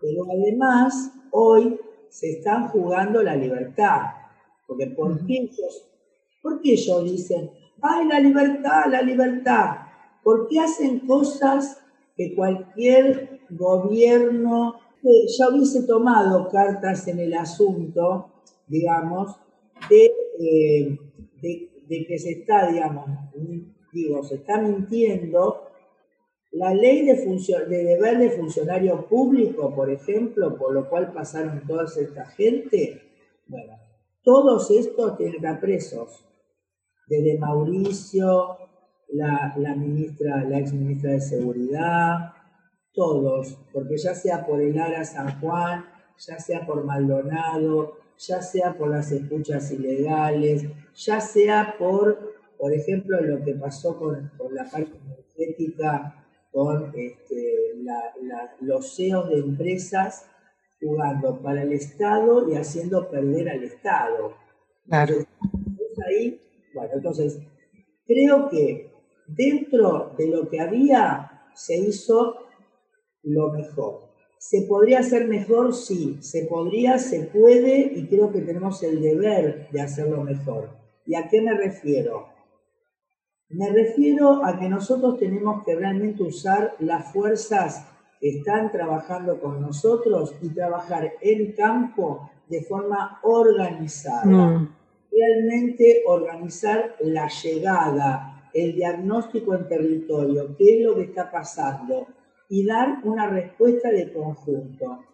Pero 0.00 0.24
además, 0.30 1.12
hoy 1.30 1.78
se 2.08 2.30
están 2.30 2.68
jugando 2.68 3.22
la 3.22 3.36
libertad. 3.36 4.00
Porque 4.66 4.86
¿por 4.88 5.24
qué 5.26 5.34
ellos, 5.34 5.88
por 6.42 6.60
qué 6.60 6.72
ellos 6.72 7.04
dicen, 7.04 7.50
ay, 7.80 8.08
la 8.08 8.18
libertad, 8.18 8.86
la 8.88 9.02
libertad? 9.02 9.76
¿Por 10.22 10.48
qué 10.48 10.60
hacen 10.60 11.00
cosas 11.00 11.80
que 12.16 12.34
cualquier 12.34 13.40
gobierno 13.50 14.81
ya 15.02 15.48
hubiese 15.48 15.82
tomado 15.82 16.48
cartas 16.48 17.06
en 17.08 17.18
el 17.18 17.34
asunto, 17.34 18.32
digamos, 18.66 19.36
eh, 19.90 20.98
de, 21.40 22.06
que 22.06 22.18
se 22.18 22.30
está, 22.30 22.68
digamos, 22.70 23.06
digo, 23.92 24.22
se 24.22 24.36
está 24.36 24.60
mintiendo, 24.60 25.68
la 26.52 26.74
ley 26.74 27.06
de, 27.06 27.14
de 27.14 27.84
deber 27.84 28.18
de 28.18 28.30
funcionario 28.30 29.06
público, 29.08 29.74
por 29.74 29.90
ejemplo, 29.90 30.56
por 30.56 30.72
lo 30.74 30.88
cual 30.88 31.12
pasaron 31.12 31.66
toda 31.66 31.84
esta 31.84 32.26
gente, 32.26 33.02
bueno, 33.46 33.74
todos 34.22 34.70
estos 34.70 35.16
tienen 35.16 35.60
presos, 35.60 36.24
desde 37.08 37.38
Mauricio, 37.38 38.58
la, 39.08 39.54
la, 39.58 39.74
ministra, 39.74 40.44
la 40.44 40.58
ex 40.58 40.72
ministra 40.72 41.12
de 41.12 41.20
Seguridad, 41.20 42.32
todos, 42.94 43.58
porque 43.72 43.96
ya 43.96 44.14
sea 44.14 44.44
por 44.46 44.60
el 44.60 44.78
Ara 44.78 45.04
San 45.04 45.40
Juan, 45.40 45.84
ya 46.18 46.38
sea 46.38 46.66
por 46.66 46.84
Maldonado, 46.84 47.98
ya 48.18 48.42
sea 48.42 48.74
por 48.76 48.90
las 48.90 49.10
escuchas 49.10 49.70
ilegales, 49.72 50.64
ya 50.94 51.20
sea 51.20 51.74
por, 51.78 52.34
por 52.58 52.72
ejemplo, 52.72 53.20
lo 53.20 53.44
que 53.44 53.54
pasó 53.54 53.98
con, 53.98 54.30
la 54.50 54.64
parte 54.64 54.92
energética, 55.04 56.26
con 56.52 56.92
este, 56.94 57.74
los 58.60 58.94
CEOs 58.94 59.30
de 59.30 59.38
empresas 59.38 60.26
jugando 60.80 61.40
para 61.40 61.62
el 61.62 61.72
Estado 61.72 62.48
y 62.50 62.56
haciendo 62.56 63.08
perder 63.08 63.48
al 63.48 63.64
Estado. 63.64 64.34
Claro. 64.86 65.14
ahí, 66.06 66.40
bueno, 66.74 66.90
entonces, 66.94 67.38
creo 68.06 68.48
que 68.48 68.92
dentro 69.26 70.14
de 70.18 70.26
lo 70.28 70.48
que 70.48 70.60
había 70.60 71.48
se 71.54 71.76
hizo 71.76 72.41
lo 73.22 73.50
mejor. 73.52 74.12
¿Se 74.38 74.62
podría 74.62 74.98
hacer 74.98 75.28
mejor? 75.28 75.72
Sí, 75.72 76.18
se 76.20 76.46
podría, 76.46 76.98
se 76.98 77.24
puede 77.26 77.92
y 77.94 78.06
creo 78.08 78.32
que 78.32 78.40
tenemos 78.40 78.82
el 78.82 79.00
deber 79.00 79.68
de 79.70 79.80
hacerlo 79.80 80.24
mejor. 80.24 80.70
¿Y 81.06 81.14
a 81.14 81.28
qué 81.28 81.40
me 81.40 81.56
refiero? 81.56 82.26
Me 83.48 83.70
refiero 83.70 84.44
a 84.44 84.58
que 84.58 84.68
nosotros 84.68 85.18
tenemos 85.18 85.62
que 85.64 85.76
realmente 85.76 86.22
usar 86.22 86.74
las 86.80 87.12
fuerzas 87.12 87.86
que 88.18 88.38
están 88.38 88.70
trabajando 88.72 89.40
con 89.40 89.60
nosotros 89.60 90.34
y 90.40 90.48
trabajar 90.48 91.12
en 91.20 91.52
campo 91.52 92.30
de 92.48 92.62
forma 92.62 93.20
organizada. 93.22 94.24
Mm. 94.24 94.74
Realmente 95.10 96.02
organizar 96.06 96.96
la 97.00 97.28
llegada, 97.28 98.48
el 98.54 98.74
diagnóstico 98.74 99.54
en 99.54 99.68
territorio, 99.68 100.56
qué 100.56 100.78
es 100.78 100.84
lo 100.86 100.94
que 100.94 101.02
está 101.02 101.30
pasando, 101.30 102.06
y 102.52 102.66
dar 102.66 102.98
una 103.04 103.30
respuesta 103.30 103.90
de 103.90 104.12
conjunto. 104.12 105.06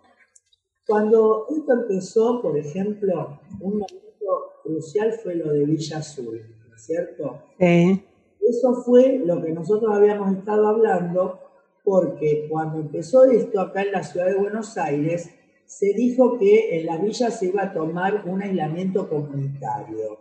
Cuando 0.85 1.46
esto 1.48 1.72
empezó, 1.72 2.42
por 2.42 2.59
ejemplo, 2.59 3.38
un 3.61 3.74
momento 3.74 4.55
crucial 4.64 5.12
fue 5.12 5.37
lo 5.37 5.53
de 5.53 5.64
Villa 5.64 5.98
Azul, 5.98 6.42
¿no 6.68 6.74
es 6.74 6.83
cierto? 6.85 7.44
Sí. 7.57 8.05
Eso 8.40 8.83
fue 8.85 9.22
lo 9.24 9.40
que 9.40 9.53
nosotros 9.53 9.94
habíamos 9.94 10.37
estado 10.37 10.66
hablando, 10.66 11.38
porque 11.85 12.48
cuando 12.51 12.81
empezó 12.81 13.24
esto 13.27 13.61
acá 13.61 13.83
en 13.83 13.92
la 13.92 14.03
ciudad 14.03 14.27
de 14.27 14.35
Buenos 14.35 14.77
Aires, 14.77 15.31
se 15.64 15.92
dijo 15.94 16.37
que 16.38 16.81
en 16.81 16.87
la 16.87 16.96
villa 16.96 17.31
se 17.31 17.46
iba 17.46 17.62
a 17.62 17.72
tomar 17.72 18.24
un 18.27 18.42
aislamiento 18.42 19.09
comunitario. 19.09 20.18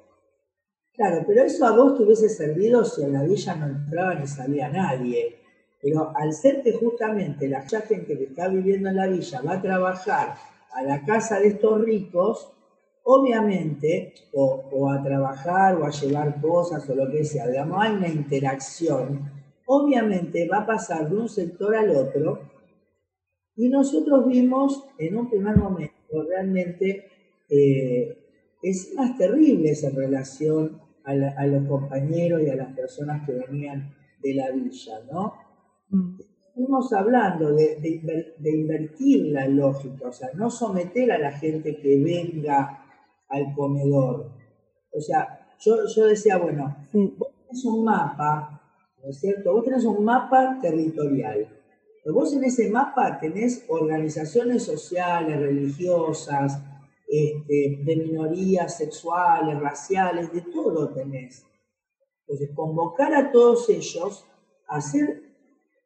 Claro, 0.93 1.23
pero 1.25 1.41
eso 1.43 1.65
a 1.65 1.75
vos 1.75 1.97
te 1.97 2.03
hubiese 2.03 2.29
servido 2.29 2.85
si 2.85 3.01
en 3.01 3.13
la 3.13 3.23
villa 3.23 3.55
no 3.55 3.65
entraba 3.65 4.13
ni 4.13 4.27
salía 4.27 4.69
nadie. 4.69 5.46
Pero 5.81 6.11
al 6.15 6.33
ser 6.33 6.63
que 6.63 6.73
justamente 6.73 7.47
la 7.47 7.61
gente 7.61 8.17
que 8.17 8.23
está 8.23 8.47
viviendo 8.47 8.89
en 8.89 8.95
la 8.95 9.07
villa 9.07 9.41
va 9.41 9.53
a 9.53 9.61
trabajar 9.61 10.35
a 10.73 10.83
la 10.83 11.03
casa 11.05 11.39
de 11.39 11.49
estos 11.49 11.81
ricos, 11.81 12.51
obviamente, 13.03 14.13
o, 14.33 14.89
a 14.89 15.01
trabajar 15.03 15.75
o 15.75 15.85
a 15.85 15.91
llevar 15.91 16.41
cosas 16.41 16.89
o 16.89 16.95
lo 16.95 17.09
que 17.11 17.23
sea, 17.23 17.47
digamos, 17.47 17.77
hay 17.79 17.93
una 17.93 18.07
interacción, 18.07 19.31
obviamente 19.65 20.47
va 20.47 20.59
a 20.59 20.65
pasar 20.65 21.09
de 21.09 21.15
un 21.15 21.29
sector 21.29 21.75
al 21.75 21.91
otro. 21.95 22.39
Y 23.55 23.69
nosotros 23.69 24.27
vimos 24.27 24.83
en 24.97 25.17
un 25.17 25.29
primer 25.29 25.57
momento 25.57 25.93
realmente 26.29 27.07
eh, 27.49 28.17
es 28.61 28.93
más 28.95 29.17
terrible 29.17 29.71
esa 29.71 29.89
relación 29.89 30.81
a, 31.03 31.45
los 31.47 31.65
compañeros 31.67 32.41
y 32.43 32.49
a 32.49 32.55
las 32.55 32.75
personas 32.75 33.25
que 33.25 33.33
venían 33.33 33.95
de 34.21 34.33
la 34.33 34.51
villa, 34.51 34.99
¿no? 35.09 35.46
Mm. 35.89 36.19
Estamos 36.55 36.91
hablando 36.93 37.53
de, 37.53 38.01
invertir 38.43 39.27
la 39.27 39.47
lógica, 39.47 40.07
o 40.07 40.11
sea, 40.11 40.29
no 40.33 40.49
someter 40.49 41.11
a 41.11 41.19
la 41.19 41.31
gente 41.31 41.77
que 41.77 42.01
venga 42.01 42.83
al 43.29 43.53
comedor. 43.53 44.31
O 44.91 44.99
sea, 44.99 45.55
yo, 45.59 45.85
yo 45.95 46.05
decía, 46.05 46.37
bueno, 46.37 46.75
vos 46.91 47.29
tenés 47.45 47.63
un 47.65 47.83
mapa, 47.85 48.59
¿no 49.03 49.09
es 49.09 49.19
cierto? 49.19 49.53
Vos 49.53 49.65
tenés 49.65 49.85
un 49.85 50.03
mapa 50.03 50.57
territorial. 50.59 51.47
Pero 52.03 52.15
vos 52.15 52.33
en 52.33 52.43
ese 52.45 52.71
mapa 52.71 53.19
tenés 53.19 53.63
organizaciones 53.67 54.63
sociales, 54.63 55.39
religiosas, 55.39 56.59
este, 57.07 57.79
de 57.83 57.95
minorías 57.95 58.77
sexuales, 58.77 59.59
raciales, 59.59 60.33
de 60.33 60.41
todo 60.41 60.89
tenés. 60.89 61.45
Entonces, 62.21 62.55
convocar 62.55 63.13
a 63.13 63.31
todos 63.31 63.69
ellos 63.69 64.25
a 64.67 64.77
hacer, 64.77 65.23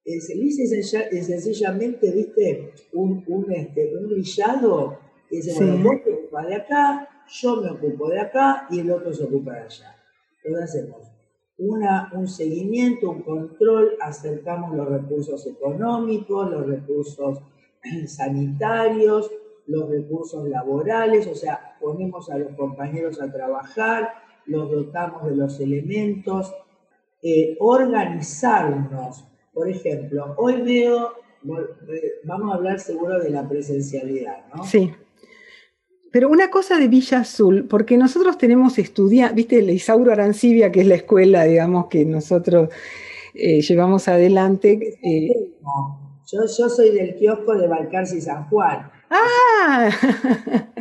eh, 0.04 0.20
se 0.20 0.34
dice 0.36 0.84
sencillamente, 1.24 2.12
viste, 2.12 2.74
un, 2.94 3.24
un, 3.28 3.52
este, 3.52 3.96
un 3.96 4.10
grillado, 4.10 5.00
y 5.30 5.38
dice, 5.38 5.54
bueno, 5.56 5.84
vos 5.84 6.04
te 6.04 6.12
ocupas 6.12 6.48
de 6.48 6.56
acá, 6.56 7.10
yo 7.28 7.62
me 7.62 7.70
ocupo 7.70 8.10
de 8.10 8.20
acá 8.20 8.68
y 8.70 8.80
el 8.80 8.92
otro 8.92 9.14
se 9.14 9.24
ocupa 9.24 9.54
de 9.54 9.62
allá. 9.62 9.96
Entonces 10.44 10.70
hacemos 10.70 11.12
una, 11.58 12.12
un 12.14 12.28
seguimiento, 12.28 13.12
un 13.12 13.22
control, 13.22 13.92
acercamos 14.02 14.76
los 14.76 14.90
recursos 14.90 15.46
económicos, 15.48 16.50
los 16.50 16.66
recursos 16.66 17.40
sanitarios, 18.08 19.32
los 19.68 19.90
recursos 19.90 20.48
laborales, 20.50 21.28
o 21.28 21.36
sea, 21.36 21.78
ponemos 21.80 22.30
a 22.30 22.38
los 22.38 22.56
compañeros 22.56 23.22
a 23.22 23.32
trabajar, 23.32 24.10
los 24.46 24.70
dotamos 24.72 25.26
de 25.26 25.36
los 25.36 25.60
elementos, 25.60 26.54
eh, 27.22 27.56
organizarnos. 27.60 29.28
Por 29.54 29.70
ejemplo, 29.70 30.34
hoy 30.38 30.62
veo, 30.62 31.14
vamos 32.24 32.52
a 32.52 32.56
hablar 32.56 32.80
seguro 32.80 33.20
de 33.20 33.30
la 33.30 33.48
presencialidad, 33.48 34.46
¿no? 34.56 34.64
Sí. 34.64 34.92
Pero 36.12 36.30
una 36.30 36.50
cosa 36.50 36.78
de 36.78 36.88
Villa 36.88 37.20
Azul, 37.20 37.68
porque 37.70 37.98
nosotros 37.98 38.38
tenemos 38.38 38.78
estudiantes, 38.78 39.36
viste, 39.36 39.60
el 39.60 39.70
Isauro 39.70 40.12
Arancibia, 40.12 40.72
que 40.72 40.82
es 40.82 40.88
la 40.88 40.96
escuela, 40.96 41.44
digamos, 41.44 41.88
que 41.88 42.06
nosotros 42.06 42.70
eh, 43.34 43.62
llevamos 43.62 44.08
adelante. 44.08 45.00
Eh, 45.04 45.52
yo, 46.32 46.40
yo 46.46 46.70
soy 46.70 46.92
del 46.92 47.16
kiosco 47.16 47.56
de 47.56 47.68
Balcarce 47.68 48.18
y 48.18 48.22
San 48.22 48.48
Juan. 48.50 48.92
Ah, 49.10 49.90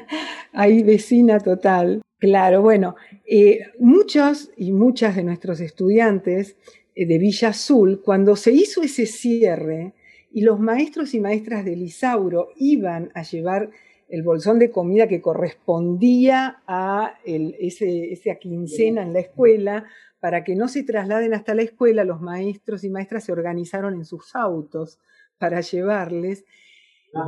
ahí 0.52 0.83
vecina 0.83 1.38
total. 1.38 2.02
Claro, 2.18 2.61
bueno, 2.61 2.96
eh, 3.26 3.61
muchos 3.78 4.50
y 4.56 4.72
muchas 4.72 5.16
de 5.16 5.24
nuestros 5.24 5.61
estudiantes 5.61 6.50
eh, 6.50 6.79
de 7.06 7.18
Villa 7.18 7.48
Azul, 7.48 8.02
cuando 8.04 8.36
se 8.36 8.52
hizo 8.52 8.82
ese 8.82 9.06
cierre 9.06 9.94
y 10.32 10.42
los 10.42 10.60
maestros 10.60 11.14
y 11.14 11.20
maestras 11.20 11.64
del 11.64 11.82
Isauro 11.82 12.48
iban 12.56 13.10
a 13.14 13.22
llevar 13.22 13.70
el 14.08 14.22
bolsón 14.22 14.58
de 14.58 14.70
comida 14.70 15.08
que 15.08 15.20
correspondía 15.20 16.62
a 16.66 17.18
ese, 17.24 18.12
esa 18.12 18.34
quincena 18.36 19.02
en 19.02 19.12
la 19.12 19.20
escuela, 19.20 19.86
para 20.18 20.44
que 20.44 20.54
no 20.54 20.68
se 20.68 20.82
trasladen 20.82 21.32
hasta 21.32 21.54
la 21.54 21.62
escuela, 21.62 22.04
los 22.04 22.20
maestros 22.20 22.84
y 22.84 22.90
maestras 22.90 23.24
se 23.24 23.32
organizaron 23.32 23.94
en 23.94 24.04
sus 24.04 24.34
autos 24.36 24.98
para 25.38 25.62
llevarles. 25.62 26.44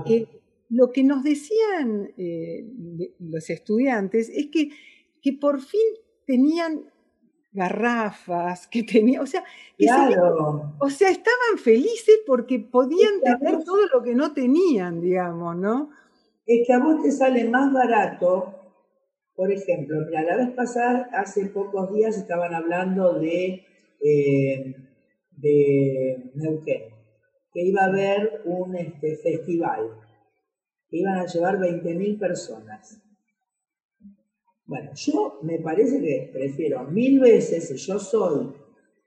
Eh, 0.06 0.26
lo 0.68 0.92
que 0.92 1.02
nos 1.02 1.24
decían 1.24 2.12
eh, 2.18 2.66
los 3.18 3.48
estudiantes 3.48 4.28
es 4.28 4.48
que, 4.48 4.70
que 5.22 5.32
por 5.32 5.60
fin 5.60 5.80
tenían 6.26 6.90
garrafas, 7.52 8.66
que 8.66 8.82
tenían, 8.82 9.22
o 9.22 9.26
sea, 9.26 9.44
o 10.78 10.90
sea, 10.90 11.10
estaban 11.10 11.58
felices 11.62 12.20
porque 12.26 12.58
podían 12.58 13.20
tener 13.20 13.62
todo 13.64 13.86
lo 13.92 14.02
que 14.02 14.14
no 14.14 14.32
tenían, 14.32 15.00
digamos, 15.00 15.56
¿no? 15.56 15.90
Es 16.46 16.66
que 16.66 16.72
a 16.72 16.78
vos 16.78 17.02
te 17.02 17.10
sale 17.10 17.48
más 17.48 17.72
barato, 17.72 18.54
por 19.34 19.52
ejemplo, 19.52 19.98
mira, 20.06 20.22
la 20.22 20.36
vez 20.36 20.50
pasada, 20.50 21.08
hace 21.12 21.46
pocos 21.46 21.92
días 21.92 22.16
estaban 22.16 22.54
hablando 22.54 23.18
de, 23.18 23.64
eh, 24.00 24.76
de 25.30 26.30
Neuquén, 26.34 26.82
que 27.52 27.62
iba 27.62 27.82
a 27.82 27.86
haber 27.86 28.42
un 28.44 28.76
este, 28.76 29.16
festival 29.18 30.02
iban 30.92 31.18
a 31.18 31.26
llevar 31.26 31.58
20.000 31.58 32.18
personas. 32.18 33.02
Bueno, 34.66 34.90
yo 34.94 35.38
me 35.42 35.58
parece 35.58 36.00
que 36.00 36.30
prefiero 36.32 36.84
mil 36.84 37.20
veces, 37.20 37.68
si 37.68 37.76
yo 37.76 37.98
soy 37.98 38.52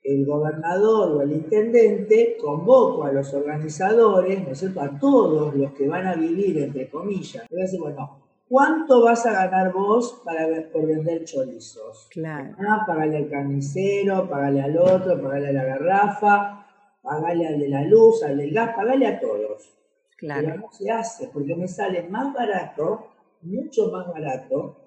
el 0.03 0.25
gobernador 0.25 1.13
o 1.13 1.21
el 1.21 1.31
intendente, 1.31 2.37
convoco 2.39 3.05
a 3.05 3.11
los 3.11 3.33
organizadores, 3.33 4.43
¿no 4.43 4.51
es 4.51 4.59
cierto?, 4.59 4.81
a 4.81 4.99
todos 4.99 5.55
los 5.55 5.73
que 5.73 5.87
van 5.87 6.05
a 6.05 6.15
vivir, 6.15 6.59
entre 6.59 6.89
comillas. 6.89 7.47
voy 7.49 7.59
a 7.59 7.63
decir, 7.63 7.79
bueno, 7.79 8.21
¿cuánto 8.47 9.01
vas 9.01 9.25
a 9.25 9.31
ganar 9.31 9.73
vos 9.73 10.21
para, 10.23 10.47
por 10.71 10.85
vender 10.85 11.23
chorizos? 11.23 12.07
Claro. 12.11 12.55
Ah, 12.59 12.83
pagale 12.85 13.17
al 13.17 13.29
carnicero, 13.29 14.29
pagale 14.29 14.61
al 14.61 14.77
otro, 14.77 15.19
pagale 15.19 15.47
a 15.47 15.53
la 15.53 15.63
garrafa, 15.63 16.67
pagale 17.01 17.47
al 17.47 17.59
de 17.59 17.69
la 17.69 17.83
luz, 17.83 18.21
al 18.23 18.37
del 18.37 18.53
gas, 18.53 18.75
pagale 18.75 19.07
a 19.07 19.19
todos. 19.19 19.71
Claro. 20.17 20.47
Pero 20.47 20.59
no 20.59 20.71
se 20.71 20.91
hace, 20.91 21.29
porque 21.33 21.55
me 21.55 21.67
sale 21.67 22.03
más 22.03 22.31
barato, 22.31 23.07
mucho 23.41 23.91
más 23.91 24.07
barato, 24.07 24.84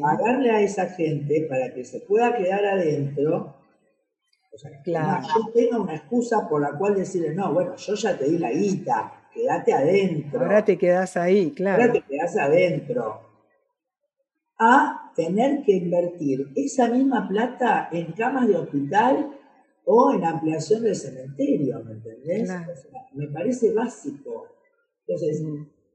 pagarle 0.00 0.50
a 0.50 0.60
esa 0.60 0.86
gente 0.86 1.46
para 1.48 1.72
que 1.74 1.84
se 1.84 2.00
pueda 2.00 2.36
quedar 2.36 2.64
adentro. 2.64 3.56
O 4.52 4.58
sea, 4.58 4.70
claro. 4.82 5.26
yo 5.34 5.52
tengo 5.52 5.82
una 5.82 5.96
excusa 5.96 6.48
por 6.48 6.60
la 6.60 6.78
cual 6.78 6.94
decirle, 6.94 7.34
no, 7.34 7.52
bueno, 7.52 7.74
yo 7.76 7.94
ya 7.94 8.16
te 8.16 8.24
di 8.26 8.38
la 8.38 8.52
guita, 8.52 9.28
quédate 9.32 9.72
adentro. 9.72 10.40
Ahora 10.40 10.64
te 10.64 10.78
quedas 10.78 11.16
ahí, 11.16 11.50
claro. 11.50 11.82
Ahora 11.82 11.92
te 11.92 12.02
quedas 12.02 12.36
adentro. 12.36 13.20
A 14.58 15.12
tener 15.16 15.62
que 15.64 15.72
invertir 15.72 16.52
esa 16.54 16.88
misma 16.88 17.28
plata 17.28 17.88
en 17.90 18.12
camas 18.12 18.46
de 18.46 18.56
hospital 18.56 19.36
o 19.84 20.14
en 20.14 20.24
ampliación 20.24 20.84
del 20.84 20.94
cementerio, 20.94 21.82
¿me 21.84 21.92
entendés? 21.92 22.50
me 23.12 23.26
parece 23.28 23.72
básico. 23.72 24.46
Entonces, 25.06 25.42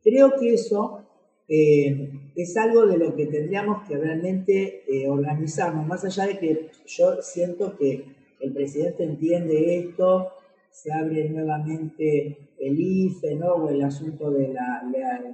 creo 0.03 0.35
que 0.37 0.53
eso 0.53 1.08
eh, 1.49 2.11
es 2.35 2.55
algo 2.57 2.85
de 2.85 2.97
lo 2.97 3.15
que 3.15 3.25
tendríamos 3.25 3.87
que 3.87 3.97
realmente 3.97 4.83
eh, 4.87 5.09
organizarnos, 5.09 5.85
más 5.87 6.05
allá 6.05 6.27
de 6.27 6.39
que 6.39 6.69
yo 6.85 7.21
siento 7.21 7.75
que 7.77 8.05
el 8.39 8.53
presidente 8.53 9.03
entiende 9.03 9.79
esto, 9.79 10.31
se 10.69 10.93
abre 10.93 11.27
nuevamente 11.29 12.37
el 12.59 12.79
IFE, 12.79 13.35
¿no? 13.35 13.53
o 13.53 13.69
el 13.69 13.81
asunto 13.81 14.31
de 14.31 14.49
la, 14.49 14.83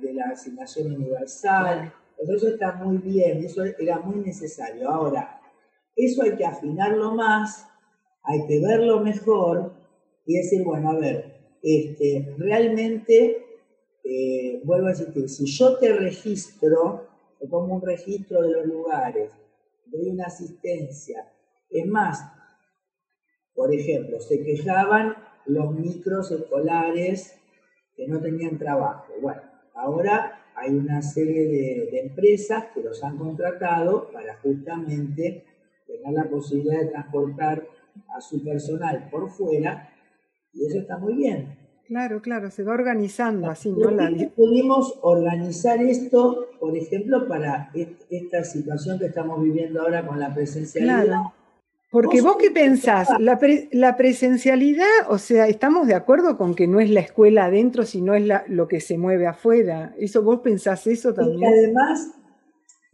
de 0.01 0.13
la 0.13 0.29
asignación 0.29 0.95
universal. 0.95 1.93
eso 2.17 2.47
está 2.47 2.73
muy 2.73 2.97
bien, 2.97 3.43
eso 3.43 3.63
era 3.63 3.99
muy 3.99 4.23
necesario. 4.25 4.89
Ahora, 4.89 5.39
eso 5.95 6.23
hay 6.23 6.35
que 6.35 6.45
afinarlo 6.45 7.13
más 7.13 7.67
hay 8.25 8.45
que 8.47 8.59
verlo 8.59 9.01
mejor 9.01 9.73
y 10.25 10.37
decir, 10.37 10.63
bueno, 10.63 10.91
a 10.91 10.99
ver, 10.99 11.35
este, 11.61 12.33
realmente, 12.37 13.44
eh, 14.07 14.61
vuelvo 14.63 14.87
a 14.87 14.91
decir, 14.91 15.27
si 15.27 15.45
yo 15.47 15.77
te 15.79 15.91
registro, 15.91 17.07
te 17.39 17.47
pongo 17.47 17.73
un 17.73 17.81
registro 17.81 18.43
de 18.43 18.51
los 18.51 18.65
lugares, 18.67 19.31
doy 19.87 20.09
una 20.09 20.25
asistencia, 20.25 21.27
es 21.71 21.87
más, 21.87 22.23
por 23.55 23.73
ejemplo, 23.73 24.19
se 24.19 24.43
quejaban 24.43 25.15
los 25.47 25.73
micros 25.73 26.29
escolares 26.31 27.35
que 27.95 28.07
no 28.07 28.21
tenían 28.21 28.59
trabajo. 28.59 29.11
Bueno, 29.19 29.41
ahora 29.73 30.51
hay 30.55 30.71
una 30.71 31.01
serie 31.01 31.47
de, 31.47 31.89
de 31.91 31.99
empresas 32.01 32.65
que 32.75 32.81
los 32.81 33.03
han 33.03 33.17
contratado 33.17 34.11
para 34.11 34.37
justamente 34.37 35.45
tener 35.87 36.13
la 36.13 36.29
posibilidad 36.29 36.79
de 36.79 36.87
transportar 36.89 37.67
a 38.15 38.21
su 38.21 38.43
personal 38.43 39.09
por 39.09 39.29
fuera 39.29 39.89
y 40.53 40.65
eso 40.65 40.79
está 40.79 40.97
muy 40.97 41.15
bien. 41.15 41.64
Claro, 41.87 42.21
claro, 42.21 42.49
se 42.49 42.63
va 42.63 42.73
organizando 42.73 43.49
así, 43.49 43.71
¿no? 43.71 43.91
La... 43.91 44.11
Pudimos 44.35 44.97
organizar 45.01 45.81
esto, 45.81 46.47
por 46.59 46.75
ejemplo, 46.75 47.27
para 47.27 47.71
esta 48.09 48.43
situación 48.43 48.97
que 48.99 49.05
estamos 49.05 49.41
viviendo 49.41 49.81
ahora 49.81 50.05
con 50.05 50.19
la 50.19 50.33
presencialidad. 50.33 51.05
Claro. 51.05 51.33
Porque 51.91 52.21
vos 52.21 52.35
qué 52.37 52.51
pensás, 52.51 53.07
la, 53.19 53.39
la, 53.71 53.95
presencialidad, 53.95 54.85
o 55.07 55.17
sea, 55.17 55.47
estamos 55.47 55.87
de 55.87 55.93
acuerdo 55.93 56.37
con 56.37 56.53
que 56.53 56.67
no 56.67 56.81
es 56.81 56.89
la 56.89 56.99
escuela 56.99 57.45
adentro, 57.45 57.85
sino 57.85 58.15
es 58.15 58.25
la, 58.25 58.43
lo 58.47 58.67
que 58.67 58.81
se 58.81 58.97
mueve 58.97 59.27
afuera. 59.27 59.93
¿Eso 59.97 60.21
vos 60.21 60.41
pensás 60.41 60.87
eso 60.87 61.13
también? 61.13 61.39
Y 61.39 61.45
además 61.45 62.15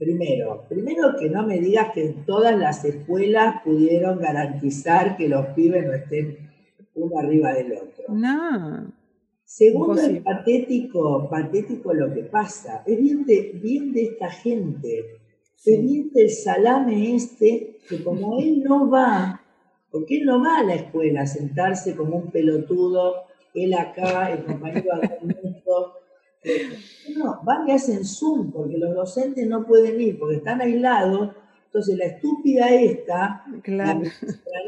Primero, 0.02 0.66
primero 0.68 1.16
que 1.16 1.30
no 1.30 1.46
me 1.46 1.60
digas 1.60 1.90
que 1.94 2.16
todas 2.26 2.58
las 2.58 2.84
escuelas 2.84 3.62
pudieron 3.64 4.18
garantizar 4.20 5.16
que 5.16 5.30
los 5.30 5.46
pibes 5.50 5.86
no 5.86 5.94
estén 5.94 6.51
uno 6.96 7.20
arriba 7.20 7.54
del 7.54 7.74
otro. 7.74 8.06
No. 8.10 8.92
Segundo, 9.44 10.02
es 10.02 10.22
patético, 10.22 11.30
patético 11.30 11.94
lo 11.94 12.14
que 12.14 12.24
pasa. 12.24 12.84
Es 12.86 13.00
bien 13.00 13.26
de, 13.26 13.60
bien 13.62 13.92
de 13.92 14.04
esta 14.04 14.30
gente. 14.30 15.20
pendiente 15.64 16.24
el 16.24 16.30
salame 16.30 17.16
este, 17.16 17.78
que 17.88 18.04
como 18.04 18.40
él 18.40 18.64
no 18.64 18.90
va, 18.90 19.42
porque 19.92 20.20
él 20.20 20.26
no 20.26 20.42
va 20.42 20.60
a 20.60 20.64
la 20.64 20.76
escuela 20.76 21.24
a 21.24 21.28
sentarse 21.28 21.96
como 21.96 22.18
un 22.18 22.32
pelotudo, 22.32 23.26
él 23.54 23.74
acá, 23.74 24.32
el 24.32 24.46
compañero 24.46 24.96
acá 24.96 25.18
no, 27.16 27.40
van 27.44 27.68
y 27.68 27.72
hacen 27.72 28.04
Zoom, 28.04 28.52
porque 28.52 28.78
los 28.78 28.96
docentes 28.96 29.48
no 29.48 29.66
pueden 29.66 30.00
ir, 30.02 30.18
porque 30.18 30.38
están 30.38 30.62
aislados. 30.62 31.36
Entonces 31.66 31.98
la 31.98 32.06
estúpida 32.06 32.70
esta, 32.74 33.46
la, 33.66 34.02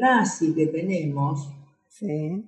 nazi 0.00 0.54
que 0.54 0.68
tenemos, 0.68 1.50
sí 1.98 2.44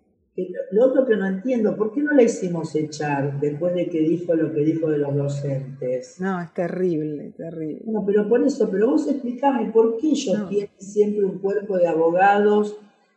lo 0.71 0.87
otro 0.87 1.07
que 1.07 1.17
no 1.17 1.27
entiendo, 1.27 1.77
¿por 1.77 1.93
qué 1.93 2.03
no 2.03 2.13
la 2.13 2.23
hicimos 2.23 2.75
echar 2.75 3.41
después 3.41 3.75
de 3.75 3.89
que 3.89 4.01
dijo 4.01 4.35
lo 4.35 4.53
que 4.53 4.61
dijo 4.61 4.91
de 4.91 4.99
los 4.99 5.15
docentes? 5.15 6.21
No, 6.21 6.41
es 6.41 6.53
terrible, 6.53 7.33
terrible. 7.37 7.83
No, 7.87 8.05
pero 8.05 8.29
por 8.29 8.45
eso, 8.45 8.69
pero 8.71 8.91
vos 8.91 9.09
explicame, 9.09 9.71
¿por 9.73 9.97
qué 9.97 10.09
ellos 10.09 10.49
tienen 10.49 10.71
siempre 10.79 11.25
un 11.25 11.39
cuerpo 11.39 11.79
de 11.79 11.89
abogados 11.89 12.77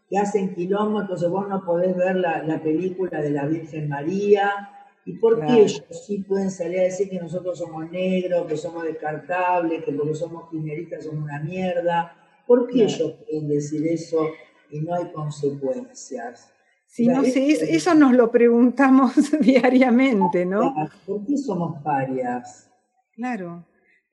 que 0.09 0.17
hacen 0.17 0.55
quilombo, 0.55 1.01
entonces 1.01 1.29
vos 1.29 1.47
no 1.49 1.63
podés 1.65 1.95
ver 1.95 2.15
la, 2.15 2.61
película 2.63 3.21
de 3.21 3.31
la 3.31 3.45
Virgen 3.45 3.89
María? 3.89 4.69
¿Y 5.05 5.13
por 5.13 5.45
qué 5.45 5.63
ellos 5.63 5.83
sí 6.05 6.19
pueden 6.19 6.51
salir 6.51 6.79
a 6.79 6.83
decir 6.83 7.09
que 7.09 7.19
nosotros 7.19 7.57
somos 7.57 7.89
negros, 7.91 8.45
que 8.47 8.55
somos 8.55 8.83
descartables, 8.83 9.83
que 9.83 9.91
porque 9.91 10.13
somos 10.13 10.49
kirchneristas 10.49 11.03
somos 11.03 11.23
una 11.23 11.41
mierda? 11.41 12.15
¿Por 12.45 12.67
qué 12.67 12.83
ellos 12.83 13.15
pueden 13.25 13.47
decir 13.47 13.87
eso 13.87 14.29
y 14.71 14.81
no 14.81 14.95
hay 14.95 15.11
consecuencias? 15.11 16.51
Sí, 16.85 17.07
no 17.07 17.23
sé, 17.23 17.51
eso 17.75 17.93
nos 17.93 18.13
lo 18.13 18.31
preguntamos 18.31 19.13
diariamente, 19.41 20.45
¿no? 20.45 20.73
¿Por 21.05 21.25
qué 21.25 21.37
somos 21.37 21.81
parias? 21.83 22.69
Claro. 23.13 23.65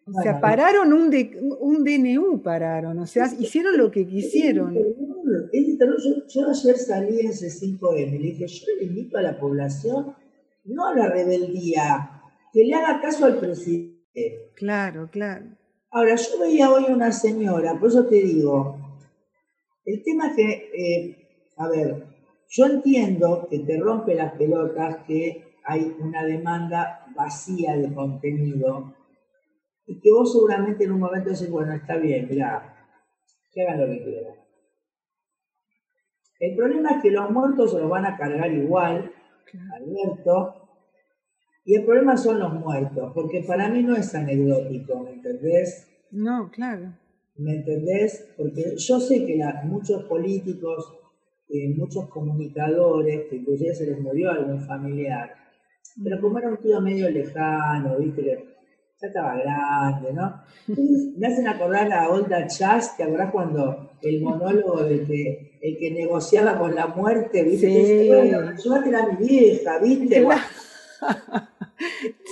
O 0.08 0.22
sea, 0.22 0.40
pararon 0.40 0.92
un, 0.92 1.10
un 1.60 1.84
DNU, 1.84 2.40
pararon, 2.40 2.96
o 3.00 3.06
sea, 3.06 3.26
hicieron 3.40 3.76
lo 3.76 3.90
que 3.90 4.06
quisieron. 4.06 4.72
Yo, 4.74 6.48
ayer 6.48 6.76
salí 6.76 7.20
en 7.20 7.32
C5M 7.32 8.14
y 8.14 8.18
le 8.18 8.28
dije, 8.30 8.46
yo 8.46 8.66
le 8.78 8.84
invito 8.84 9.18
a 9.18 9.22
la 9.22 9.36
población, 9.36 10.14
no 10.64 10.86
a 10.86 10.94
la 10.94 11.08
rebeldía, 11.08 12.22
que 12.52 12.64
le 12.64 12.74
haga 12.74 13.00
caso 13.00 13.24
al 13.24 13.40
presidente. 13.40 14.52
Claro, 14.54 15.08
claro. 15.10 15.46
Ahora, 15.90 16.14
yo 16.14 16.38
veía 16.38 16.70
hoy 16.70 16.84
una 16.88 17.10
señora, 17.10 17.78
por 17.78 17.88
eso 17.88 18.06
te 18.06 18.16
digo, 18.16 18.75
el 19.86 20.02
tema 20.02 20.34
que, 20.34 20.70
eh, 20.74 21.52
a 21.56 21.68
ver, 21.68 22.06
yo 22.48 22.66
entiendo 22.66 23.46
que 23.48 23.60
te 23.60 23.78
rompe 23.78 24.14
las 24.14 24.32
pelotas 24.34 25.04
que 25.06 25.54
hay 25.64 25.96
una 26.00 26.24
demanda 26.24 27.06
vacía 27.14 27.76
de 27.76 27.92
contenido 27.94 28.94
y 29.86 30.00
que 30.00 30.10
vos 30.12 30.32
seguramente 30.32 30.84
en 30.84 30.92
un 30.92 31.00
momento 31.00 31.30
decís, 31.30 31.50
bueno, 31.50 31.72
está 31.72 31.96
bien, 31.96 32.26
mira, 32.28 32.88
que 33.52 33.62
hagan 33.62 33.80
lo 33.80 33.86
que 33.86 34.04
quieran. 34.04 34.34
El 36.38 36.56
problema 36.56 36.90
es 36.90 37.02
que 37.02 37.10
los 37.12 37.30
muertos 37.30 37.72
se 37.72 37.78
los 37.78 37.88
van 37.88 38.04
a 38.04 38.16
cargar 38.16 38.52
igual, 38.52 39.12
Alberto, 39.72 40.68
y 41.64 41.76
el 41.76 41.84
problema 41.84 42.16
son 42.16 42.40
los 42.40 42.52
muertos, 42.52 43.12
porque 43.14 43.42
para 43.42 43.68
mí 43.68 43.82
no 43.82 43.96
es 43.96 44.14
anecdótico, 44.14 45.00
¿me 45.04 45.12
entendés? 45.12 45.88
No, 46.10 46.50
claro. 46.50 46.92
¿Me 47.38 47.56
entendés? 47.56 48.28
Porque 48.36 48.76
yo 48.76 49.00
sé 49.00 49.26
que 49.26 49.38
muchos 49.64 50.04
políticos 50.04 50.96
eh, 51.48 51.72
muchos 51.76 52.08
comunicadores, 52.08 53.28
que 53.30 53.36
inclusive 53.36 53.72
se 53.72 53.86
les 53.86 54.00
murió 54.00 54.32
algún 54.32 54.60
familiar, 54.66 55.32
pero 56.02 56.20
como 56.20 56.38
era 56.38 56.48
un 56.48 56.56
tío 56.56 56.80
medio 56.80 57.08
lejano, 57.08 57.96
viste, 57.98 58.44
ya 59.00 59.06
estaba 59.06 59.36
grande, 59.36 60.12
¿no? 60.12 60.42
me 61.16 61.28
hacen 61.28 61.46
acordar 61.46 61.92
a 61.92 62.08
Olda 62.08 62.48
Chas, 62.48 62.96
¿te 62.96 63.04
acordás 63.04 63.30
cuando 63.30 63.92
el 64.02 64.22
monólogo 64.22 64.82
de 64.82 65.04
que 65.04 65.58
el 65.62 65.78
que 65.78 65.92
negociaba 65.92 66.58
con 66.58 66.74
la 66.74 66.88
muerte, 66.88 67.44
viste? 67.44 67.68
Sí. 67.68 68.08
Bueno, 68.08 68.40
a 68.40 69.06
mi 69.06 69.16
vieja, 69.24 69.78
viste. 69.78 70.26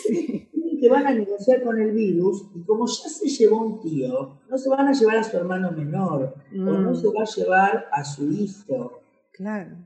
sí. 0.08 0.50
Que 0.85 0.90
van 0.90 1.07
a 1.07 1.14
negociar 1.14 1.62
con 1.62 1.81
el 1.81 1.92
virus 1.92 2.44
y 2.55 2.62
como 2.62 2.87
ya 2.87 3.09
se 3.09 3.27
llevó 3.27 3.64
un 3.64 3.81
tío, 3.81 4.38
no 4.51 4.59
se 4.59 4.68
van 4.68 4.87
a 4.87 4.92
llevar 4.92 5.16
a 5.16 5.25
su 5.25 5.35
hermano 5.38 5.73
menor 5.73 6.35
o 6.53 6.57
no 6.57 6.90
mm. 6.90 6.94
se 6.94 7.07
va 7.07 7.23
a 7.23 7.37
llevar 7.37 7.87
a 7.90 8.05
su 8.05 8.31
hijo. 8.31 9.01
Claro. 9.33 9.79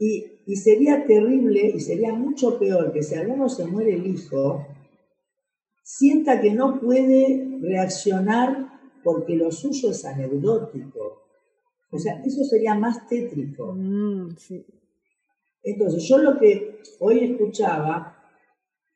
Y, 0.00 0.56
sería 0.56 1.06
terrible 1.06 1.70
y 1.76 1.78
sería 1.78 2.12
mucho 2.12 2.58
peor 2.58 2.92
que 2.92 3.04
si 3.04 3.14
alguno 3.14 3.48
se 3.48 3.66
muere 3.66 3.94
el 3.94 4.04
hijo, 4.04 4.66
sienta 5.84 6.40
que 6.40 6.52
no 6.52 6.80
puede 6.80 7.60
reaccionar 7.60 8.80
porque 9.04 9.36
lo 9.36 9.52
suyo 9.52 9.92
es 9.92 10.04
anecdótico. 10.04 11.22
O 11.92 11.98
sea, 12.00 12.20
eso 12.24 12.42
sería 12.42 12.74
más 12.74 13.06
tétrico. 13.06 13.74
Mm, 13.74 14.30
Entonces, 15.62 16.02
yo 16.08 16.18
lo 16.18 16.36
que 16.40 16.82
hoy 16.98 17.20
escuchaba, 17.30 18.21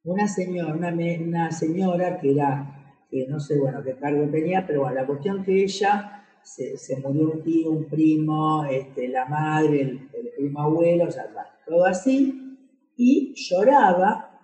una 0.06 0.28
señora, 0.28 0.72
una, 0.72 1.50
señora 1.50 2.18
que 2.20 2.30
era, 2.32 2.94
que 3.10 3.26
no 3.26 3.40
sé, 3.40 3.58
bueno, 3.58 3.82
qué 3.82 3.96
cargo 3.96 4.30
tenía, 4.30 4.64
pero 4.64 4.82
bueno, 4.82 4.94
la 4.94 5.06
cuestión 5.06 5.44
que 5.44 5.64
ella 5.64 6.24
se, 6.42 6.96
murió 7.02 7.32
un 7.32 7.42
tío, 7.42 7.72
un 7.72 7.88
primo, 7.88 8.64
este, 8.66 9.08
la 9.08 9.26
madre, 9.26 9.80
el, 9.80 10.30
primo 10.36 10.60
abuelo, 10.60 11.06
o 11.06 11.10
sea, 11.10 11.26
todo 11.66 11.84
así, 11.86 12.56
y 12.96 13.34
lloraba 13.34 14.40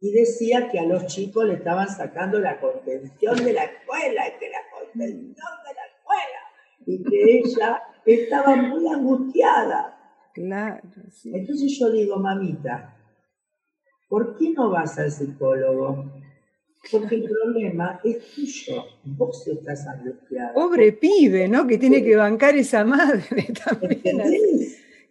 y 0.00 0.12
decía 0.12 0.68
que 0.70 0.78
a 0.78 0.86
los 0.86 1.06
chicos 1.06 1.44
le 1.44 1.54
estaban 1.54 1.88
sacando 1.88 2.38
la 2.38 2.58
contención 2.58 3.36
de 3.44 3.52
la 3.52 3.64
escuela, 3.64 4.28
y 4.28 4.38
que 4.38 4.48
la 4.48 4.58
contención 4.72 5.52
de 5.66 5.74
la 5.74 5.86
escuela, 5.92 6.40
y 6.86 7.04
que 7.04 7.38
ella 7.38 7.82
estaba 8.06 8.56
muy 8.56 8.88
angustiada. 8.88 9.92
Claro. 10.32 10.80
Entonces 11.24 11.78
yo 11.78 11.90
digo, 11.90 12.18
mamita, 12.18 12.95
¿por 14.08 14.36
qué 14.36 14.50
no 14.50 14.70
vas 14.70 14.98
al 14.98 15.10
psicólogo? 15.10 16.04
Porque 16.90 17.16
el 17.16 17.24
problema 17.24 18.00
es 18.04 18.18
tuyo, 18.34 18.84
vos 19.04 19.46
estás 19.48 19.86
angustiado. 19.86 20.54
Pobre 20.54 20.92
pibe, 20.92 21.48
¿no? 21.48 21.66
Que 21.66 21.78
tiene 21.78 22.02
que 22.02 22.14
bancar 22.14 22.54
esa 22.56 22.84
madre 22.84 23.24
también. 23.64 24.18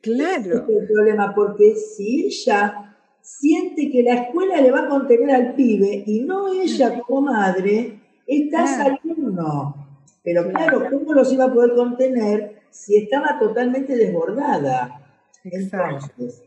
Claro. 0.01 0.39
Ese 0.39 0.73
es 0.73 0.81
el 0.81 0.87
problema, 0.87 1.33
porque 1.35 1.75
si 1.75 2.27
ella 2.27 2.95
siente 3.21 3.89
que 3.91 4.03
la 4.03 4.13
escuela 4.13 4.61
le 4.61 4.71
va 4.71 4.81
a 4.81 4.87
contener 4.87 5.31
al 5.31 5.55
pibe 5.55 6.03
y 6.05 6.21
no 6.21 6.53
ella 6.53 7.01
como 7.01 7.21
madre, 7.21 7.99
está 8.27 8.67
saliendo. 8.67 9.75
Pero 10.23 10.49
claro, 10.49 10.87
¿cómo 10.89 11.13
los 11.13 11.31
iba 11.33 11.45
a 11.45 11.53
poder 11.53 11.75
contener 11.75 12.61
si 12.69 12.97
estaba 12.97 13.37
totalmente 13.39 13.95
desbordada? 13.95 15.01
Entonces, 15.43 16.43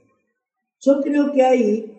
yo 0.80 1.00
creo 1.00 1.32
que 1.32 1.42
ahí, 1.42 1.97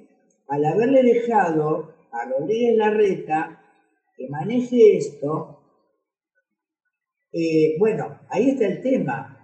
al 0.49 0.65
haberle 0.65 1.03
dejado 1.03 1.93
a 2.11 2.25
Rodríguez 2.25 2.75
Larreta 2.75 3.61
que 4.17 4.27
maneje 4.27 4.97
esto, 4.97 5.59
eh, 7.31 7.75
bueno, 7.77 8.19
ahí 8.29 8.49
está 8.49 8.65
el 8.65 8.81
tema, 8.81 9.35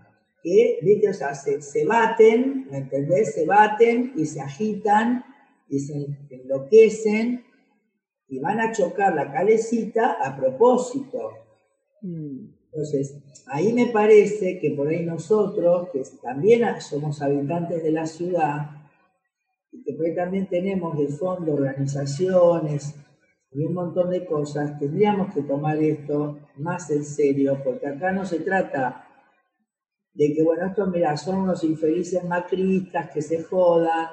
que, 0.42 0.80
¿viste? 0.82 1.10
O 1.10 1.14
sea, 1.14 1.34
se, 1.34 1.86
baten, 1.86 2.68
¿me 2.70 2.80
entendés? 2.80 3.34
Se 3.34 3.46
baten 3.46 4.14
y 4.16 4.26
se 4.26 4.42
agitan 4.42 5.24
y 5.70 5.80
se 5.80 5.94
enloquecen 6.30 7.46
y 8.28 8.40
van 8.40 8.60
a 8.60 8.72
chocar 8.72 9.16
la 9.16 9.32
calecita 9.32 10.18
a 10.22 10.36
propósito. 10.36 11.32
Mm. 12.02 12.48
Entonces, 12.66 13.18
ahí 13.48 13.72
me 13.72 13.88
parece 13.88 14.60
que 14.60 14.72
por 14.72 14.90
ahí 14.90 15.06
nosotros, 15.06 15.90
que 15.94 16.02
también 16.22 16.64
somos 16.82 17.22
habitantes 17.22 17.82
de 17.82 17.92
la 17.92 18.06
ciudad, 18.06 18.75
y 19.84 19.84
que 19.84 20.12
también 20.12 20.48
tenemos 20.48 20.98
de 20.98 21.08
fondo 21.08 21.54
organizaciones 21.54 22.96
y 23.52 23.64
un 23.64 23.74
montón 23.74 24.10
de 24.10 24.26
cosas, 24.26 24.78
tendríamos 24.78 25.34
que 25.34 25.42
tomar 25.44 25.78
esto 25.82 26.40
más 26.58 26.92
en 26.92 27.06
serio, 27.06 27.62
porque 27.64 27.88
acá 27.88 28.12
no 28.12 28.26
se 28.26 28.40
trata 28.42 29.08
de 30.14 30.34
que, 30.34 30.44
bueno, 30.44 30.68
estos, 30.68 30.90
mira, 30.90 31.16
son 31.16 31.44
unos 31.44 31.64
infelices 31.64 32.24
macristas 32.26 33.12
que 33.14 33.22
se 33.22 33.44
jodan. 33.44 34.10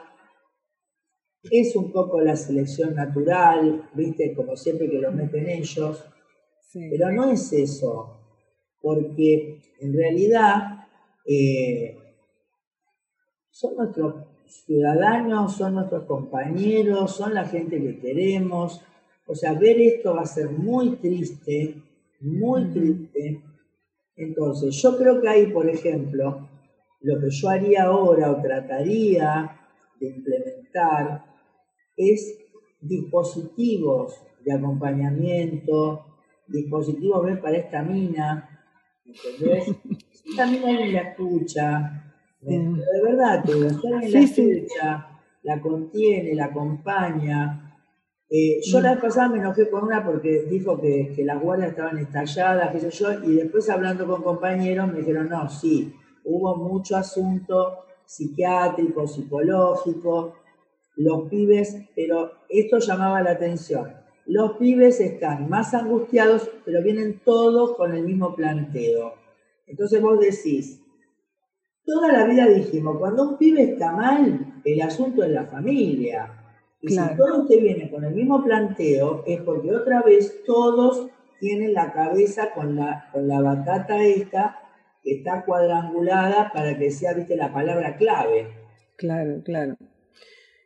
Es 1.43 1.75
un 1.75 1.91
poco 1.91 2.21
la 2.21 2.37
selección 2.37 2.95
natural, 2.95 3.91
¿viste? 3.95 4.33
Como 4.35 4.57
siempre 4.57 4.89
que 4.89 5.01
lo 5.01 5.11
meten 5.11 5.49
ellos. 5.49 6.05
Pero 6.73 7.11
no 7.11 7.31
es 7.31 7.53
eso, 7.53 8.21
porque 8.81 9.61
en 9.81 9.93
realidad 9.93 10.87
eh, 11.27 11.99
son 13.51 13.77
nuestros 13.77 14.32
ciudadanos, 14.67 15.57
son 15.57 15.75
nuestros 15.75 16.05
compañeros, 16.05 17.17
son 17.17 17.35
la 17.35 17.45
gente 17.45 17.81
que 17.81 17.99
queremos. 17.99 18.81
O 19.27 19.35
sea, 19.35 19.55
ver 19.55 19.81
esto 19.81 20.15
va 20.15 20.23
a 20.23 20.27
ser 20.27 20.51
muy 20.51 20.97
triste, 20.97 21.83
muy 22.21 22.65
triste. 22.73 23.43
Entonces, 24.17 24.75
yo 24.83 24.97
creo 24.99 25.21
que 25.21 25.29
ahí, 25.29 25.47
por 25.47 25.69
ejemplo, 25.69 26.49
lo 27.01 27.21
que 27.21 27.31
yo 27.31 27.49
haría 27.49 27.85
ahora 27.85 28.31
o 28.31 28.41
trataría 28.41 29.59
de 29.99 30.09
implementar 30.09 31.25
es 31.97 32.39
dispositivos 32.81 34.21
de 34.45 34.53
acompañamiento, 34.53 36.07
dispositivo 36.47 37.23
ves 37.23 37.39
para 37.39 37.57
esta 37.57 37.83
mina? 37.83 38.49
¿Entendés? 39.05 39.77
esta 40.27 40.47
mina 40.47 40.69
alguien 40.69 40.93
la 40.93 41.01
escucha, 41.01 42.12
de 42.43 43.03
verdad, 43.03 43.45
te 43.45 43.55
digo, 43.55 43.69
alguien 43.69 44.13
la 44.13 44.21
escucha, 44.21 45.21
la 45.43 45.61
contiene, 45.61 46.35
la 46.35 46.47
acompaña. 46.47 47.79
Eh, 48.29 48.61
yo 48.63 48.81
la 48.81 48.93
vez 48.93 49.01
pasada 49.01 49.29
me 49.29 49.39
enojé 49.39 49.69
con 49.69 49.85
una 49.85 50.05
porque 50.05 50.45
dijo 50.51 50.81
que, 50.81 51.13
que, 51.15 51.25
las 51.25 51.41
guardias 51.41 51.71
estaban 51.71 51.99
estalladas, 51.99 52.73
qué 52.73 52.81
sé 52.81 52.91
yo, 52.91 53.13
y 53.25 53.35
después 53.35 53.69
hablando 53.69 54.07
con 54.07 54.23
compañeros 54.23 54.91
me 54.91 55.01
dijeron, 55.01 55.29
no, 55.29 55.49
sí, 55.49 55.95
hubo 56.25 56.57
mucho 56.57 56.97
asunto 56.97 57.85
psiquiátrico, 58.05 59.07
psicológico, 59.07 60.35
los 60.97 61.29
pibes, 61.29 61.77
pero 61.95 62.33
esto 62.49 62.79
llamaba 62.79 63.23
la 63.23 63.33
atención. 63.33 63.93
Los 64.27 64.57
pibes 64.57 65.01
están 65.01 65.49
más 65.49 65.75
angustiados, 65.75 66.51
pero 66.65 66.83
vienen 66.83 67.21
todos 67.25 67.77
con 67.77 67.95
el 67.95 68.05
mismo 68.05 68.35
planteo. 68.35 69.15
Entonces 69.67 70.01
vos 70.01 70.19
decís, 70.21 70.82
toda 71.85 72.13
la 72.13 72.25
vida 72.25 72.47
dijimos, 72.47 72.99
cuando 72.99 73.31
un 73.31 73.39
pibe 73.39 73.63
está 73.63 73.93
mal, 73.93 74.61
el 74.65 74.83
asunto 74.83 75.23
es 75.25 75.31
la 75.31 75.47
familia. 75.47 76.39
Y 76.81 76.89
si 76.89 77.17
todos 77.17 77.49
te 77.49 77.59
vienen 77.59 77.91
con 77.91 78.05
el 78.05 78.15
mismo 78.15 78.43
planteo, 78.43 79.23
es 79.27 79.41
porque 79.43 79.75
otra 79.75 80.03
vez 80.03 80.43
todos 80.45 81.09
tienen 81.39 81.75
la 81.75 81.93
cabeza 81.93 82.53
con 82.55 82.77
la, 82.77 83.09
con 83.13 83.29
la 83.29 83.41
batata 83.41 84.03
esta 84.03 84.59
que 85.03 85.17
está 85.17 85.45
cuadrangulada 85.45 86.51
para 86.53 86.79
que 86.79 86.91
sea, 86.91 87.15
viste, 87.15 87.37
la 87.37 87.53
palabra 87.53 87.97
clave. 87.97 88.49
Claro, 88.97 89.43
claro. 89.45 89.77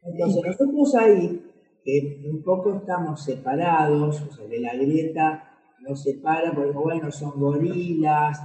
Entonces 0.02 0.42
nosotros 0.44 0.94
ahí, 0.96 1.42
que 1.84 2.22
un 2.30 2.42
poco 2.42 2.74
estamos 2.76 3.24
separados, 3.24 4.20
o 4.22 4.32
sea, 4.32 4.46
de 4.46 4.60
la 4.60 4.74
grieta 4.74 5.56
nos 5.80 6.02
separa, 6.02 6.52
porque 6.54 6.72
bueno, 6.72 7.10
son 7.10 7.38
gorilas, 7.40 8.40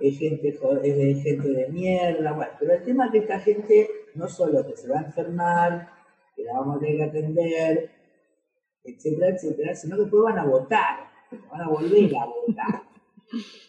es 0.00 0.18
gente, 0.18 0.48
es 0.48 1.22
gente 1.22 1.48
de 1.48 1.68
mierda, 1.68 2.32
bueno, 2.32 2.52
pero 2.58 2.74
el 2.74 2.82
tema 2.82 3.06
es 3.06 3.12
que 3.12 3.18
esta 3.18 3.40
gente 3.40 3.90
no 4.14 4.28
solo 4.28 4.66
que 4.66 4.76
se 4.76 4.88
va 4.88 5.00
a 5.00 5.04
enfermar, 5.04 5.88
que 6.34 6.44
la 6.44 6.54
vamos 6.54 6.76
a 6.76 6.80
tener 6.80 6.96
que 6.96 7.04
atender, 7.04 7.90
etcétera, 8.84 9.28
etcétera, 9.34 9.74
sino 9.74 9.96
que 9.96 10.02
después 10.02 10.22
van 10.22 10.38
a 10.38 10.44
votar, 10.44 11.10
van 11.50 11.60
a 11.60 11.68
volver 11.68 12.16
a 12.16 12.26
votar. 12.26 12.82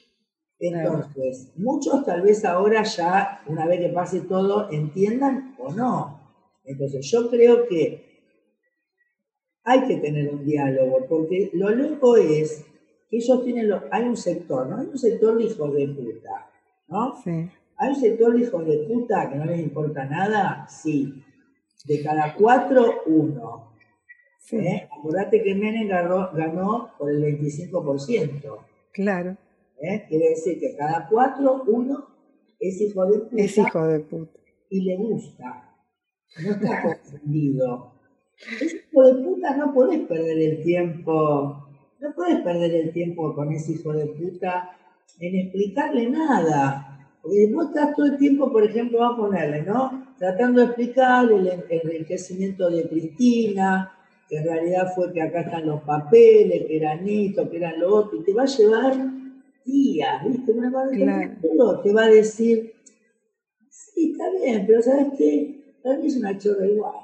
Entonces, 0.60 1.54
muchos 1.56 2.04
tal 2.04 2.24
vez 2.24 2.44
ahora 2.44 2.82
ya, 2.84 3.44
una 3.46 3.68
vez 3.68 3.80
que 3.80 3.90
pase 3.90 4.22
todo, 4.22 4.72
entiendan 4.72 5.56
o 5.60 5.72
no. 5.72 6.20
Entonces, 6.64 7.10
yo 7.12 7.30
creo 7.30 7.68
que 7.68 8.08
hay 9.64 9.88
que 9.88 9.98
tener 9.98 10.30
un 10.30 10.46
diálogo, 10.46 11.06
porque 11.08 11.52
lo 11.54 11.70
loco 11.70 12.18
es 12.18 12.66
que 13.10 13.18
ellos 13.18 13.44
tienen, 13.44 13.72
hay 13.92 14.04
un 14.04 14.18
sector, 14.18 14.68
¿no? 14.68 14.78
Hay 14.78 14.88
un 14.88 14.98
sector 14.98 15.38
de 15.38 15.44
hijos 15.46 15.74
de 15.74 15.88
puta, 15.88 16.50
¿no? 16.88 17.16
Sí. 17.24 17.50
Hay 17.78 17.90
un 17.90 17.96
sector 17.96 18.34
de 18.34 18.42
hijos 18.42 18.66
de 18.66 18.78
puta 18.80 19.30
que 19.30 19.36
no 19.38 19.46
les 19.46 19.60
importa 19.60 20.06
nada, 20.06 20.68
sí. 20.68 21.24
De 21.86 22.04
cada 22.04 22.36
cuatro, 22.36 23.04
uno. 23.06 23.74
Sí. 24.40 24.58
¿Eh? 24.58 24.90
Acordate 24.98 25.42
que 25.44 25.56
Menem 25.56 25.88
ganó, 25.88 26.92
por 26.98 27.10
el 27.10 27.24
25%. 27.24 28.58
Claro. 28.92 29.38
¿Eh? 29.82 30.06
Quiere 30.10 30.30
decir 30.30 30.60
que 30.60 30.76
cada 30.76 31.08
cuatro, 31.08 31.64
uno 31.68 32.08
es 32.60 32.82
hijo 32.82 33.06
de 33.06 33.20
puta. 33.20 33.44
Es 33.44 33.58
hijo 33.58 33.88
de 33.88 34.00
puta. 34.00 34.40
Y 34.70 34.82
le 34.82 34.98
gusta. 34.98 35.76
No 36.44 36.52
está 36.52 36.82
confundido. 37.04 37.94
Es 38.60 38.74
hijo 38.74 39.04
de 39.04 39.24
puta, 39.24 39.56
no 39.56 39.74
podés 39.74 40.02
perder 40.08 40.40
el 40.40 40.64
tiempo 40.64 41.67
no 42.00 42.14
puedes 42.14 42.42
perder 42.42 42.74
el 42.76 42.92
tiempo 42.94 43.34
con 43.34 43.52
ese 43.52 43.74
hijo 43.74 43.94
de 43.94 44.06
puta 44.08 44.72
en 45.20 45.36
explicarle 45.36 46.10
nada. 46.10 47.10
Porque 47.22 47.52
vos 47.52 47.68
estás 47.68 47.96
todo 47.96 48.06
el 48.06 48.18
tiempo, 48.18 48.52
por 48.52 48.64
ejemplo, 48.64 49.00
va 49.00 49.10
a 49.10 49.18
ponerle, 49.18 49.64
¿no? 49.64 50.14
Tratando 50.18 50.62
de 50.62 50.68
explicarle 50.68 51.36
el 51.36 51.64
enriquecimiento 51.70 52.70
de 52.70 52.88
Cristina, 52.88 53.92
que 54.30 54.38
en 54.38 54.44
realidad 54.44 54.94
fue 54.96 55.12
que 55.12 55.22
acá 55.22 55.42
están 55.42 55.66
los 55.66 55.82
papeles, 55.82 56.66
que 56.68 56.78
eran 56.78 57.08
esto, 57.08 57.50
que 57.50 57.58
eran 57.58 57.80
lo 57.80 57.96
otro, 57.96 58.20
y 58.20 58.24
te 58.24 58.34
va 58.34 58.44
a 58.44 58.46
llevar 58.46 58.94
días, 59.66 60.24
¿viste? 60.26 60.52
Una 60.52 60.72
claro. 60.72 61.82
te 61.82 61.94
va 61.94 62.04
a 62.04 62.10
decir, 62.10 62.74
sí, 63.70 64.12
está 64.12 64.26
bien, 64.32 64.66
pero 64.66 64.82
¿sabes 64.82 65.08
qué? 65.18 65.76
Para 65.84 65.98
mí 66.00 66.08
es 66.08 66.18
una 66.18 66.38
chorra 66.38 66.66
igual. 66.66 66.96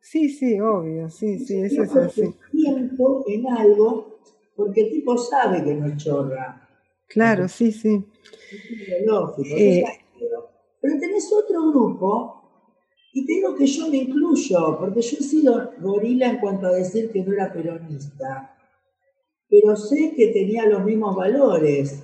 Sí, 0.00 0.28
sí, 0.28 0.58
obvio, 0.60 1.08
sí, 1.10 1.38
sí, 1.38 1.60
eso 1.60 1.82
es 1.82 1.96
así. 1.96 2.22
tiempo 2.52 3.24
en 3.26 3.46
algo 3.48 4.16
porque 4.56 4.82
el 4.82 4.90
tipo 4.90 5.16
sabe 5.18 5.62
que 5.62 5.74
no 5.74 5.96
chorra. 5.96 6.68
Claro, 7.08 7.48
sí, 7.48 7.70
sí. 7.70 8.04
Es 8.88 9.06
lógico. 9.06 9.56
Eh, 9.56 9.84
pero 10.80 11.00
tenés 11.00 11.32
otro 11.32 11.70
grupo, 11.70 12.36
y 13.16 13.24
tengo 13.24 13.56
que 13.56 13.66
yo 13.66 13.88
me 13.88 13.96
incluyo, 13.96 14.78
porque 14.78 15.00
yo 15.00 15.16
he 15.18 15.22
sido 15.22 15.70
gorila 15.80 16.28
en 16.28 16.38
cuanto 16.38 16.66
a 16.66 16.72
decir 16.72 17.10
que 17.10 17.22
no 17.22 17.32
era 17.32 17.50
peronista, 17.50 18.54
pero 19.48 19.74
sé 19.74 20.12
que 20.14 20.28
tenía 20.28 20.66
los 20.66 20.84
mismos 20.84 21.16
valores. 21.16 22.02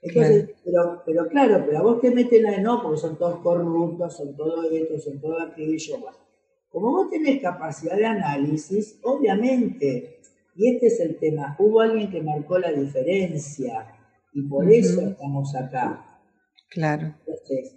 Entonces, 0.00 0.50
Pero, 0.64 1.02
pero 1.04 1.28
claro, 1.28 1.62
pero 1.66 1.78
a 1.78 1.82
vos 1.82 2.00
te 2.00 2.10
meten 2.10 2.46
ahí, 2.46 2.62
no, 2.62 2.82
porque 2.82 2.98
son 2.98 3.16
todos 3.16 3.40
corruptos, 3.40 4.16
son 4.16 4.34
todo 4.34 4.62
esto, 4.70 4.98
son 4.98 5.20
todo 5.20 5.40
aquello. 5.40 5.96
como 6.70 6.90
vos 6.90 7.10
tenés 7.10 7.42
capacidad 7.42 7.96
de 7.96 8.06
análisis, 8.06 8.98
obviamente 9.02 10.15
y 10.56 10.74
este 10.74 10.86
es 10.86 11.00
el 11.00 11.18
tema. 11.18 11.54
Hubo 11.58 11.80
alguien 11.80 12.10
que 12.10 12.22
marcó 12.22 12.58
la 12.58 12.72
diferencia 12.72 13.86
y 14.32 14.42
por 14.42 14.70
eso 14.70 15.02
estamos 15.02 15.54
acá. 15.54 16.20
Claro. 16.70 17.14
Entonces, 17.26 17.76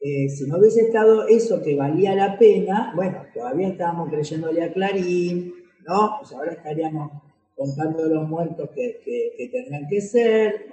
eh, 0.00 0.28
si 0.28 0.46
no 0.46 0.58
hubiese 0.58 0.82
estado 0.82 1.26
eso 1.26 1.62
que 1.62 1.74
valía 1.74 2.14
la 2.14 2.38
pena, 2.38 2.92
bueno, 2.94 3.22
todavía 3.34 3.68
estábamos 3.68 4.10
creyéndole 4.10 4.62
a 4.62 4.72
Clarín, 4.72 5.54
¿no? 5.86 6.16
Pues 6.20 6.32
ahora 6.32 6.52
estaríamos 6.52 7.10
contando 7.56 8.06
los 8.06 8.28
muertos 8.28 8.70
que, 8.74 9.00
que, 9.04 9.48
tendrán 9.48 9.88
que 9.88 10.00
ser. 10.00 10.66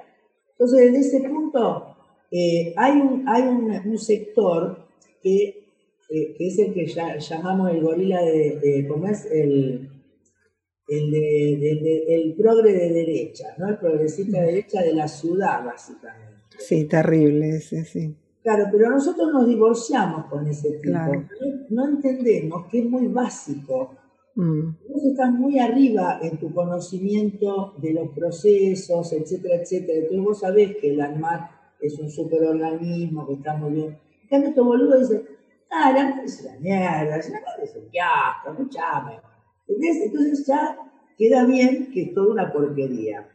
Entonces, 0.51 0.91
desde 0.91 0.99
ese 0.99 1.29
punto, 1.29 1.95
eh, 2.29 2.73
hay, 2.77 2.99
un, 2.99 3.27
hay 3.27 3.43
un, 3.43 3.97
sector 3.97 4.87
que, 5.21 5.65
eh, 6.09 6.35
que, 6.37 6.47
es 6.47 6.59
el 6.59 6.73
que 6.73 6.85
ya, 6.85 7.17
llamamos 7.17 7.71
el 7.71 7.81
gorila 7.81 8.21
de, 8.21 8.59
de 8.59 8.87
¿cómo 8.87 9.07
es? 9.07 9.25
El, 9.25 10.00
el, 10.91 11.11
de, 11.11 12.05
el 12.09 12.33
progre 12.35 12.73
de 12.73 12.89
derecha, 12.89 13.45
¿no? 13.57 13.69
El 13.69 13.77
progresista 13.77 14.39
de 14.39 14.45
derecha 14.47 14.81
de 14.81 14.93
la 14.93 15.07
ciudad, 15.07 15.63
básicamente. 15.63 16.41
Sí, 16.59 16.85
terrible 16.85 17.49
ese, 17.49 17.85
sí. 17.85 18.15
Claro, 18.43 18.65
pero 18.71 18.89
nosotros 18.89 19.31
nos 19.31 19.47
divorciamos 19.47 20.25
con 20.25 20.47
ese 20.47 20.79
tipo. 20.81 20.97
No, 21.69 21.87
entendemos 21.87 22.67
que 22.67 22.79
es 22.79 22.85
muy 22.89 23.07
básico. 23.07 23.95
Mm. 24.35 24.61
Vos 24.89 25.03
estás 25.05 25.31
muy 25.31 25.59
arriba 25.59 26.19
en 26.21 26.37
tu 26.37 26.53
conocimiento 26.53 27.75
de 27.77 27.93
los 27.93 28.09
procesos, 28.09 29.13
etcétera, 29.13 29.55
etcétera. 29.61 29.99
Entonces 29.99 30.25
vos 30.25 30.39
sabés 30.39 30.75
que 30.77 30.91
el 30.91 31.01
ANMAT 31.01 31.51
es 31.79 31.97
un 31.99 32.09
superorganismo, 32.09 33.27
que 33.27 33.33
está 33.33 33.55
muy 33.55 33.71
bien. 33.71 33.99
En 34.23 34.29
cambio, 34.29 34.49
este 34.49 34.61
boludo 34.61 34.99
dice, 34.99 35.23
ah, 35.69 35.91
la 35.93 36.21
es 36.23 36.43
la 36.43 36.59
mierda, 36.59 37.03
una 37.05 37.17
es 37.17 37.29
un 37.29 37.35
asco, 37.35 38.51
escuchame. 38.51 39.30
Entonces 39.79 40.45
ya 40.45 40.77
queda 41.17 41.45
bien 41.45 41.91
que 41.91 42.03
es 42.03 42.13
toda 42.13 42.31
una 42.31 42.51
porquería. 42.51 43.27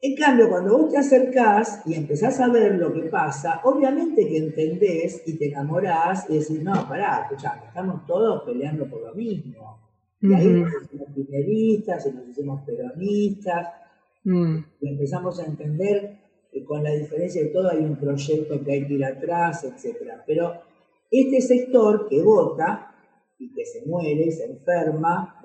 En 0.00 0.14
cambio, 0.14 0.48
cuando 0.48 0.78
vos 0.78 0.90
te 0.92 0.98
acercás 0.98 1.82
y 1.84 1.94
empezás 1.94 2.38
a 2.38 2.48
ver 2.48 2.76
lo 2.76 2.92
que 2.92 3.08
pasa, 3.08 3.60
obviamente 3.64 4.28
que 4.28 4.36
entendés 4.36 5.22
y 5.26 5.36
te 5.36 5.48
enamorás 5.48 6.30
y 6.30 6.38
decís, 6.38 6.62
no, 6.62 6.88
pará, 6.88 7.22
escuchá, 7.22 7.60
estamos 7.66 8.06
todos 8.06 8.44
peleando 8.44 8.88
por 8.88 9.02
lo 9.02 9.14
mismo. 9.14 9.80
Y 10.20 10.32
ahí 10.34 10.46
nos 10.46 10.72
hicimos 10.82 11.08
primeristas 11.12 12.06
y 12.06 12.12
nos 12.12 12.28
hicimos 12.28 12.62
peronistas, 12.62 13.68
mm. 14.22 14.56
y 14.80 14.88
empezamos 14.88 15.40
a 15.40 15.46
entender 15.46 16.16
que 16.52 16.64
con 16.64 16.84
la 16.84 16.92
diferencia 16.92 17.42
de 17.42 17.48
todo 17.48 17.70
hay 17.70 17.78
un 17.78 17.96
proyecto 17.96 18.62
que 18.64 18.72
hay 18.72 18.86
que 18.86 18.94
ir 18.94 19.04
atrás, 19.04 19.64
etc. 19.64 20.12
Pero 20.26 20.62
este 21.10 21.40
sector 21.40 22.08
que 22.08 22.22
vota 22.22 22.94
y 23.38 23.52
que 23.54 23.64
se 23.64 23.86
muere, 23.86 24.30
se 24.30 24.44
enferma, 24.44 25.40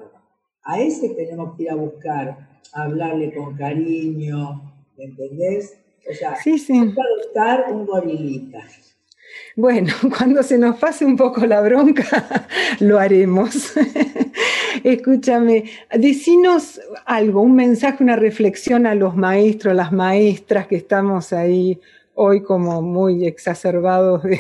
a 0.63 0.79
ese 0.79 1.09
tenemos 1.09 1.55
que 1.55 1.63
ir 1.63 1.71
a 1.71 1.75
buscar, 1.75 2.61
hablarle 2.73 3.33
con 3.33 3.55
cariño, 3.55 4.73
¿me 4.97 5.05
entendés? 5.05 5.77
O 6.09 6.13
sea, 6.13 6.35
sí, 6.35 6.57
sí. 6.57 6.77
adoptar 6.77 7.71
un 7.71 7.85
gorilita. 7.85 8.59
Bueno, 9.55 9.93
cuando 10.17 10.41
se 10.43 10.57
nos 10.57 10.77
pase 10.77 11.05
un 11.05 11.17
poco 11.17 11.45
la 11.45 11.61
bronca, 11.61 12.05
lo 12.79 12.99
haremos. 12.99 13.73
Escúchame, 14.83 15.65
decinos 15.97 16.81
algo, 17.05 17.41
un 17.41 17.55
mensaje, 17.55 18.03
una 18.03 18.15
reflexión 18.15 18.85
a 18.85 18.95
los 18.95 19.15
maestros, 19.15 19.75
las 19.75 19.91
maestras 19.91 20.67
que 20.67 20.75
estamos 20.75 21.31
ahí 21.31 21.79
hoy 22.15 22.41
como 22.41 22.81
muy 22.81 23.25
exacerbados 23.25 24.23
de, 24.23 24.39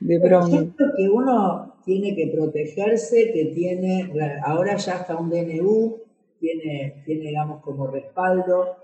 de 0.00 0.18
bronca. 0.18 0.74
que 0.96 1.08
uno 1.08 1.71
tiene 1.84 2.14
que 2.14 2.28
protegerse, 2.28 3.32
que 3.32 3.46
tiene, 3.54 4.12
ahora 4.44 4.76
ya 4.76 4.96
está 4.96 5.16
un 5.16 5.30
DNU, 5.30 6.00
tiene, 6.38 7.02
tiene, 7.04 7.28
digamos, 7.28 7.62
como 7.62 7.86
respaldo 7.86 8.76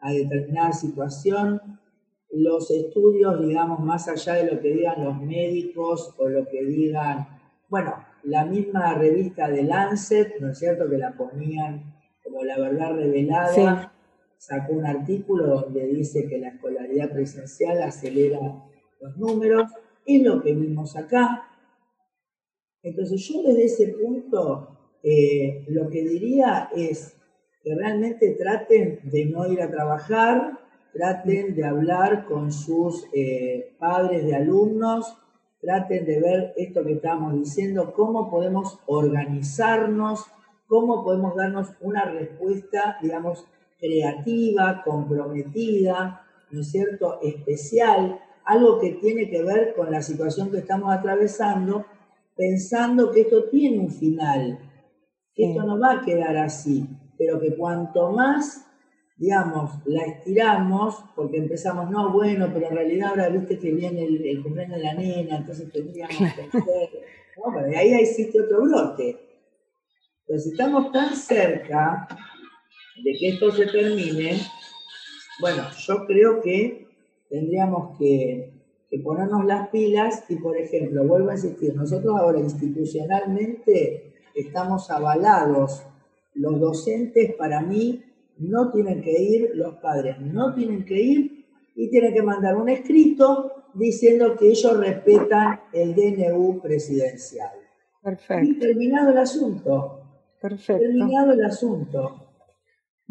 a 0.00 0.12
determinada 0.12 0.72
situación. 0.72 1.60
Los 2.30 2.70
estudios, 2.70 3.46
digamos, 3.46 3.80
más 3.80 4.08
allá 4.08 4.34
de 4.34 4.52
lo 4.52 4.60
que 4.60 4.70
digan 4.70 5.04
los 5.04 5.20
médicos 5.20 6.14
o 6.18 6.28
lo 6.28 6.48
que 6.48 6.64
digan, 6.64 7.28
bueno, 7.68 7.94
la 8.24 8.44
misma 8.44 8.94
revista 8.94 9.48
de 9.48 9.64
Lancet, 9.64 10.40
¿no 10.40 10.50
es 10.50 10.58
cierto?, 10.58 10.88
que 10.88 10.98
la 10.98 11.12
ponían 11.12 11.94
como 12.22 12.44
la 12.44 12.58
verdad 12.58 12.94
revelada, 12.94 13.92
sacó 14.38 14.72
un 14.72 14.86
artículo 14.86 15.46
donde 15.46 15.86
dice 15.86 16.26
que 16.28 16.38
la 16.38 16.48
escolaridad 16.48 17.10
presencial 17.12 17.82
acelera 17.82 18.40
los 19.00 19.16
números, 19.16 19.70
es 20.06 20.22
lo 20.22 20.42
que 20.42 20.54
vimos 20.54 20.96
acá. 20.96 21.48
Entonces 22.82 23.20
yo 23.28 23.42
desde 23.42 23.64
ese 23.64 23.88
punto 23.88 24.78
eh, 25.02 25.64
lo 25.68 25.88
que 25.88 26.02
diría 26.02 26.70
es 26.74 27.16
que 27.62 27.74
realmente 27.74 28.30
traten 28.30 29.00
de 29.04 29.26
no 29.26 29.46
ir 29.46 29.62
a 29.62 29.70
trabajar, 29.70 30.58
traten 30.92 31.54
de 31.54 31.64
hablar 31.64 32.26
con 32.26 32.52
sus 32.52 33.06
eh, 33.12 33.74
padres 33.78 34.24
de 34.24 34.34
alumnos, 34.34 35.16
traten 35.60 36.04
de 36.04 36.20
ver 36.20 36.54
esto 36.56 36.84
que 36.84 36.94
estamos 36.94 37.34
diciendo, 37.34 37.92
cómo 37.94 38.30
podemos 38.30 38.80
organizarnos, 38.86 40.26
cómo 40.66 41.04
podemos 41.04 41.36
darnos 41.36 41.72
una 41.80 42.04
respuesta, 42.04 42.98
digamos, 43.00 43.46
creativa, 43.78 44.82
comprometida, 44.84 46.26
¿no 46.50 46.60
es 46.60 46.70
cierto?, 46.70 47.20
especial, 47.22 48.20
algo 48.44 48.80
que 48.80 48.92
tiene 48.92 49.30
que 49.30 49.42
ver 49.42 49.74
con 49.74 49.90
la 49.90 50.02
situación 50.02 50.50
que 50.50 50.58
estamos 50.58 50.92
atravesando, 50.92 51.86
pensando 52.36 53.10
que 53.10 53.22
esto 53.22 53.44
tiene 53.50 53.78
un 53.78 53.90
final, 53.90 54.58
que 55.34 55.50
esto 55.50 55.62
no 55.64 55.78
va 55.78 55.92
a 55.92 56.04
quedar 56.04 56.36
así, 56.36 56.86
pero 57.16 57.40
que 57.40 57.54
cuanto 57.56 58.10
más 58.12 58.66
digamos, 59.22 59.70
la 59.86 60.04
estiramos 60.04 60.96
porque 61.14 61.36
empezamos, 61.36 61.88
no, 61.88 62.12
bueno, 62.12 62.50
pero 62.52 62.66
en 62.66 62.74
realidad 62.74 63.10
ahora 63.10 63.28
viste 63.28 63.56
que 63.56 63.70
viene 63.70 64.02
el, 64.04 64.42
cumpleaños 64.42 64.78
de 64.78 64.82
la 64.82 64.94
nena, 64.94 65.36
entonces 65.36 65.70
tendríamos 65.70 66.16
que 66.16 66.24
hacer, 66.24 66.88
no, 67.36 67.54
pero 67.54 67.68
de 67.68 67.76
ahí 67.76 67.94
existe 67.94 68.40
otro 68.40 68.62
brote. 68.62 69.16
Entonces, 70.22 70.44
si 70.44 70.50
estamos 70.50 70.90
tan 70.90 71.14
cerca 71.14 72.08
de 73.04 73.12
que 73.12 73.28
esto 73.28 73.52
se 73.52 73.66
termine, 73.66 74.40
bueno, 75.40 75.68
yo 75.86 76.04
creo 76.06 76.42
que 76.42 76.88
tendríamos 77.30 77.96
que, 77.98 78.52
que 78.92 78.98
ponernos 78.98 79.46
las 79.46 79.70
pilas 79.70 80.22
y, 80.28 80.36
por 80.36 80.54
ejemplo, 80.54 81.02
vuelvo 81.06 81.30
a 81.30 81.32
insistir, 81.32 81.74
nosotros 81.74 82.14
ahora 82.14 82.38
institucionalmente 82.40 84.12
estamos 84.34 84.90
avalados, 84.90 85.82
los 86.34 86.60
docentes 86.60 87.34
para 87.36 87.62
mí 87.62 88.04
no 88.36 88.70
tienen 88.70 89.00
que 89.00 89.12
ir, 89.18 89.52
los 89.54 89.76
padres 89.76 90.20
no 90.20 90.54
tienen 90.54 90.84
que 90.84 91.00
ir 91.00 91.46
y 91.74 91.88
tienen 91.88 92.12
que 92.12 92.22
mandar 92.22 92.54
un 92.54 92.68
escrito 92.68 93.64
diciendo 93.72 94.36
que 94.36 94.48
ellos 94.48 94.76
respetan 94.76 95.60
el 95.72 95.94
DNU 95.94 96.60
presidencial. 96.60 97.52
Perfecto. 98.02 98.44
Y 98.46 98.58
terminado 98.58 99.10
el 99.12 99.18
asunto. 99.18 100.02
Perfecto. 100.38 100.82
Terminado 100.82 101.32
el 101.32 101.44
asunto. 101.46 102.21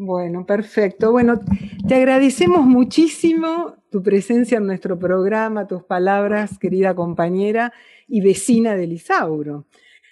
Bueno, 0.03 0.47
perfecto. 0.47 1.11
Bueno, 1.11 1.39
te 1.87 1.93
agradecemos 1.93 2.65
muchísimo 2.65 3.75
tu 3.91 4.01
presencia 4.01 4.57
en 4.57 4.65
nuestro 4.65 4.97
programa, 4.97 5.67
tus 5.67 5.83
palabras, 5.83 6.57
querida 6.57 6.95
compañera 6.95 7.71
y 8.07 8.21
vecina 8.21 8.75
de 8.75 8.87
Lisauro. 8.87 9.67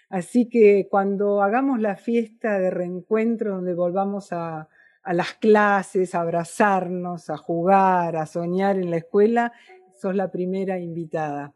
Así 0.08 0.48
que 0.48 0.88
cuando 0.92 1.42
hagamos 1.42 1.80
la 1.80 1.96
fiesta 1.96 2.60
de 2.60 2.70
reencuentro 2.70 3.56
donde 3.56 3.74
volvamos 3.74 4.32
a, 4.32 4.70
a 5.02 5.14
las 5.14 5.34
clases, 5.34 6.14
a 6.14 6.22
abrazarnos, 6.22 7.32
a 7.32 7.38
jugar, 7.38 8.16
a 8.16 8.28
soñar 8.28 8.78
en 8.78 8.92
la 8.92 8.98
escuela, 8.98 9.54
sos 10.00 10.14
la 10.14 10.30
primera 10.30 10.78
invitada. 10.78 11.56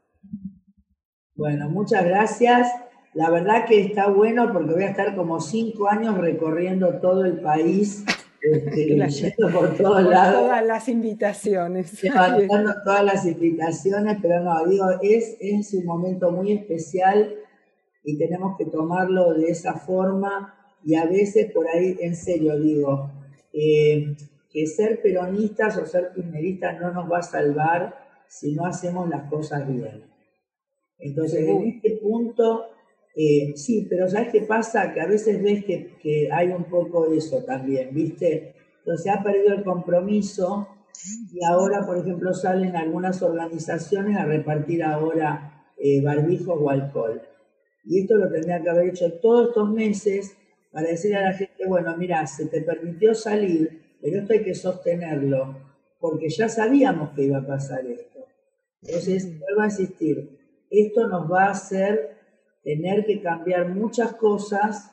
Bueno, 1.35 1.69
muchas 1.69 2.03
gracias. 2.03 2.67
La 3.13 3.29
verdad 3.29 3.65
que 3.67 3.79
está 3.79 4.07
bueno 4.07 4.51
porque 4.51 4.73
voy 4.73 4.83
a 4.85 4.89
estar 4.89 5.15
como 5.15 5.39
cinco 5.39 5.87
años 5.87 6.17
recorriendo 6.17 6.99
todo 6.99 7.25
el 7.25 7.39
país. 7.39 8.03
Este, 8.43 9.33
por 9.53 9.75
todos 9.77 10.03
lados. 10.03 10.41
Todas 10.41 10.65
las 10.65 10.89
invitaciones. 10.89 12.03
Levantando 12.03 12.73
todas 12.83 13.03
las 13.05 13.25
invitaciones, 13.25 14.17
pero 14.21 14.41
no, 14.41 14.65
digo, 14.67 14.85
es, 15.01 15.37
es 15.39 15.73
un 15.73 15.85
momento 15.85 16.31
muy 16.31 16.51
especial 16.51 17.35
y 18.03 18.17
tenemos 18.17 18.57
que 18.57 18.65
tomarlo 18.65 19.33
de 19.33 19.49
esa 19.49 19.75
forma 19.75 20.53
y 20.83 20.95
a 20.95 21.05
veces 21.05 21.51
por 21.53 21.67
ahí, 21.67 21.97
en 22.01 22.15
serio 22.15 22.59
digo, 22.59 23.09
eh, 23.53 24.15
que 24.51 24.67
ser 24.67 25.01
peronistas 25.01 25.77
o 25.77 25.85
ser 25.85 26.11
kirchneristas 26.13 26.81
no 26.81 26.91
nos 26.91 27.09
va 27.09 27.19
a 27.19 27.23
salvar 27.23 27.95
si 28.27 28.53
no 28.53 28.65
hacemos 28.65 29.07
las 29.09 29.29
cosas 29.29 29.67
bien. 29.67 30.03
Entonces, 30.99 31.47
en 31.47 31.67
este 31.67 31.97
punto, 32.01 32.65
eh, 33.15 33.53
sí, 33.55 33.85
pero 33.89 34.09
¿sabes 34.09 34.29
qué 34.31 34.41
pasa? 34.41 34.93
Que 34.93 35.01
a 35.01 35.07
veces 35.07 35.41
ves 35.41 35.63
que, 35.65 35.95
que 36.01 36.29
hay 36.31 36.49
un 36.49 36.65
poco 36.65 37.11
eso 37.11 37.43
también, 37.43 37.93
¿viste? 37.93 38.55
Entonces 38.79 39.13
ha 39.13 39.23
perdido 39.23 39.53
el 39.53 39.63
compromiso 39.63 40.67
y 41.31 41.43
ahora, 41.43 41.85
por 41.85 41.97
ejemplo, 41.97 42.33
salen 42.33 42.75
algunas 42.75 43.21
organizaciones 43.21 44.17
a 44.17 44.25
repartir 44.25 44.83
ahora 44.83 45.65
eh, 45.77 46.01
barbijos 46.01 46.57
o 46.59 46.69
alcohol. 46.69 47.21
Y 47.85 48.01
esto 48.01 48.15
lo 48.15 48.31
tendría 48.31 48.61
que 48.61 48.69
haber 48.69 48.89
hecho 48.89 49.11
todos 49.19 49.49
estos 49.49 49.69
meses 49.69 50.35
para 50.71 50.87
decir 50.87 51.15
a 51.15 51.21
la 51.21 51.33
gente, 51.33 51.67
bueno, 51.67 51.95
mira, 51.97 52.25
se 52.25 52.47
te 52.47 52.61
permitió 52.61 53.13
salir, 53.13 53.97
pero 54.01 54.21
esto 54.21 54.33
hay 54.33 54.43
que 54.43 54.55
sostenerlo, 54.55 55.57
porque 55.99 56.29
ya 56.29 56.49
sabíamos 56.49 57.11
que 57.11 57.23
iba 57.23 57.39
a 57.39 57.45
pasar 57.45 57.85
esto. 57.85 58.19
Entonces, 58.81 59.39
vuelvo 59.39 59.61
a 59.61 59.65
insistir, 59.65 60.39
esto 60.69 61.07
nos 61.07 61.31
va 61.31 61.45
a 61.45 61.51
hacer 61.51 62.12
tener 62.63 63.05
que 63.05 63.21
cambiar 63.21 63.69
muchas 63.69 64.13
cosas 64.13 64.91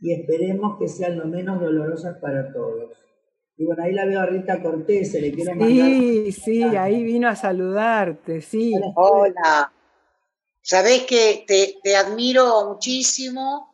y 0.00 0.12
esperemos 0.12 0.78
que 0.78 0.88
sean 0.88 1.18
lo 1.18 1.26
menos 1.26 1.60
dolorosas 1.60 2.18
para 2.18 2.52
todos. 2.52 2.92
Y 3.56 3.64
bueno, 3.64 3.82
ahí 3.84 3.92
la 3.92 4.04
veo 4.04 4.20
a 4.20 4.26
Rita 4.26 4.62
Cortés, 4.62 5.12
se 5.12 5.20
le 5.20 5.32
quiero 5.32 5.54
mandar. 5.54 5.68
Sí, 5.68 6.32
sí, 6.32 6.62
ahí 6.62 7.02
vino 7.02 7.28
a 7.28 7.36
saludarte, 7.36 8.42
sí. 8.42 8.74
Hola. 8.96 9.72
Sabés 10.60 11.04
que 11.04 11.44
te, 11.46 11.76
te 11.82 11.96
admiro 11.96 12.68
muchísimo 12.68 13.72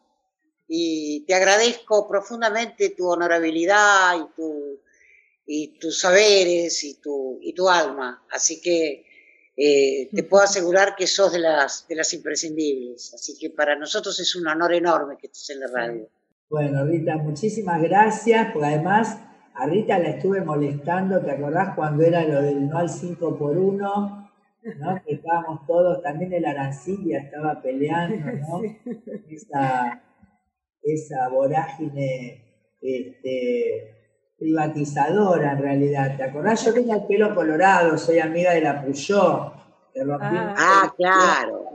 y 0.68 1.24
te 1.26 1.34
agradezco 1.34 2.06
profundamente 2.06 2.90
tu 2.90 3.08
honorabilidad 3.08 4.16
y, 4.16 4.34
tu, 4.36 4.80
y 5.46 5.78
tus 5.78 5.98
saberes 5.98 6.84
y 6.84 7.00
tu, 7.00 7.38
y 7.42 7.52
tu 7.52 7.68
alma. 7.68 8.24
Así 8.30 8.60
que 8.60 9.04
eh, 9.56 10.08
te 10.12 10.22
puedo 10.24 10.42
asegurar 10.42 10.94
que 10.96 11.06
sos 11.06 11.32
de 11.32 11.38
las, 11.38 11.86
de 11.88 11.96
las 11.96 12.12
imprescindibles. 12.14 13.12
Así 13.14 13.36
que 13.38 13.50
para 13.50 13.76
nosotros 13.76 14.18
es 14.20 14.34
un 14.34 14.46
honor 14.46 14.74
enorme 14.74 15.16
que 15.18 15.26
estés 15.26 15.50
en 15.50 15.60
la 15.60 15.66
radio. 15.66 16.08
Bueno, 16.48 16.84
Rita, 16.84 17.16
muchísimas 17.16 17.80
gracias, 17.82 18.52
porque 18.52 18.68
además 18.68 19.18
a 19.54 19.66
Rita 19.66 19.98
la 19.98 20.10
estuve 20.10 20.40
molestando, 20.42 21.20
¿te 21.20 21.30
acordás 21.30 21.74
cuando 21.74 22.02
era 22.04 22.24
lo 22.24 22.42
del 22.42 22.68
no 22.68 22.78
al 22.78 22.90
5 22.90 23.38
por 23.38 23.56
1? 23.56 24.30
¿no? 24.78 25.02
Que 25.04 25.14
estábamos 25.14 25.66
todos, 25.66 26.02
también 26.02 26.32
el 26.32 26.44
Arancilla 26.44 27.18
estaba 27.18 27.60
peleando, 27.60 28.32
¿no? 28.32 28.62
Esa, 29.30 30.02
esa 30.82 31.28
vorágine 31.28 32.76
este, 32.80 34.01
privatizadora 34.42 35.52
en 35.52 35.58
realidad. 35.58 36.16
¿Te 36.16 36.24
acordás? 36.24 36.64
Yo 36.64 36.74
tenía 36.74 36.96
el 36.96 37.06
pelo 37.06 37.32
colorado, 37.32 37.96
soy 37.96 38.18
amiga 38.18 38.52
de 38.52 38.60
la 38.60 38.82
Puyó. 38.82 39.52
ah, 40.20 40.54
ah 40.58 40.94
claro. 40.96 41.70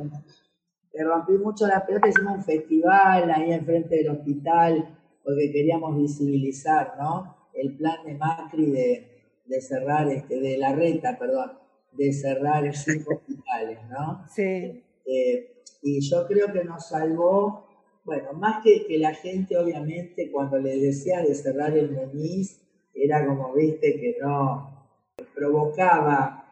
Te 0.92 1.04
rompí 1.04 1.34
mucho 1.34 1.66
la 1.66 1.86
pelota, 1.86 2.10
hicimos 2.10 2.38
un 2.38 2.44
festival 2.44 3.32
ahí 3.32 3.54
enfrente 3.54 3.96
del 3.96 4.10
hospital 4.10 4.98
porque 5.24 5.52
queríamos 5.52 5.96
visibilizar, 5.96 6.96
¿no? 7.00 7.48
El 7.54 7.78
plan 7.78 8.04
de 8.06 8.16
Macri 8.16 8.72
de, 8.72 9.62
cerrar, 9.62 10.10
este, 10.10 10.40
de 10.40 10.58
la 10.58 10.74
reta, 10.74 11.18
perdón, 11.18 11.54
de 11.94 12.12
cerrar 12.12 12.76
cinco 12.76 13.16
hospitales, 13.16 13.80
¿no? 13.90 14.26
Sí. 14.30 14.84
Eh, 15.06 15.64
y 15.84 16.02
yo 16.02 16.28
creo 16.28 16.52
que 16.52 16.66
nos 16.66 16.90
salvó 16.90 17.67
bueno, 18.08 18.32
más 18.32 18.64
que, 18.64 18.86
que 18.88 18.98
la 18.98 19.14
gente, 19.14 19.58
obviamente, 19.58 20.32
cuando 20.32 20.58
le 20.58 20.80
decía 20.80 21.22
de 21.22 21.36
cerrar 21.36 21.78
el 21.78 21.92
Meniz, 21.92 22.62
era 22.94 23.26
como, 23.28 23.54
viste, 23.54 24.00
que 24.00 24.16
no 24.22 24.88
provocaba, 25.36 26.50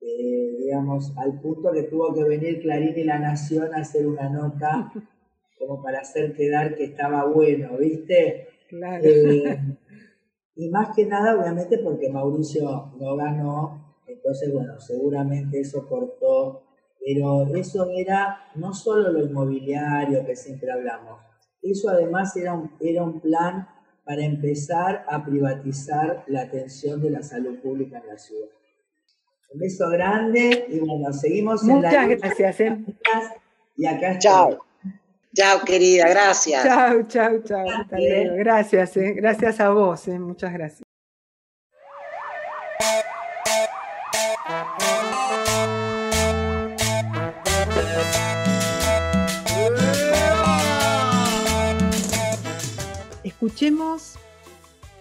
eh, 0.00 0.56
digamos, 0.60 1.12
al 1.18 1.40
punto 1.40 1.72
que 1.72 1.82
tuvo 1.82 2.14
que 2.14 2.22
venir 2.22 2.62
Clarín 2.62 2.96
y 2.96 3.02
La 3.02 3.18
Nación 3.18 3.74
a 3.74 3.78
hacer 3.78 4.06
una 4.06 4.28
nota 4.28 4.92
como 5.58 5.82
para 5.82 6.02
hacer 6.02 6.34
quedar 6.34 6.76
que 6.76 6.84
estaba 6.84 7.24
bueno, 7.24 7.76
¿viste? 7.78 8.46
Claro. 8.68 9.04
Eh, 9.04 9.58
y 10.54 10.68
más 10.68 10.94
que 10.94 11.04
nada, 11.04 11.36
obviamente, 11.36 11.78
porque 11.78 12.10
Mauricio 12.10 12.92
no 13.00 13.16
ganó, 13.16 13.96
entonces, 14.06 14.52
bueno, 14.52 14.78
seguramente 14.78 15.58
eso 15.58 15.88
cortó 15.88 16.62
pero 17.04 17.54
eso 17.54 17.88
era 17.96 18.50
no 18.54 18.72
solo 18.72 19.10
lo 19.10 19.24
inmobiliario 19.24 20.24
que 20.24 20.36
siempre 20.36 20.70
hablamos, 20.70 21.20
eso 21.62 21.90
además 21.90 22.36
era 22.36 22.54
un, 22.54 22.70
era 22.80 23.02
un 23.02 23.20
plan 23.20 23.68
para 24.04 24.22
empezar 24.22 25.04
a 25.08 25.24
privatizar 25.24 26.24
la 26.26 26.42
atención 26.42 27.00
de 27.00 27.10
la 27.10 27.22
salud 27.22 27.58
pública 27.60 27.98
en 27.98 28.06
la 28.08 28.18
ciudad. 28.18 28.48
Un 29.52 29.60
beso 29.60 29.88
grande 29.90 30.66
y 30.68 30.78
bueno, 30.80 31.12
seguimos 31.12 31.62
Muchas 31.62 31.92
en 31.94 32.08
la 32.10 32.16
gracias. 32.16 32.60
¿eh? 32.60 32.84
Y 33.76 33.86
acá 33.86 34.18
Chao. 34.18 34.58
Chao, 35.34 35.60
querida, 35.64 36.08
gracias. 36.08 36.62
Chao, 36.62 37.02
chao, 37.04 37.38
chao. 37.42 37.64
Gracias, 37.90 38.96
eh. 38.96 39.14
gracias 39.14 39.60
a 39.60 39.70
vos, 39.70 40.06
eh. 40.08 40.18
muchas 40.18 40.52
gracias. 40.52 40.82
Escuchemos 53.44 54.12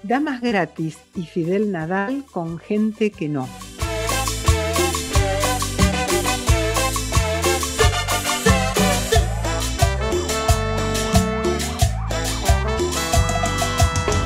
Damas 0.02 0.42
Gratis 0.42 0.98
y 1.14 1.28
Fidel 1.28 1.72
Nadal 1.72 2.26
con 2.32 2.58
gente 2.58 3.12
que 3.12 3.30
no. 3.30 3.48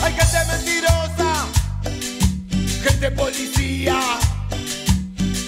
Hay 0.01 0.13
gente 0.13 0.38
mentirosa, 0.49 1.47
gente 2.84 3.11
policía, 3.11 3.99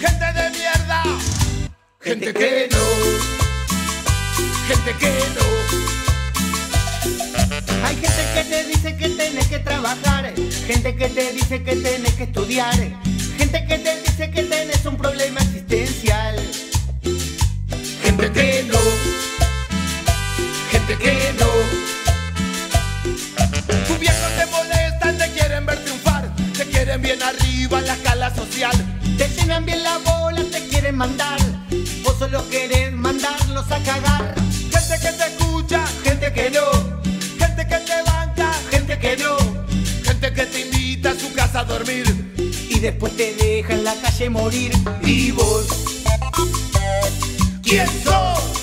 gente 0.01 0.26
de 0.36 0.49
mierda, 0.49 1.03
gente 2.01 2.34
que 2.34 2.68
no, 2.70 2.84
gente 4.68 4.93
que 4.99 5.07
no. 5.39 5.86
Hay 7.84 7.95
gente 7.95 8.23
que 8.34 8.43
te 8.43 8.63
dice 8.65 8.97
que 8.97 9.09
tienes 9.09 9.47
que 9.47 9.59
trabajar, 9.59 10.34
gente 10.65 10.95
que 10.95 11.09
te 11.09 11.34
dice 11.34 11.63
que 11.63 11.75
tienes 11.75 12.13
que 12.13 12.23
estudiar, 12.23 12.75
gente 13.38 13.65
que 13.65 13.78
te 13.78 14.01
dice 14.01 14.32
que 14.32 14.43
tienes 14.43 14.86
un 14.86 14.97
problema 14.97 15.39
existencial. 15.41 16.36
Gente 18.03 18.32
que 18.32 18.63
no, 18.63 18.80
gente 20.71 20.97
que 20.97 21.34
no. 21.39 21.47
Tus 23.88 23.99
viejos 23.99 24.32
te 24.38 24.45
molestan, 24.47 25.17
te 25.17 25.32
quieren 25.32 25.65
ver 25.65 25.84
triunfar, 25.84 26.36
te 26.57 26.65
quieren 26.65 27.01
bien 27.01 27.21
arriba 27.21 27.80
en 27.80 27.88
la 27.88 27.93
escala 27.93 28.36
social. 28.36 28.75
Te 29.17 29.28
llenan 29.30 29.65
bien 29.65 29.84
la 29.84 29.97
bola, 29.99 30.43
te 30.51 30.67
quieren 30.67 30.95
mandar, 30.95 31.39
vos 32.03 32.17
solo 32.17 32.47
querés 32.49 32.91
mandarlos 32.91 33.71
a 33.71 33.80
cagar. 33.84 34.36
Gente 34.71 34.99
que 35.01 35.11
te 35.11 35.25
escucha, 35.25 35.86
gente 36.03 36.34
que 36.34 36.49
no 36.49 36.86
gente 39.15 40.33
que 40.33 40.45
te 40.45 40.61
invita 40.61 41.11
a 41.11 41.15
su 41.15 41.31
casa 41.33 41.61
a 41.61 41.63
dormir 41.63 42.05
y 42.69 42.79
después 42.79 43.15
te 43.15 43.33
deja 43.35 43.73
en 43.73 43.85
la 43.85 43.95
calle 43.95 44.29
morir. 44.29 44.71
¿Y 45.01 45.31
vos? 45.31 45.65
¿Quién 47.63 47.87
sos? 48.03 48.57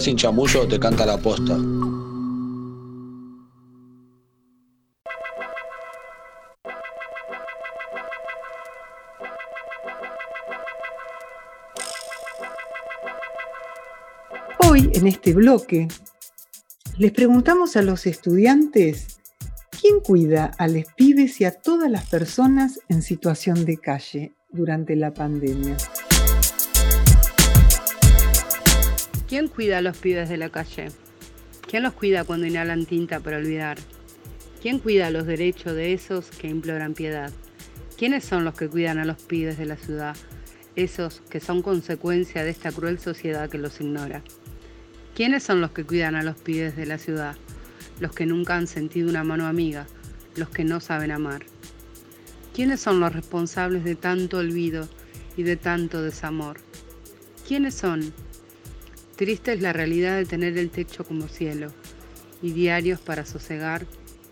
Sin 0.00 0.16
chamullo 0.16 0.66
te 0.66 0.78
canta 0.78 1.06
la 1.06 1.16
posta. 1.16 1.56
Hoy, 14.68 14.90
en 14.94 15.06
este 15.06 15.32
bloque, 15.32 15.88
les 16.98 17.12
preguntamos 17.12 17.76
a 17.76 17.82
los 17.82 18.06
estudiantes 18.06 19.20
quién 19.80 20.00
cuida 20.00 20.50
a 20.58 20.68
los 20.68 20.84
pibes 20.96 21.40
y 21.40 21.44
a 21.44 21.52
todas 21.52 21.90
las 21.90 22.08
personas 22.08 22.80
en 22.88 23.02
situación 23.02 23.64
de 23.64 23.78
calle 23.78 24.34
durante 24.50 24.96
la 24.96 25.12
pandemia. 25.12 25.76
¿Quién 29.28 29.48
cuida 29.48 29.78
a 29.78 29.82
los 29.82 29.98
pibes 29.98 30.28
de 30.28 30.36
la 30.36 30.50
calle? 30.50 30.86
¿Quién 31.68 31.82
los 31.82 31.94
cuida 31.94 32.22
cuando 32.22 32.46
inhalan 32.46 32.86
tinta 32.86 33.18
para 33.18 33.38
olvidar? 33.38 33.76
¿Quién 34.62 34.78
cuida 34.78 35.10
los 35.10 35.26
derechos 35.26 35.74
de 35.74 35.92
esos 35.92 36.30
que 36.30 36.46
imploran 36.46 36.94
piedad? 36.94 37.32
¿Quiénes 37.98 38.24
son 38.24 38.44
los 38.44 38.54
que 38.54 38.68
cuidan 38.68 38.98
a 38.98 39.04
los 39.04 39.20
pibes 39.20 39.58
de 39.58 39.66
la 39.66 39.76
ciudad? 39.76 40.16
Esos 40.76 41.22
que 41.28 41.40
son 41.40 41.60
consecuencia 41.60 42.44
de 42.44 42.50
esta 42.50 42.70
cruel 42.70 43.00
sociedad 43.00 43.50
que 43.50 43.58
los 43.58 43.80
ignora. 43.80 44.22
¿Quiénes 45.16 45.42
son 45.42 45.60
los 45.60 45.72
que 45.72 45.82
cuidan 45.82 46.14
a 46.14 46.22
los 46.22 46.36
pibes 46.36 46.76
de 46.76 46.86
la 46.86 46.98
ciudad? 46.98 47.34
Los 47.98 48.12
que 48.12 48.26
nunca 48.26 48.54
han 48.54 48.68
sentido 48.68 49.08
una 49.08 49.24
mano 49.24 49.46
amiga, 49.46 49.88
los 50.36 50.50
que 50.50 50.62
no 50.62 50.78
saben 50.78 51.10
amar. 51.10 51.42
¿Quiénes 52.54 52.80
son 52.80 53.00
los 53.00 53.12
responsables 53.12 53.82
de 53.82 53.96
tanto 53.96 54.38
olvido 54.38 54.88
y 55.36 55.42
de 55.42 55.56
tanto 55.56 56.00
desamor? 56.00 56.58
¿Quiénes 57.46 57.74
son 57.74 58.14
Triste 59.16 59.54
es 59.54 59.62
la 59.62 59.72
realidad 59.72 60.16
de 60.16 60.26
tener 60.26 60.58
el 60.58 60.68
techo 60.68 61.02
como 61.02 61.26
cielo 61.26 61.72
y 62.42 62.52
diarios 62.52 63.00
para 63.00 63.24
sosegar 63.24 63.86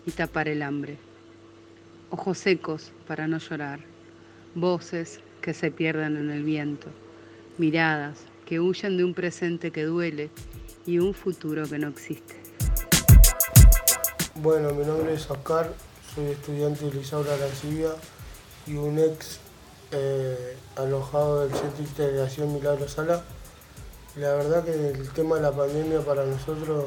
y 0.05 0.11
tapar 0.11 0.47
el 0.47 0.61
hambre. 0.61 0.99
Ojos 2.11 2.37
secos 2.37 2.91
para 3.07 3.27
no 3.27 3.39
llorar, 3.39 3.79
voces 4.53 5.21
que 5.41 5.55
se 5.55 5.71
pierden 5.71 6.17
en 6.17 6.29
el 6.29 6.43
viento, 6.43 6.89
miradas 7.57 8.19
que 8.45 8.59
huyen 8.59 8.95
de 8.95 9.03
un 9.03 9.15
presente 9.15 9.71
que 9.71 9.85
duele 9.85 10.29
y 10.85 10.99
un 10.99 11.15
futuro 11.15 11.67
que 11.67 11.79
no 11.79 11.87
existe. 11.87 12.35
Bueno, 14.35 14.71
mi 14.71 14.85
nombre 14.85 15.15
es 15.15 15.27
Oscar, 15.31 15.73
soy 16.13 16.25
estudiante 16.25 16.85
de 16.85 16.93
Lisaura 16.93 17.33
Arancibia 17.33 17.89
y 18.67 18.75
un 18.75 18.99
ex 18.99 19.39
eh, 19.91 20.55
alojado 20.75 21.41
del 21.41 21.57
Centro 21.57 21.77
de 21.77 21.83
Integración 21.85 22.53
Milagro 22.53 22.87
Sala. 22.87 23.23
La 24.17 24.33
verdad 24.33 24.63
que 24.63 24.71
el 24.71 25.09
tema 25.09 25.35
de 25.35 25.41
la 25.41 25.51
pandemia 25.51 25.99
para 25.99 26.25
nosotros, 26.25 26.85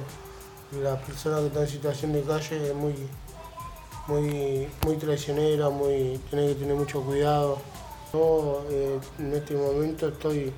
las 0.83 0.99
personas 1.03 1.41
que 1.41 1.47
están 1.49 1.63
en 1.65 1.69
situación 1.69 2.13
de 2.15 2.23
calle, 2.23 2.69
es 2.69 2.75
muy, 2.75 2.95
muy, 4.07 4.67
muy 4.87 4.97
traicionera, 4.97 5.69
muy, 5.69 6.19
que 6.31 6.55
tener 6.55 6.75
mucho 6.75 7.03
cuidado. 7.03 7.59
Yo 8.15 8.65
eh, 8.71 8.99
en 9.19 9.35
este 9.35 9.55
momento 9.55 10.09
estoy, 10.09 10.55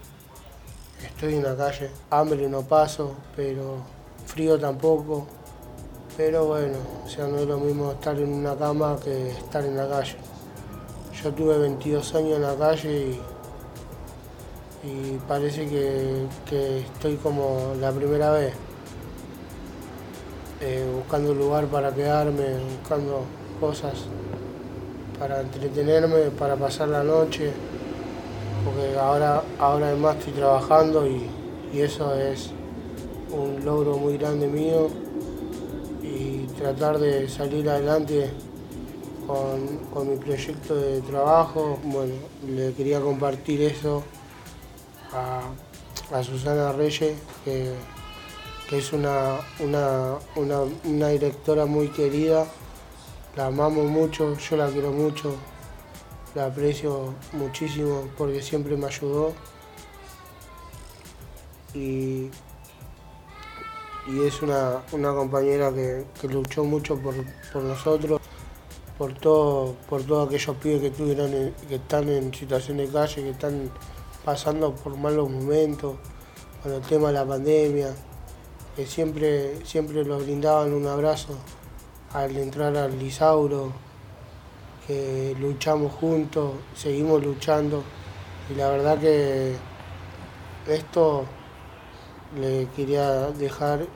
estoy 1.05 1.35
en 1.35 1.43
la 1.43 1.57
calle, 1.57 1.91
hambre 2.09 2.49
no 2.49 2.63
paso, 2.63 3.17
pero 3.35 3.79
frío 4.27 4.57
tampoco. 4.57 5.27
Pero 6.17 6.47
bueno, 6.47 6.79
o 7.05 7.09
sea, 7.09 7.27
no 7.27 7.39
es 7.39 7.49
lo 7.49 7.59
mismo 7.59 7.91
estar 7.91 8.17
en 8.17 8.33
una 8.33 8.55
cama 8.57 8.97
que 9.03 9.31
estar 9.31 9.65
en 9.65 9.77
la 9.77 9.89
calle. 9.89 10.15
Yo 11.21 11.35
tuve 11.35 11.59
22 11.59 12.15
años 12.15 12.37
en 12.37 12.43
la 12.43 12.55
calle 12.55 12.93
y, 12.93 13.21
parece 15.29 15.69
que, 15.69 16.81
estoy 16.81 17.17
como 17.17 17.75
la 17.81 17.93
primera 17.93 18.31
vez, 18.33 18.55
eh, 20.61 20.87
buscando 20.95 21.33
un 21.33 21.39
lugar 21.39 21.67
para 21.67 21.95
quedarme, 21.95 22.45
buscando 22.79 23.25
cosas 23.61 23.95
para 25.19 25.43
entretenerme, 25.43 26.31
para 26.39 26.57
pasar 26.57 26.89
la 26.89 27.03
noche, 27.03 27.53
porque 28.65 28.99
ahora, 28.99 29.43
ahora 29.59 29.89
además 29.89 30.17
estoy 30.17 30.33
trabajando 30.35 31.07
y, 31.07 31.27
y 31.73 31.81
eso 31.81 32.15
es 32.15 32.51
un 33.33 33.65
logro 33.65 33.97
muy 33.97 34.17
grande 34.19 34.47
mío 34.47 34.89
y 36.03 36.47
tratar 36.59 36.99
de 36.99 37.29
salir 37.29 37.69
adelante 37.69 38.31
con, 39.27 40.11
mi 40.11 40.17
proyecto 40.17 40.75
de 40.75 41.01
trabajo. 41.03 41.79
Bueno, 41.85 42.15
le 42.47 42.73
quería 42.73 43.01
compartir 43.01 43.63
eso 43.63 44.03
a, 45.13 46.23
Susana 46.23 46.73
Reyes, 46.73 47.17
que, 47.45 47.75
es 48.71 48.93
una, 48.93 49.39
una, 50.37 51.09
directora 51.09 51.67
muy 51.67 51.89
querida. 51.89 52.47
La 53.37 53.47
amamos 53.47 53.85
mucho, 53.87 54.37
yo 54.37 54.57
la 54.57 54.69
quiero 54.69 54.93
mucho, 54.93 55.37
la 56.35 56.47
aprecio 56.47 57.15
muchísimo 57.33 58.09
porque 58.19 58.43
siempre 58.43 58.77
me 58.77 58.87
ayudó. 58.87 59.33
Y, 61.75 62.31
es 64.25 64.43
una, 64.43 64.83
compañera 64.91 65.73
que, 65.73 66.05
luchó 66.29 66.65
mucho 66.65 66.97
por, 66.97 67.15
por 67.53 67.63
nosotros 67.63 68.21
por 69.01 69.15
todo, 69.15 69.77
por 69.89 70.03
todos 70.03 70.29
aquellos 70.29 70.57
pibes 70.59 70.83
que 70.83 70.91
tuvieron 70.91 71.55
que 71.67 71.77
están 71.77 72.07
en 72.11 72.35
situación 72.35 72.77
de 72.77 72.87
calle, 72.87 73.23
que 73.23 73.31
están 73.31 73.71
pasando 74.25 74.75
por 74.75 74.97
malos 74.97 75.31
momentos, 75.31 75.97
con 76.63 76.73
el 76.73 76.83
tema 76.83 77.09
de 77.09 77.15
la 77.15 77.25
pandemia, 77.25 77.95
que 78.77 78.87
siempre, 78.87 79.65
siempre 79.65 80.05
los 80.05 80.23
brindaban 80.25 80.73
un 80.73 80.87
abrazo 80.87 81.35
al 82.13 82.37
entrar 82.37 82.77
al 82.77 82.99
Lisauro, 82.99 83.73
que 84.87 85.37
luchamos 85.39 85.93
juntos, 85.93 86.53
seguimos 86.75 87.25
luchando 87.25 87.83
y 88.51 88.55
la 88.55 88.69
verdad 88.71 88.99
que 88.99 89.55
esto 90.67 91.25
le 92.39 92.67
quería 92.77 93.31
dejar 93.31 93.87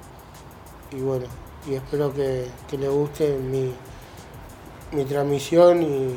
y 0.91 1.01
bueno, 1.01 1.27
y 1.69 1.75
espero 1.75 2.13
que, 2.13 2.47
que 2.69 2.79
le 2.79 2.89
guste 2.89 3.37
mi, 3.39 3.73
mi 4.93 5.05
transmisión 5.05 5.83
y 5.83 6.17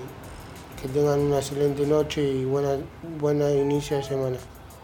que 0.88 0.94
tengan 0.94 1.20
una 1.20 1.38
excelente 1.38 1.86
noche 1.86 2.22
y 2.24 2.46
buena, 2.46 2.78
buena 3.20 3.52
inicio 3.52 3.98
de 3.98 4.04
semana. 4.04 4.38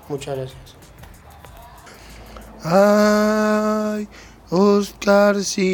Muchas 0.10 0.36
gracias. 0.38 0.76
Ay, 2.64 4.08
Oscarcito, 4.50 5.68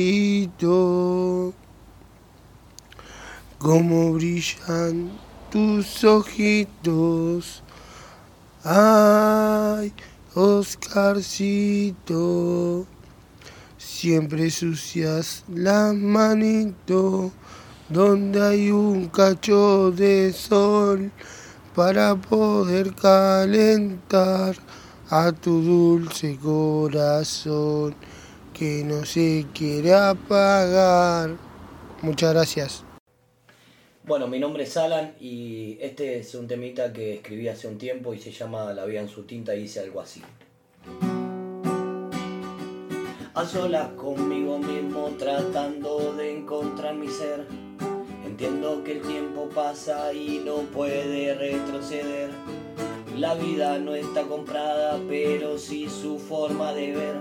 cómo 3.58 4.14
brillan 4.14 5.12
tus 5.52 6.04
ojitos. 6.04 7.64
Ay, 8.64 9.94
Oscarcito, 10.36 11.96
siempre 13.78 14.52
sucias 14.52 15.44
las 15.48 15.94
manitos 15.96 17.32
donde 17.90 18.42
hay 18.42 18.72
un 18.72 19.10
cacho 19.10 19.92
de 19.92 20.32
sol 20.32 21.12
para 21.76 22.16
poder 22.16 22.94
calentar 22.94 24.56
a 25.10 25.32
tu 25.32 25.62
dulce 25.62 26.38
corazón 26.38 27.96
que 28.54 28.84
no 28.84 29.06
se 29.06 29.46
quiere 29.54 29.94
apagar. 29.94 31.36
Muchas 32.02 32.34
gracias. 32.34 32.84
Bueno, 34.04 34.28
mi 34.28 34.40
nombre 34.40 34.64
es 34.64 34.78
Alan 34.78 35.16
y 35.20 35.78
este 35.82 36.20
es 36.20 36.34
un 36.36 36.48
temita 36.48 36.92
que 36.92 37.16
escribí 37.16 37.48
hace 37.48 37.68
un 37.68 37.78
tiempo 37.78 38.14
y 38.14 38.20
se 38.20 38.32
llama 38.32 38.74
La 38.74 38.86
vida 38.86 39.02
en 39.02 39.10
su 39.10 39.24
tinta 39.24 39.56
y 39.56 39.64
dice 39.64 39.80
algo 39.82 40.02
así. 40.02 40.22
A 43.34 43.46
solas 43.46 43.90
conmigo 43.94 44.58
mismo 44.58 45.12
tratando 45.18 46.14
de 46.14 46.38
encontrar 46.38 46.96
mi 46.96 47.08
ser 47.08 47.69
Entiendo 48.40 48.86
que 48.86 48.94
el 48.94 49.02
tiempo 49.02 49.50
pasa 49.54 50.14
y 50.14 50.42
no 50.46 50.60
puede 50.60 51.34
retroceder. 51.34 52.30
La 53.18 53.36
vida 53.36 53.78
no 53.80 53.94
está 53.94 54.24
comprada, 54.24 54.98
pero 55.10 55.58
sí 55.58 55.90
su 55.90 56.18
forma 56.18 56.72
de 56.72 56.94
ver. 56.94 57.16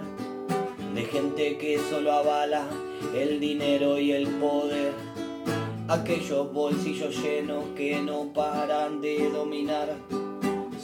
De 0.94 1.02
gente 1.06 1.58
que 1.58 1.80
solo 1.90 2.12
avala 2.12 2.68
el 3.16 3.40
dinero 3.40 3.98
y 3.98 4.12
el 4.12 4.28
poder. 4.28 4.92
Aquellos 5.88 6.52
bolsillos 6.52 7.20
llenos 7.20 7.64
que 7.76 8.00
no 8.00 8.32
paran 8.32 9.00
de 9.00 9.28
dominar. 9.28 9.96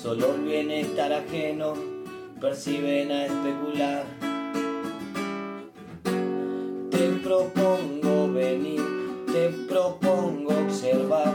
Solo 0.02 0.34
el 0.34 0.40
bienestar 0.40 1.12
ajeno 1.12 1.74
perciben 2.40 3.12
a 3.12 3.26
especular. 3.26 4.04
Te 6.90 7.08
propongo 7.22 8.32
venir 8.32 8.93
te 9.34 9.48
propongo 9.68 10.52
observar, 10.64 11.34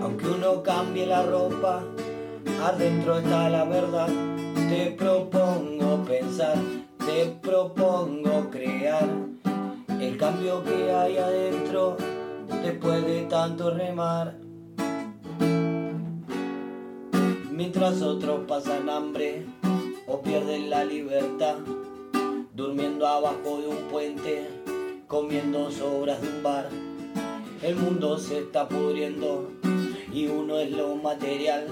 aunque 0.00 0.28
uno 0.28 0.62
cambie 0.62 1.06
la 1.06 1.24
ropa, 1.24 1.82
adentro 2.62 3.18
está 3.18 3.50
la 3.50 3.64
verdad. 3.64 4.08
Te 4.68 4.92
propongo 4.92 6.04
pensar, 6.04 6.54
te 7.04 7.26
propongo 7.42 8.48
crear 8.50 9.08
el 10.00 10.16
cambio 10.18 10.62
que 10.62 10.92
hay 10.92 11.16
adentro 11.16 11.96
después 12.62 13.04
de 13.04 13.22
tanto 13.22 13.74
remar. 13.74 14.36
Mientras 17.50 18.02
otros 18.02 18.42
pasan 18.46 18.88
hambre 18.88 19.46
o 20.06 20.22
pierden 20.22 20.70
la 20.70 20.84
libertad, 20.84 21.56
durmiendo 22.54 23.04
abajo 23.04 23.58
de 23.60 23.66
un 23.66 23.82
puente, 23.90 24.48
comiendo 25.08 25.72
sobras 25.72 26.22
de 26.22 26.28
un 26.28 26.42
bar 26.44 26.89
el 27.62 27.76
mundo 27.76 28.18
se 28.18 28.38
está 28.38 28.68
pudriendo 28.68 29.50
y 30.12 30.26
uno 30.26 30.58
es 30.58 30.70
lo 30.70 30.96
material, 30.96 31.66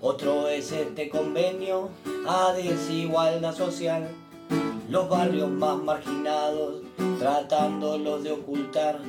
otro 0.00 0.48
es 0.48 0.72
este 0.72 1.08
convenio 1.08 1.90
a 2.28 2.52
desigualdad 2.52 3.54
social. 3.54 4.08
Los 4.88 5.08
barrios 5.08 5.50
más 5.50 5.78
marginados 5.78 6.82
tratándolos 7.18 8.22
de 8.22 8.32
ocultar, 8.32 9.00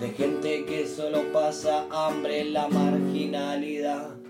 de 0.00 0.08
gente 0.10 0.64
que 0.66 0.86
solo 0.86 1.32
pasa 1.32 1.86
hambre 1.90 2.40
en 2.40 2.52
la 2.52 2.68
marginalidad 2.68 4.23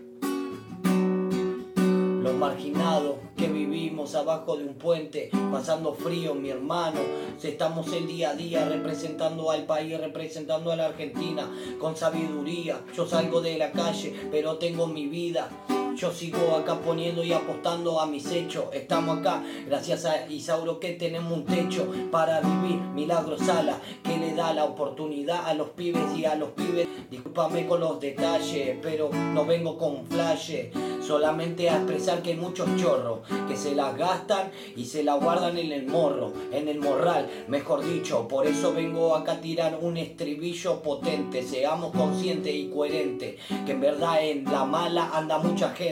los 2.24 2.34
marginados 2.34 3.16
que 3.36 3.48
vivimos 3.48 4.14
abajo 4.14 4.56
de 4.56 4.64
un 4.64 4.76
puente, 4.76 5.28
pasando 5.52 5.92
frío, 5.92 6.34
mi 6.34 6.48
hermano. 6.48 6.98
Estamos 7.42 7.92
el 7.92 8.06
día 8.06 8.30
a 8.30 8.34
día 8.34 8.66
representando 8.66 9.50
al 9.50 9.66
país, 9.66 10.00
representando 10.00 10.72
a 10.72 10.76
la 10.76 10.86
Argentina 10.86 11.46
con 11.78 11.94
sabiduría. 11.94 12.80
Yo 12.96 13.06
salgo 13.06 13.42
de 13.42 13.58
la 13.58 13.72
calle, 13.72 14.14
pero 14.30 14.56
tengo 14.56 14.86
mi 14.86 15.06
vida. 15.06 15.50
Yo 15.96 16.12
sigo 16.12 16.56
acá 16.56 16.80
poniendo 16.80 17.22
y 17.22 17.32
apostando 17.32 18.00
a 18.00 18.06
mis 18.06 18.30
hechos. 18.32 18.64
Estamos 18.72 19.18
acá, 19.18 19.44
gracias 19.66 20.04
a 20.04 20.26
Isauro, 20.28 20.80
que 20.80 20.94
tenemos 20.94 21.32
un 21.32 21.44
techo 21.44 21.86
para 22.10 22.40
vivir. 22.40 22.80
Milagro 22.94 23.38
Sala, 23.38 23.78
que 24.02 24.16
le 24.16 24.34
da 24.34 24.52
la 24.54 24.64
oportunidad 24.64 25.46
a 25.46 25.54
los 25.54 25.70
pibes 25.70 26.16
y 26.16 26.24
a 26.24 26.34
los 26.34 26.50
pibes. 26.50 26.88
Discúlpame 27.10 27.66
con 27.66 27.80
los 27.80 28.00
detalles, 28.00 28.76
pero 28.82 29.10
no 29.10 29.44
vengo 29.44 29.78
con 29.78 30.04
flashes 30.06 30.72
solamente 31.04 31.68
a 31.68 31.76
expresar 31.76 32.22
que 32.22 32.30
hay 32.30 32.36
muchos 32.36 32.66
chorros 32.76 33.20
que 33.46 33.56
se 33.56 33.74
las 33.74 33.96
gastan 33.96 34.50
y 34.74 34.86
se 34.86 35.04
la 35.04 35.14
guardan 35.14 35.58
en 35.58 35.72
el 35.72 35.86
morro, 35.86 36.32
en 36.50 36.68
el 36.68 36.80
morral, 36.80 37.28
mejor 37.48 37.84
dicho. 37.84 38.26
Por 38.26 38.46
eso 38.46 38.72
vengo 38.72 39.14
acá 39.14 39.32
a 39.32 39.40
tirar 39.40 39.78
un 39.80 39.96
estribillo 39.96 40.80
potente. 40.80 41.42
Seamos 41.42 41.92
conscientes 41.92 42.54
y 42.54 42.70
coherentes 42.70 43.36
que 43.66 43.72
en 43.72 43.80
verdad 43.80 44.24
en 44.24 44.44
la 44.44 44.64
mala 44.64 45.10
anda 45.12 45.38
mucha 45.38 45.70
gente, 45.70 45.83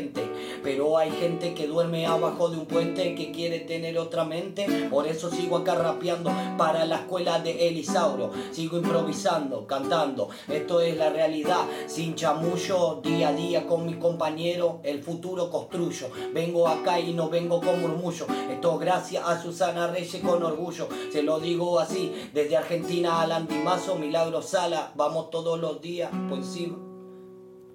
pero 0.62 0.96
hay 0.96 1.10
gente 1.10 1.54
que 1.54 1.66
duerme 1.66 2.06
abajo 2.06 2.48
de 2.48 2.56
un 2.56 2.66
puente 2.66 3.14
que 3.14 3.30
quiere 3.30 3.60
tener 3.60 3.98
otra 3.98 4.24
mente. 4.24 4.66
Por 4.90 5.06
eso 5.06 5.30
sigo 5.30 5.58
acá 5.58 5.74
rapeando 5.74 6.30
para 6.56 6.86
la 6.86 6.96
escuela 6.96 7.40
de 7.40 7.68
Elisauro. 7.68 8.30
Sigo 8.52 8.78
improvisando, 8.78 9.66
cantando. 9.66 10.30
Esto 10.48 10.80
es 10.80 10.96
la 10.96 11.10
realidad, 11.10 11.64
sin 11.86 12.14
chamullo, 12.14 13.00
día 13.02 13.28
a 13.28 13.32
día 13.32 13.66
con 13.66 13.84
mi 13.84 13.94
compañero. 13.94 14.80
El 14.82 15.02
futuro 15.02 15.50
construyo. 15.50 16.08
Vengo 16.32 16.68
acá 16.68 16.98
y 16.98 17.12
no 17.12 17.28
vengo 17.28 17.60
con 17.60 17.80
murmullo. 17.80 18.26
Esto 18.50 18.78
gracias 18.78 19.24
a 19.26 19.40
Susana 19.40 19.88
Reyes 19.88 20.22
con 20.22 20.42
orgullo. 20.42 20.88
Se 21.10 21.22
lo 21.22 21.38
digo 21.38 21.78
así, 21.78 22.12
desde 22.32 22.56
Argentina 22.56 23.20
al 23.20 23.32
Antimazo, 23.32 23.96
Milagro 23.96 24.40
Sala. 24.42 24.92
Vamos 24.94 25.30
todos 25.30 25.60
los 25.60 25.80
días 25.80 26.10
por 26.28 26.38
encima. 26.38 26.78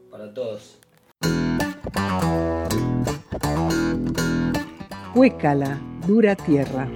Para 0.09 0.33
todos. 0.33 0.76
Huécala, 5.15 5.79
dura 6.05 6.35
tierra. 6.35 6.87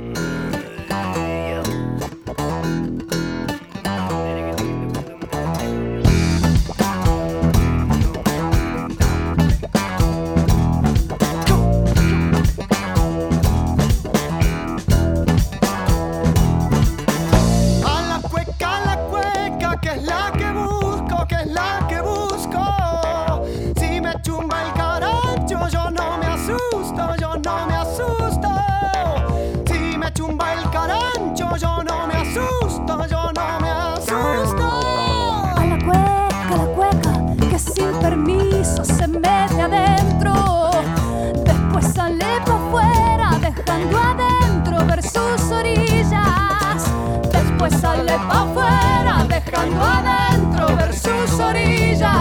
Sus 51.54 52.21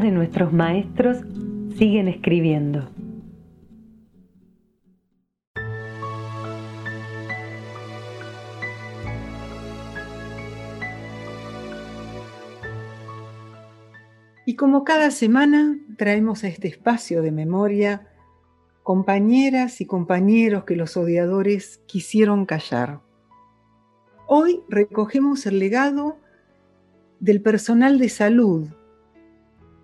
de 0.00 0.10
nuestros 0.10 0.52
maestros 0.54 1.18
siguen 1.76 2.08
escribiendo. 2.08 2.88
Y 14.46 14.56
como 14.56 14.84
cada 14.84 15.10
semana 15.10 15.78
traemos 15.98 16.42
a 16.44 16.48
este 16.48 16.68
espacio 16.68 17.20
de 17.20 17.30
memoria 17.30 18.08
compañeras 18.82 19.80
y 19.80 19.86
compañeros 19.86 20.64
que 20.64 20.74
los 20.74 20.96
odiadores 20.96 21.82
quisieron 21.86 22.46
callar. 22.46 23.00
Hoy 24.26 24.60
recogemos 24.68 25.44
el 25.46 25.58
legado 25.58 26.18
del 27.20 27.42
personal 27.42 27.98
de 27.98 28.08
salud 28.08 28.68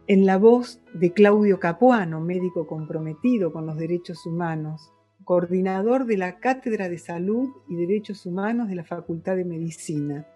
en 0.09 0.25
la 0.25 0.39
voz 0.39 0.81
de 0.95 1.13
Claudio 1.13 1.61
Capuano, 1.61 2.21
médico 2.21 2.67
comprometido 2.67 3.53
con 3.53 3.67
los 3.67 3.77
derechos 3.77 4.25
humanos, 4.25 4.91
coordinador 5.25 6.07
de 6.07 6.17
la 6.17 6.39
Cátedra 6.41 6.89
de 6.89 6.97
Salud 6.97 7.51
y 7.69 7.77
Derechos 7.77 8.25
Humanos 8.25 8.69
de 8.71 8.75
la 8.75 8.85
Facultad 8.85 9.37
de 9.37 9.45
Medicina, 9.45 10.27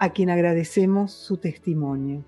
a 0.00 0.10
quien 0.10 0.28
agradecemos 0.28 1.12
su 1.12 1.36
testimonio. 1.36 2.24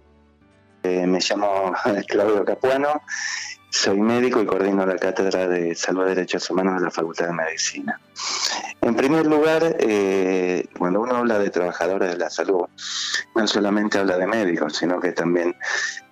Eh, 0.84 1.04
me 1.08 1.18
llamo 1.18 1.72
Claudio 2.06 2.44
Capuano, 2.44 3.02
soy 3.70 3.98
médico 3.98 4.40
y 4.40 4.46
coordino 4.46 4.86
la 4.86 4.96
Cátedra 4.96 5.48
de 5.48 5.74
Salud 5.74 6.04
y 6.04 6.10
Derechos 6.10 6.48
Humanos 6.48 6.76
de 6.76 6.84
la 6.84 6.90
Facultad 6.92 7.26
de 7.26 7.32
Medicina. 7.32 8.00
En 8.80 8.94
primer 8.94 9.26
lugar, 9.26 9.76
eh, 9.80 10.68
cuando 10.78 11.00
uno 11.00 11.16
habla 11.16 11.40
de 11.40 11.50
trabajadores 11.50 12.10
de 12.10 12.18
la 12.18 12.30
salud, 12.30 12.66
no 13.34 13.46
solamente 13.48 13.98
habla 13.98 14.16
de 14.16 14.28
médicos, 14.28 14.76
sino 14.76 15.00
que 15.00 15.10
también 15.10 15.56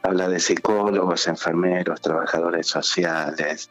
habla 0.03 0.29
de 0.29 0.41
psicólogos, 0.41 1.29
enfermeros, 1.29 2.01
trabajadores 2.01 2.67
sociales, 2.67 3.71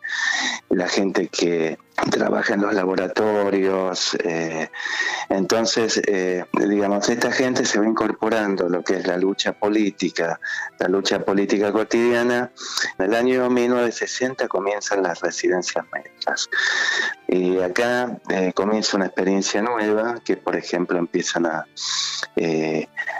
la 0.69 0.87
gente 0.87 1.27
que 1.27 1.77
trabaja 2.09 2.53
en 2.53 2.61
los 2.61 2.73
laboratorios. 2.73 4.15
Eh, 4.23 4.69
entonces, 5.29 6.01
eh, 6.07 6.45
digamos, 6.53 7.09
esta 7.09 7.31
gente 7.31 7.65
se 7.65 7.79
va 7.79 7.85
incorporando 7.85 8.69
lo 8.69 8.83
que 8.83 8.97
es 8.97 9.07
la 9.07 9.17
lucha 9.17 9.53
política, 9.53 10.39
la 10.79 10.87
lucha 10.87 11.19
política 11.19 11.71
cotidiana. 11.71 12.51
En 12.97 13.05
el 13.05 13.15
año 13.15 13.49
1960 13.49 14.47
comienzan 14.47 15.03
las 15.03 15.19
residencias 15.21 15.85
médicas. 15.93 16.49
Y 17.27 17.59
acá 17.59 18.19
eh, 18.29 18.51
comienza 18.53 18.97
una 18.97 19.05
experiencia 19.05 19.61
nueva 19.61 20.15
que, 20.23 20.37
por 20.37 20.55
ejemplo, 20.55 20.97
empiezan 20.97 21.45
a, 21.45 21.65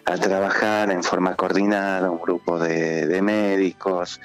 a 0.06 0.18
trabajar 0.18 0.92
en 0.92 1.04
forma 1.04 1.36
coordinada 1.36 2.10
un 2.10 2.22
grupo 2.22 2.60
de, 2.60 3.01
de 3.08 3.22
médicos. 3.22 4.20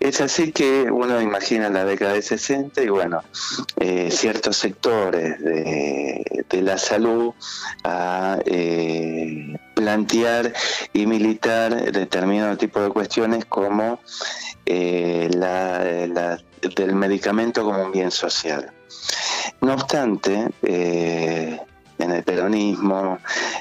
Es 0.00 0.20
así 0.20 0.52
que 0.52 0.90
uno 0.90 1.20
imagina 1.20 1.70
la 1.70 1.84
década 1.84 2.12
de 2.12 2.22
60 2.22 2.82
y 2.82 2.88
bueno, 2.88 3.22
eh, 3.80 4.10
ciertos 4.10 4.56
sectores 4.56 5.42
de, 5.42 6.22
la 6.62 6.78
salud 6.78 7.34
a 7.84 8.38
eh, 8.46 9.56
plantear 9.74 10.52
y 10.92 11.06
militar 11.06 11.92
determinado 11.92 12.56
tipo 12.56 12.80
de 12.80 12.88
cuestiones 12.88 13.44
como 13.44 14.00
eh, 14.64 15.28
la, 15.34 16.38
del 16.74 16.94
medicamento 16.94 17.62
como 17.64 17.84
un 17.84 17.92
bien 17.92 18.10
social. 18.10 18.72
No 19.60 19.74
obstante, 19.74 20.48
en 21.98 22.12
el 22.12 22.22
peronismo, 22.22 23.18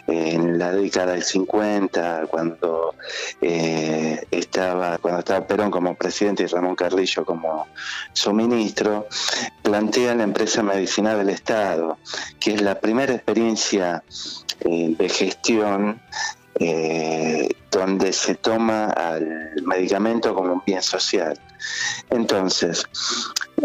en 0.08 0.60
la 0.60 0.72
década 0.72 1.14
del 1.14 1.24
50, 1.24 2.28
cuando 2.28 2.96
eh, 3.42 4.26
estaba, 4.32 4.98
cuando 4.98 5.20
estaba 5.20 5.48
Perón 5.48 5.72
como 5.72 5.96
presidente 5.96 6.44
y 6.44 6.48
Ramón 6.48 6.76
Carrillo 6.76 7.26
como 7.26 7.68
su 8.14 8.34
ministro, 8.34 9.08
plantea 9.62 10.16
la 10.16 10.24
empresa 10.24 10.64
medicinal 10.64 11.18
del 11.18 11.30
Estado, 11.30 11.98
que 12.40 12.56
es 12.56 12.62
la 12.62 12.80
primera 12.80 13.14
experiencia 13.14 14.04
eh, 14.62 14.96
de 14.98 15.10
gestión 15.10 16.02
eh, 16.58 17.50
donde 17.70 18.14
se 18.14 18.36
toma 18.36 18.86
al 18.86 19.62
medicamento 19.64 20.34
como 20.34 20.54
un 20.54 20.64
bien 20.66 20.82
social. 20.82 21.38
Entonces, 22.10 22.86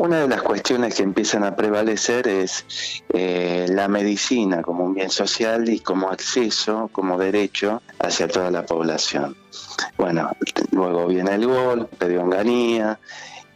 una 0.01 0.21
de 0.21 0.29
las 0.29 0.41
cuestiones 0.41 0.95
que 0.95 1.03
empiezan 1.03 1.45
a 1.45 1.55
prevalecer 1.55 2.27
es 2.27 2.65
eh, 3.13 3.67
la 3.69 3.87
medicina 3.87 4.63
como 4.63 4.85
un 4.85 4.95
bien 4.95 5.11
social 5.11 5.69
y 5.69 5.81
como 5.81 6.09
acceso, 6.09 6.89
como 6.91 7.19
derecho 7.19 7.83
hacia 7.99 8.27
toda 8.27 8.51
la 8.51 8.65
población. 8.65 9.37
Bueno, 9.99 10.31
luego 10.71 11.07
viene 11.07 11.35
el 11.35 11.47
golpe 11.47 12.09
de 12.09 12.19
Onganía, 12.19 12.99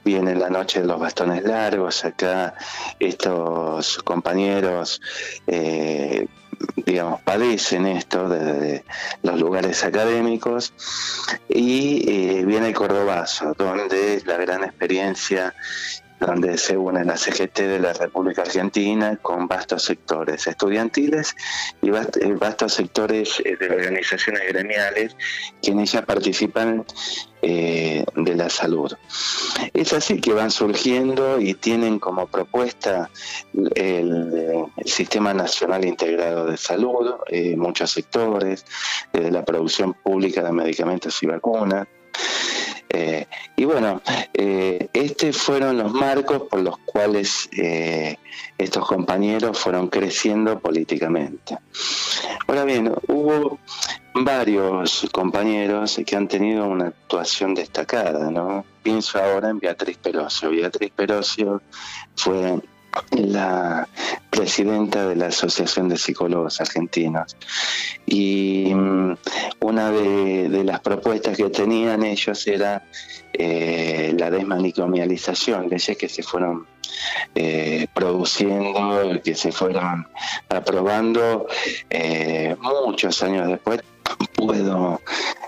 viene 0.05 0.34
la 0.34 0.51
noche 0.51 0.82
de 0.82 0.86
los 0.86 1.01
bastones 1.01 1.42
largos, 1.45 2.05
acá 2.05 2.53
estos 3.01 4.03
compañeros 4.03 5.01
eh, 5.47 6.26
digamos, 6.84 7.22
padecen 7.22 7.86
esto 7.86 8.28
desde 8.28 8.84
los 9.22 9.40
lugares 9.40 9.82
académicos 9.82 10.72
y 11.49 12.05
eh, 12.07 12.45
viene 12.45 12.68
el 12.68 12.74
Cordobazo, 12.74 13.55
donde 13.57 14.22
la 14.26 14.36
gran 14.36 14.64
experiencia 14.64 15.55
donde 16.24 16.56
se 16.58 16.76
une 16.76 17.04
la 17.04 17.16
CGT 17.16 17.60
de 17.60 17.78
la 17.78 17.92
República 17.92 18.42
Argentina 18.42 19.16
con 19.20 19.46
vastos 19.46 19.82
sectores 19.82 20.46
estudiantiles 20.46 21.36
y 21.82 21.90
eh, 21.90 22.34
vastos 22.38 22.74
sectores 22.74 23.42
eh, 23.44 23.56
de 23.56 23.68
organizaciones 23.68 24.42
gremiales 24.48 25.16
que 25.62 25.72
en 25.72 25.80
ella 25.80 26.04
participan 26.04 26.84
eh, 27.42 28.04
de 28.14 28.34
la 28.34 28.48
salud. 28.48 28.92
Es 29.74 29.92
así 29.92 30.20
que 30.20 30.32
van 30.32 30.50
surgiendo 30.50 31.38
y 31.40 31.54
tienen 31.54 31.98
como 31.98 32.26
propuesta 32.26 33.10
el, 33.74 34.64
Sistema 34.84 35.34
Nacional 35.34 35.84
Integrado 35.84 36.46
de 36.46 36.56
Salud, 36.56 37.14
muchos 37.56 37.90
sectores, 37.90 38.64
desde 39.12 39.30
la 39.30 39.44
producción 39.44 39.94
pública 39.94 40.42
de 40.42 40.52
medicamentos 40.52 41.22
y 41.22 41.26
vacunas, 41.26 41.86
eh, 42.89 43.26
y 43.57 43.64
bueno, 43.64 44.03
eh, 44.32 44.89
estos 44.93 45.37
fueron 45.37 45.78
los 45.78 45.93
marcos 45.93 46.43
por 46.51 46.61
los 46.61 46.78
cuales 46.78 47.49
eh, 47.57 48.18
estos 48.59 48.87
compañeros 48.87 49.59
fueron 49.59 49.89
creciendo 49.89 50.59
políticamente. 50.59 51.59
Ahora 52.47 52.64
bien, 52.64 52.93
hubo 53.09 53.59
varios 54.14 55.09
compañeros 55.12 56.01
que 56.07 56.16
han 56.16 56.28
tenido 56.28 56.66
una 56.66 56.89
actuación 56.89 57.55
destacada, 57.55 58.30
¿no? 58.30 58.64
Pienso 58.82 59.18
ahora 59.18 59.51
en 59.51 59.59
Beatriz 59.59 59.99
Perocio. 59.99 60.51
Beatriz 60.51 60.93
Perocio 60.95 61.62
fue 62.14 62.61
la 63.11 63.88
presidenta 64.30 65.07
de 65.07 65.16
la 65.16 65.26
Asociación 65.26 65.88
de 65.88 65.97
Psicólogos 65.97 66.61
Argentinos. 66.61 67.36
Y 68.07 68.72
mm, 68.74 69.16
una 69.61 69.90
de, 69.90 70.64
las 70.64 70.80
propuestas 70.80 71.36
que 71.36 71.51
tenían 71.51 72.05
ellos 72.05 72.47
era 72.47 72.84
eh, 73.32 74.14
la 74.18 74.30
desmanicomialización, 74.30 75.68
leyes 75.68 75.97
que 75.97 76.09
se 76.09 76.22
fueron 76.22 76.66
eh, 77.34 77.86
produciendo, 77.95 79.20
que 79.22 79.34
se 79.34 79.53
fueron 79.53 80.07
aprobando 80.49 81.47
eh, 81.90 82.57
muchos 82.61 83.22
años 83.22 83.49
después. 83.49 83.80
Puedo 84.34 85.01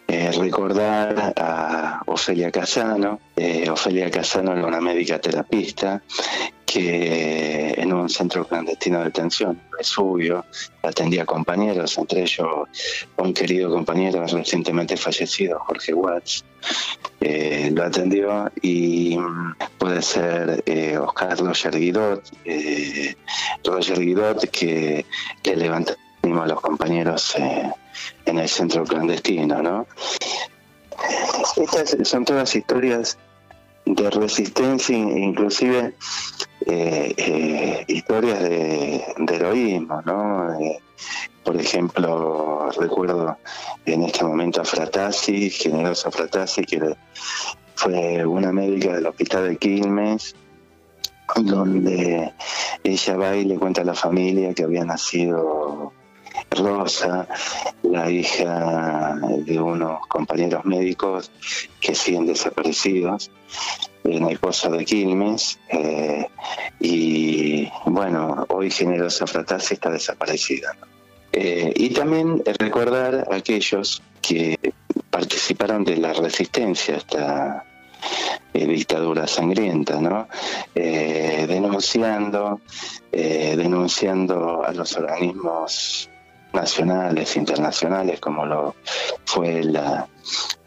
recordar 0.09 1.35
a 1.37 2.01
Ofelia 2.07 2.51
Casano. 2.51 3.21
Ofelia 3.71 4.11
Casano 4.11 4.53
era 4.53 4.65
una 4.65 4.81
médica 4.81 5.19
terapista 5.19 6.03
que 6.77 7.73
en 7.79 7.91
un 7.91 8.07
centro 8.11 8.47
clandestino 8.47 8.99
de 8.99 9.05
detención, 9.07 9.59
Vesubio, 9.79 10.45
atendía 10.83 11.25
compañeros, 11.25 11.97
entre 11.97 12.21
ellos 12.21 12.69
un 13.17 13.33
querido 13.33 13.71
compañero 13.71 14.27
recientemente 14.27 14.95
fallecido, 14.99 15.59
Jorge 15.61 15.95
Watts, 15.95 16.45
eh, 17.23 17.71
lo 17.73 17.83
atendió 17.83 18.53
y 18.61 19.17
mm, 19.17 19.55
puede 19.79 20.03
ser 20.03 20.63
eh, 20.67 20.99
Oscar 20.99 21.39
Roger 21.39 21.79
Guidot, 21.79 22.23
eh, 22.45 23.15
Roger 23.65 23.99
Guidot 23.99 24.51
que, 24.51 25.07
que 25.43 25.57
levanta 25.57 25.97
a 26.25 26.47
los 26.47 26.61
compañeros 26.61 27.37
en 28.27 28.39
el 28.39 28.49
centro 28.49 28.85
clandestino, 28.85 29.63
¿no? 29.63 29.87
Estas 31.57 31.97
son 32.03 32.25
todas 32.27 32.55
historias 32.55 33.17
de 33.87 34.11
resistencia, 34.11 34.97
inclusive 34.97 35.95
eh, 36.67 37.15
eh, 37.17 37.85
historias 37.87 38.43
de, 38.43 39.05
heroísmo, 39.29 40.03
¿no? 40.03 40.59
Eh, 40.61 40.81
por 41.45 41.57
ejemplo, 41.57 42.69
recuerdo 42.77 43.39
en 43.85 44.03
este 44.03 44.25
momento 44.25 44.61
a 44.61 44.65
Fratasi, 44.65 45.51
generosa 45.51 46.11
Fratasi, 46.11 46.65
que 46.65 46.97
fue 47.77 48.27
una 48.27 48.53
médica 48.53 48.95
del 48.95 49.07
hospital 49.07 49.49
de 49.49 49.57
Quilmes, 49.57 50.35
donde 51.37 52.33
ella 52.83 53.17
va 53.17 53.37
y 53.37 53.45
le 53.45 53.57
cuenta 53.57 53.83
a 53.83 53.85
la 53.85 53.95
familia 53.95 54.53
que 54.55 54.65
había 54.65 54.85
nacido 54.85 55.93
Rosa, 56.51 57.27
la 57.83 58.11
hija 58.11 59.17
de 59.45 59.61
unos 59.61 60.07
compañeros 60.07 60.65
médicos 60.65 61.31
que 61.81 61.95
siguen 61.95 62.27
desaparecidos, 62.27 63.31
la 64.05 64.31
esposa 64.31 64.71
de 64.71 64.85
Quilmes, 64.85 65.59
eh, 65.69 66.27
y 66.81 67.69
bueno, 67.87 68.47
hoy 68.49 68.71
Generosa 68.71 69.27
Fratasi 69.27 69.75
está 69.75 69.91
desaparecida. 69.91 70.77
Eh, 71.33 71.73
y 71.75 71.91
también 71.91 72.43
recordar 72.59 73.27
a 73.31 73.37
aquellos 73.37 74.03
que 74.23 74.73
participaron 75.11 75.85
de 75.85 75.97
la 75.97 76.13
resistencia 76.13 76.95
a 76.95 76.99
esta 76.99 77.65
eh, 78.55 78.67
dictadura 78.67 79.27
sangrienta, 79.27 80.01
¿no? 80.01 80.29
Denunciando, 80.75 82.61
denunciando 83.13 84.65
a 84.65 84.73
los 84.73 84.97
organismos 84.97 86.09
nacionales, 86.57 87.37
internacionales, 87.37 88.19
como 88.19 88.45
lo 88.45 88.75
fue 89.25 89.63
la 89.63 90.09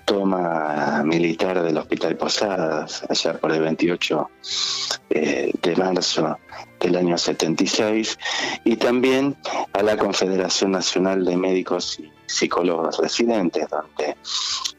toma 0.05 1.03
militar 1.05 1.61
del 1.61 1.77
Hospital 1.77 2.15
Posadas, 2.15 3.03
allá 3.07 3.37
por 3.37 3.51
el 3.51 3.61
28 3.61 4.29
eh, 5.11 5.51
de 5.61 5.75
marzo 5.75 6.39
del 6.79 6.95
año 6.95 7.17
76, 7.17 8.17
y 8.63 8.77
también 8.77 9.35
a 9.73 9.83
la 9.83 9.97
Confederación 9.97 10.71
Nacional 10.71 11.25
de 11.25 11.37
Médicos 11.37 11.99
y 11.99 12.11
Psicólogos 12.25 12.97
Residentes, 12.97 13.67
donde 13.69 14.15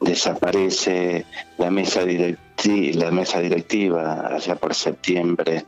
desaparece 0.01 1.27
la 1.59 1.71
mesa, 1.71 2.05
directiva, 2.05 3.05
la 3.05 3.11
mesa 3.13 3.41
directiva 3.41 4.35
allá 4.35 4.57
por 4.57 4.75
septiembre 4.75 5.65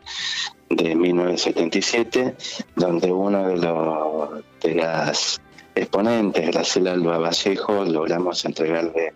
de 0.77 0.95
1977, 0.95 2.35
donde 2.77 3.13
uno 3.13 3.49
de, 3.49 3.57
los, 3.57 4.45
de 4.61 4.75
las 4.75 5.41
exponentes, 5.75 6.47
Graciela 6.51 6.93
Alba 6.93 7.19
Vallejo, 7.19 7.85
logramos 7.85 8.45
entregarle 8.45 9.15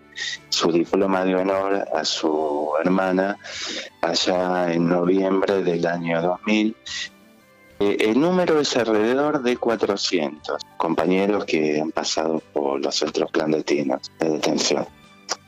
su 0.49 0.71
diploma 0.71 1.23
de 1.23 1.35
honor 1.35 1.87
a 1.93 2.03
su 2.03 2.71
hermana 2.83 3.37
allá 4.01 4.73
en 4.73 4.87
noviembre 4.87 5.63
del 5.63 5.85
año 5.85 6.21
2000. 6.21 6.75
Eh, 7.79 7.97
el 7.99 8.19
número 8.19 8.59
es 8.59 8.75
alrededor 8.75 9.43
de 9.43 9.57
400 9.57 10.57
compañeros 10.77 11.45
que 11.45 11.79
han 11.79 11.91
pasado 11.91 12.41
por 12.53 12.83
los 12.83 12.95
centros 12.95 13.31
clandestinos 13.31 14.11
de 14.19 14.29
detención. 14.31 14.87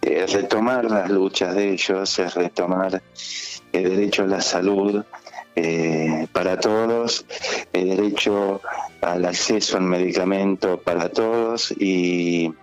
Es 0.02 0.34
retomar 0.34 0.86
las 0.86 1.10
luchas 1.10 1.56
de 1.56 1.72
ellos, 1.74 2.20
es 2.20 2.34
retomar 2.36 3.02
el 3.72 3.84
derecho 3.84 4.24
a 4.24 4.28
la 4.28 4.42
salud, 4.42 5.04
eh, 5.56 6.28
para 6.32 6.60
todos, 6.60 7.26
el 7.74 7.90
derecho 7.90 8.62
al 9.02 9.26
acceso 9.26 9.78
al 9.78 9.84
medicamento 9.84 10.80
para 10.80 11.10
todos 11.10 11.74
y, 11.78 12.54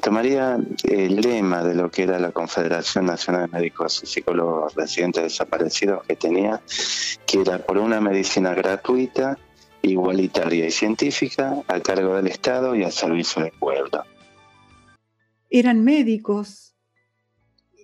tomaría 0.00 0.58
el 0.82 1.16
lema 1.16 1.64
de 1.64 1.74
lo 1.74 1.90
que 1.90 2.02
era 2.02 2.18
la 2.18 2.30
Confederación 2.30 3.06
Nacional 3.06 3.50
de 3.50 3.56
Médicos 3.56 4.02
y 4.02 4.06
Psicólogos 4.06 4.74
Residentes 4.74 5.22
Desaparecidos 5.22 6.04
que 6.06 6.16
tenía, 6.16 6.60
que 7.26 7.40
era 7.40 7.58
por 7.58 7.78
una 7.78 8.02
medicina 8.02 8.52
gratuita, 8.52 9.38
igualitaria 9.80 10.66
y 10.66 10.70
científica 10.70 11.62
a 11.68 11.80
cargo 11.80 12.16
del 12.16 12.26
Estado 12.26 12.74
y 12.74 12.84
al 12.84 12.92
servicio 12.92 13.42
del 13.42 13.52
pueblo. 13.52 14.04
Eran 15.48 15.84
médicos 15.84 16.74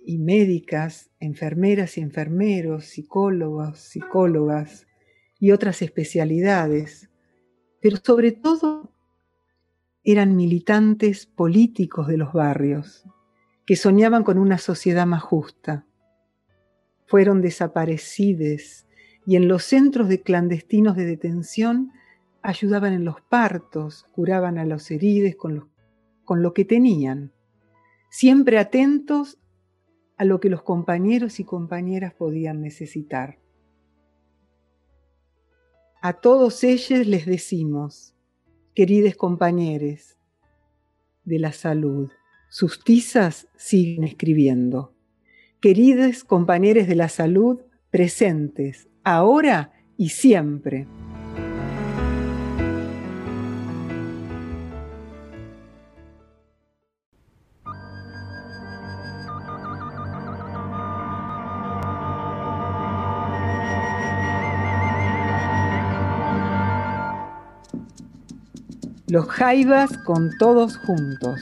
y 0.05 0.17
médicas, 0.17 1.10
enfermeras 1.21 1.97
y 1.97 2.01
enfermeros, 2.01 2.85
psicólogos, 2.85 3.79
psicólogas 3.79 4.87
y 5.39 5.51
otras 5.51 5.81
especialidades, 5.81 7.09
pero 7.79 7.97
sobre 7.97 8.31
todo 8.31 8.91
eran 10.03 10.35
militantes 10.35 11.27
políticos 11.27 12.07
de 12.07 12.17
los 12.17 12.33
barrios, 12.33 13.05
que 13.65 13.75
soñaban 13.75 14.23
con 14.23 14.39
una 14.39 14.57
sociedad 14.57 15.05
más 15.05 15.21
justa. 15.21 15.85
Fueron 17.05 17.41
desaparecidos 17.41 18.87
y 19.25 19.35
en 19.35 19.47
los 19.47 19.63
centros 19.63 20.09
de 20.09 20.21
clandestinos 20.21 20.95
de 20.95 21.05
detención 21.05 21.91
ayudaban 22.41 22.93
en 22.93 23.05
los 23.05 23.21
partos, 23.21 24.07
curaban 24.11 24.57
a 24.57 24.65
los 24.65 24.89
heridos 24.89 25.35
con, 25.35 25.69
con 26.23 26.41
lo 26.41 26.53
que 26.53 26.65
tenían, 26.65 27.31
siempre 28.09 28.57
atentos 28.57 29.40
a 30.21 30.23
lo 30.23 30.39
que 30.39 30.49
los 30.51 30.61
compañeros 30.61 31.39
y 31.39 31.43
compañeras 31.43 32.13
podían 32.13 32.61
necesitar. 32.61 33.39
A 35.99 36.13
todos 36.13 36.63
ellos 36.63 37.07
les 37.07 37.25
decimos, 37.25 38.13
queridos 38.75 39.15
compañeros 39.15 40.19
de 41.23 41.39
la 41.39 41.51
salud, 41.51 42.11
sus 42.51 42.83
tizas 42.83 43.47
siguen 43.57 44.03
escribiendo. 44.03 44.93
Queridos 45.59 46.23
compañeros 46.23 46.85
de 46.85 46.95
la 46.97 47.09
salud, 47.09 47.59
presentes, 47.89 48.89
ahora 49.03 49.73
y 49.97 50.09
siempre. 50.09 50.85
Los 69.11 69.27
Jaivas 69.27 69.97
con 70.05 70.29
todos 70.37 70.77
juntos. 70.77 71.41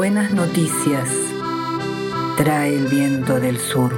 Buenas 0.00 0.32
noticias 0.32 1.10
trae 2.38 2.74
el 2.74 2.86
viento 2.86 3.38
del 3.38 3.58
sur. 3.58 3.92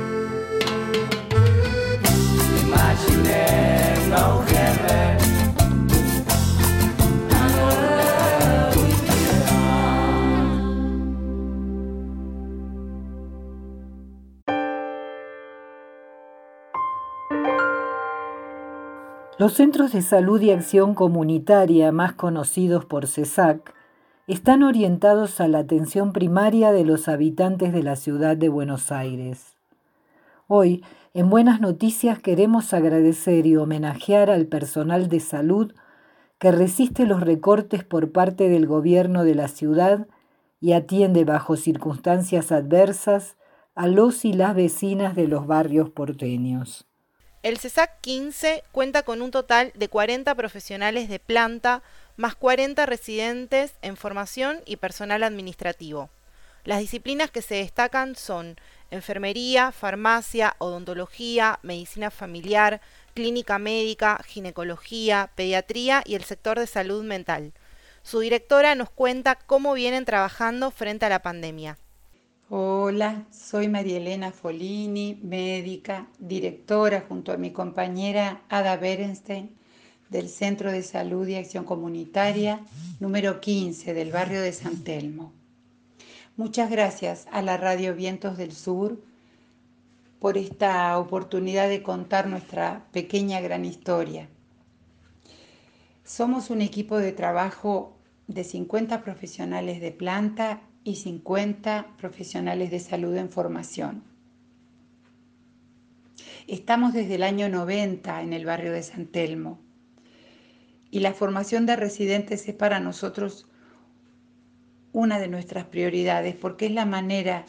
Los 19.38 19.52
centros 19.52 19.92
de 19.92 20.02
salud 20.02 20.40
y 20.40 20.50
acción 20.50 20.96
comunitaria, 20.96 21.92
más 21.92 22.14
conocidos 22.14 22.84
por 22.84 23.06
CESAC, 23.06 23.71
están 24.28 24.62
orientados 24.62 25.40
a 25.40 25.48
la 25.48 25.58
atención 25.58 26.12
primaria 26.12 26.70
de 26.70 26.84
los 26.84 27.08
habitantes 27.08 27.72
de 27.72 27.82
la 27.82 27.96
ciudad 27.96 28.36
de 28.36 28.48
Buenos 28.48 28.92
Aires. 28.92 29.56
Hoy, 30.46 30.84
en 31.12 31.28
Buenas 31.28 31.60
Noticias, 31.60 32.20
queremos 32.20 32.72
agradecer 32.72 33.46
y 33.46 33.56
homenajear 33.56 34.30
al 34.30 34.46
personal 34.46 35.08
de 35.08 35.18
salud 35.18 35.74
que 36.38 36.52
resiste 36.52 37.04
los 37.04 37.20
recortes 37.20 37.84
por 37.84 38.12
parte 38.12 38.48
del 38.48 38.66
gobierno 38.66 39.24
de 39.24 39.34
la 39.34 39.48
ciudad 39.48 40.06
y 40.60 40.72
atiende 40.72 41.24
bajo 41.24 41.56
circunstancias 41.56 42.52
adversas 42.52 43.36
a 43.74 43.88
los 43.88 44.24
y 44.24 44.32
las 44.32 44.54
vecinas 44.54 45.16
de 45.16 45.26
los 45.26 45.46
barrios 45.46 45.90
porteños. 45.90 46.86
El 47.42 47.58
CESAC 47.58 48.00
15 48.02 48.62
cuenta 48.70 49.02
con 49.02 49.20
un 49.20 49.32
total 49.32 49.72
de 49.74 49.88
40 49.88 50.32
profesionales 50.36 51.08
de 51.08 51.18
planta, 51.18 51.82
más 52.16 52.34
40 52.34 52.86
residentes 52.86 53.74
en 53.82 53.96
formación 53.96 54.60
y 54.66 54.76
personal 54.76 55.22
administrativo. 55.22 56.10
Las 56.64 56.78
disciplinas 56.78 57.30
que 57.30 57.42
se 57.42 57.56
destacan 57.56 58.14
son 58.14 58.56
enfermería, 58.90 59.72
farmacia, 59.72 60.54
odontología, 60.58 61.58
medicina 61.62 62.10
familiar, 62.10 62.80
clínica 63.14 63.58
médica, 63.58 64.20
ginecología, 64.24 65.30
pediatría 65.34 66.02
y 66.04 66.14
el 66.14 66.22
sector 66.22 66.58
de 66.60 66.66
salud 66.66 67.02
mental. 67.02 67.52
Su 68.02 68.20
directora 68.20 68.74
nos 68.74 68.90
cuenta 68.90 69.34
cómo 69.34 69.74
vienen 69.74 70.04
trabajando 70.04 70.70
frente 70.70 71.06
a 71.06 71.08
la 71.08 71.22
pandemia. 71.22 71.78
Hola, 72.48 73.24
soy 73.30 73.68
María 73.68 73.96
Elena 73.96 74.30
Folini, 74.30 75.18
médica, 75.22 76.06
directora 76.18 77.04
junto 77.08 77.32
a 77.32 77.38
mi 77.38 77.50
compañera 77.50 78.42
Ada 78.48 78.76
Berenstein 78.76 79.56
del 80.12 80.28
Centro 80.28 80.70
de 80.70 80.82
Salud 80.82 81.26
y 81.26 81.36
Acción 81.36 81.64
Comunitaria 81.64 82.60
número 83.00 83.40
15 83.40 83.94
del 83.94 84.12
barrio 84.12 84.42
de 84.42 84.52
San 84.52 84.84
Telmo. 84.84 85.32
Muchas 86.36 86.70
gracias 86.70 87.26
a 87.32 87.40
la 87.40 87.56
Radio 87.56 87.94
Vientos 87.96 88.36
del 88.36 88.52
Sur 88.52 89.02
por 90.20 90.36
esta 90.36 90.98
oportunidad 90.98 91.68
de 91.70 91.82
contar 91.82 92.28
nuestra 92.28 92.84
pequeña 92.92 93.40
gran 93.40 93.64
historia. 93.64 94.28
Somos 96.04 96.50
un 96.50 96.60
equipo 96.60 96.98
de 96.98 97.12
trabajo 97.12 97.96
de 98.28 98.44
50 98.44 99.02
profesionales 99.02 99.80
de 99.80 99.92
planta 99.92 100.60
y 100.84 100.96
50 100.96 101.94
profesionales 101.96 102.70
de 102.70 102.80
salud 102.80 103.16
en 103.16 103.30
formación. 103.30 104.04
Estamos 106.46 106.92
desde 106.92 107.14
el 107.14 107.22
año 107.22 107.48
90 107.48 108.20
en 108.20 108.34
el 108.34 108.44
barrio 108.44 108.72
de 108.72 108.82
San 108.82 109.06
Telmo 109.06 109.71
y 110.92 111.00
la 111.00 111.14
formación 111.14 111.64
de 111.64 111.74
residentes 111.74 112.46
es 112.46 112.54
para 112.54 112.78
nosotros 112.78 113.48
una 114.92 115.18
de 115.18 115.26
nuestras 115.26 115.64
prioridades 115.64 116.36
porque 116.36 116.66
es 116.66 116.72
la 116.72 116.84
manera 116.84 117.46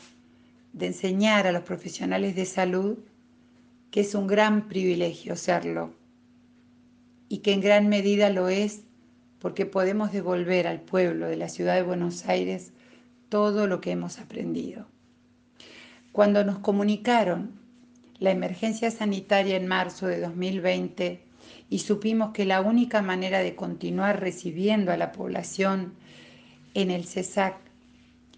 de 0.71 0.87
enseñar 0.87 1.45
a 1.45 1.51
los 1.51 1.63
profesionales 1.63 2.35
de 2.35 2.45
salud 2.45 2.97
que 3.91 3.99
es 3.99 4.15
un 4.15 4.27
gran 4.27 4.69
privilegio 4.69 5.35
serlo 5.35 5.93
y 7.27 7.39
que 7.39 7.51
en 7.51 7.59
gran 7.59 7.89
medida 7.89 8.29
lo 8.29 8.47
es 8.47 8.83
porque 9.39 9.65
podemos 9.65 10.13
devolver 10.13 10.65
al 10.65 10.79
pueblo 10.79 11.27
de 11.27 11.35
la 11.35 11.49
ciudad 11.49 11.75
de 11.75 11.83
Buenos 11.83 12.25
Aires 12.27 12.71
todo 13.27 13.67
lo 13.67 13.81
que 13.81 13.91
hemos 13.91 14.19
aprendido. 14.19 14.87
Cuando 16.13 16.45
nos 16.45 16.59
comunicaron 16.59 17.51
la 18.19 18.31
emergencia 18.31 18.89
sanitaria 18.89 19.57
en 19.57 19.67
marzo 19.67 20.07
de 20.07 20.21
2020 20.21 21.32
y 21.69 21.79
supimos 21.79 22.31
que 22.31 22.45
la 22.45 22.61
única 22.61 23.01
manera 23.01 23.39
de 23.39 23.55
continuar 23.55 24.19
recibiendo 24.19 24.91
a 24.91 24.97
la 24.97 25.11
población 25.11 25.93
en 26.73 26.91
el 26.91 27.05
CESAC 27.05 27.55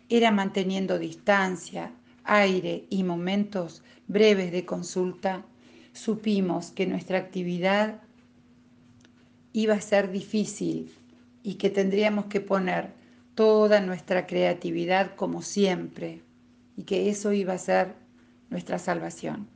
era 0.10 0.32
manteniendo 0.32 1.00
distancia, 1.00 1.92
aire 2.24 2.86
y 2.90 3.04
momentos 3.04 3.84
breves 4.08 4.52
de 4.52 4.66
consulta, 4.66 5.44
supimos 5.94 6.72
que 6.72 6.86
nuestra 6.86 7.18
actividad 7.18 8.02
iba 9.54 9.76
a 9.76 9.82
ser 9.82 10.12
difícil 10.12 10.92
y 11.44 11.56
que 11.56 11.70
tendríamos 11.70 12.26
que 12.26 12.42
poner 12.42 12.94
toda 13.36 13.82
nuestra 13.82 14.28
creatividad 14.28 15.16
como 15.16 15.42
siempre 15.42 16.22
y 16.78 16.84
que 16.84 17.10
eso 17.10 17.32
iba 17.32 17.54
a 17.54 17.58
ser 17.58 17.96
nuestra 18.50 18.80
salvación. 18.80 19.55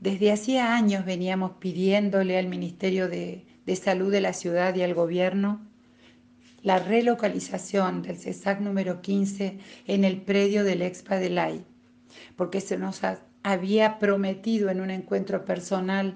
Desde 0.00 0.32
hacía 0.32 0.74
años 0.74 1.04
veníamos 1.04 1.52
pidiéndole 1.58 2.38
al 2.38 2.48
Ministerio 2.48 3.08
de, 3.08 3.44
Salud 3.76 4.10
de 4.10 4.20
la 4.20 4.32
ciudad 4.32 4.74
y 4.74 4.82
al 4.82 4.94
gobierno 4.94 5.60
la 6.62 6.80
relocalización 6.80 8.02
del 8.02 8.16
CESAC 8.16 8.60
número 8.60 9.00
15 9.00 9.58
en 9.86 10.04
el 10.04 10.20
predio 10.22 10.64
del 10.64 10.82
Expa 10.82 11.18
de 11.18 11.30
Lai, 11.30 11.64
porque 12.34 12.60
se 12.60 12.76
nos 12.76 13.00
había 13.44 14.00
prometido 14.00 14.70
en 14.70 14.80
un 14.80 14.90
encuentro 14.90 15.44
personal 15.44 16.14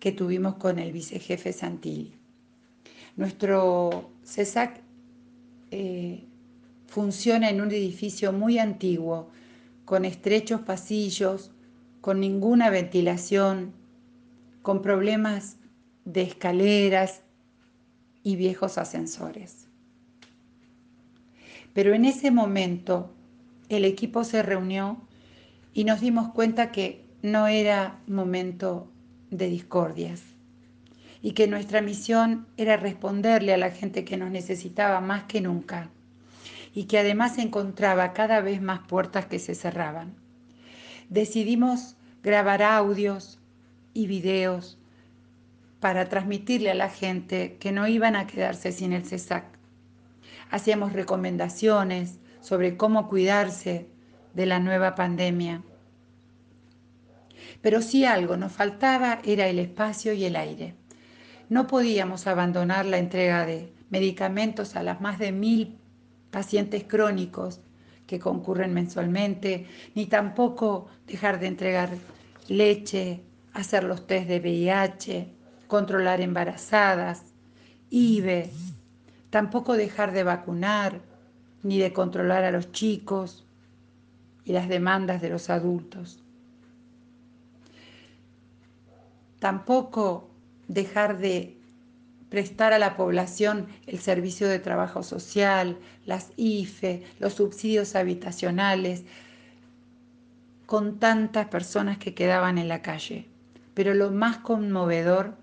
que 0.00 0.10
tuvimos 0.10 0.56
con 0.56 0.80
el 0.80 0.90
vicejefe 0.90 1.52
Santilli. 1.52 2.16
Nuestro 3.14 4.10
CESAC 4.24 4.80
eh, 5.70 6.24
funciona 6.88 7.48
en 7.48 7.60
un 7.60 7.70
edificio 7.70 8.32
muy 8.32 8.58
antiguo, 8.58 9.30
con 9.84 10.04
estrechos 10.04 10.62
pasillos, 10.62 11.52
con 12.00 12.20
ninguna 12.20 12.70
ventilación, 12.70 13.72
con 14.62 14.82
problemas 14.82 15.56
de 16.04 16.22
escaleras 16.22 17.22
y 18.22 18.36
viejos 18.36 18.78
ascensores. 18.78 19.68
Pero 21.72 21.94
en 21.94 22.04
ese 22.04 22.30
momento 22.30 23.12
el 23.68 23.84
equipo 23.84 24.24
se 24.24 24.42
reunió 24.42 25.00
y 25.72 25.84
nos 25.84 26.00
dimos 26.00 26.32
cuenta 26.32 26.72
que 26.72 27.04
no 27.22 27.46
era 27.46 28.00
momento 28.06 28.90
de 29.30 29.48
discordias 29.48 30.22
y 31.22 31.32
que 31.32 31.46
nuestra 31.46 31.82
misión 31.82 32.46
era 32.56 32.76
responderle 32.76 33.54
a 33.54 33.58
la 33.58 33.70
gente 33.70 34.04
que 34.04 34.16
nos 34.16 34.30
necesitaba 34.30 35.00
más 35.00 35.24
que 35.24 35.40
nunca 35.40 35.90
y 36.74 36.84
que 36.84 36.98
además 36.98 37.38
encontraba 37.38 38.12
cada 38.12 38.40
vez 38.40 38.62
más 38.62 38.80
puertas 38.80 39.26
que 39.26 39.38
se 39.38 39.54
cerraban. 39.54 40.14
Decidimos 41.10 41.96
grabar 42.22 42.62
audios 42.62 43.40
y 43.92 44.06
videos 44.06 44.78
para 45.80 46.08
transmitirle 46.08 46.70
a 46.70 46.74
la 46.76 46.88
gente 46.88 47.56
que 47.58 47.72
no 47.72 47.88
iban 47.88 48.14
a 48.14 48.28
quedarse 48.28 48.70
sin 48.70 48.92
el 48.92 49.04
CESAC. 49.04 49.44
Hacíamos 50.52 50.92
recomendaciones 50.92 52.20
sobre 52.40 52.76
cómo 52.76 53.08
cuidarse 53.08 53.88
de 54.34 54.46
la 54.46 54.60
nueva 54.60 54.94
pandemia. 54.94 55.64
Pero 57.60 57.82
si 57.82 58.04
algo 58.04 58.36
nos 58.36 58.52
faltaba 58.52 59.18
era 59.24 59.48
el 59.48 59.58
espacio 59.58 60.12
y 60.12 60.24
el 60.26 60.36
aire. 60.36 60.76
No 61.48 61.66
podíamos 61.66 62.28
abandonar 62.28 62.86
la 62.86 62.98
entrega 62.98 63.46
de 63.46 63.72
medicamentos 63.90 64.76
a 64.76 64.84
las 64.84 65.00
más 65.00 65.18
de 65.18 65.32
mil 65.32 65.76
pacientes 66.30 66.84
crónicos 66.84 67.60
que 68.10 68.18
concurren 68.18 68.74
mensualmente, 68.74 69.68
ni 69.94 70.06
tampoco 70.06 70.88
dejar 71.06 71.38
de 71.38 71.46
entregar 71.46 71.90
leche, 72.48 73.22
hacer 73.52 73.84
los 73.84 74.08
test 74.08 74.26
de 74.26 74.40
VIH, 74.40 75.28
controlar 75.68 76.20
embarazadas, 76.20 77.22
IVE, 77.88 78.50
tampoco 79.30 79.74
dejar 79.74 80.10
de 80.10 80.24
vacunar, 80.24 81.00
ni 81.62 81.78
de 81.78 81.92
controlar 81.92 82.42
a 82.42 82.50
los 82.50 82.72
chicos 82.72 83.46
y 84.44 84.54
las 84.54 84.68
demandas 84.68 85.22
de 85.22 85.30
los 85.30 85.48
adultos. 85.48 86.20
Tampoco 89.38 90.30
dejar 90.66 91.18
de 91.18 91.59
prestar 92.30 92.72
a 92.72 92.78
la 92.78 92.96
población 92.96 93.66
el 93.86 93.98
servicio 93.98 94.48
de 94.48 94.58
trabajo 94.58 95.02
social, 95.02 95.76
las 96.06 96.30
IFE, 96.36 97.02
los 97.18 97.34
subsidios 97.34 97.94
habitacionales, 97.94 99.02
con 100.64 100.98
tantas 100.98 101.48
personas 101.48 101.98
que 101.98 102.14
quedaban 102.14 102.56
en 102.56 102.68
la 102.68 102.80
calle. 102.80 103.26
Pero 103.74 103.92
lo 103.92 104.10
más 104.10 104.38
conmovedor 104.38 105.36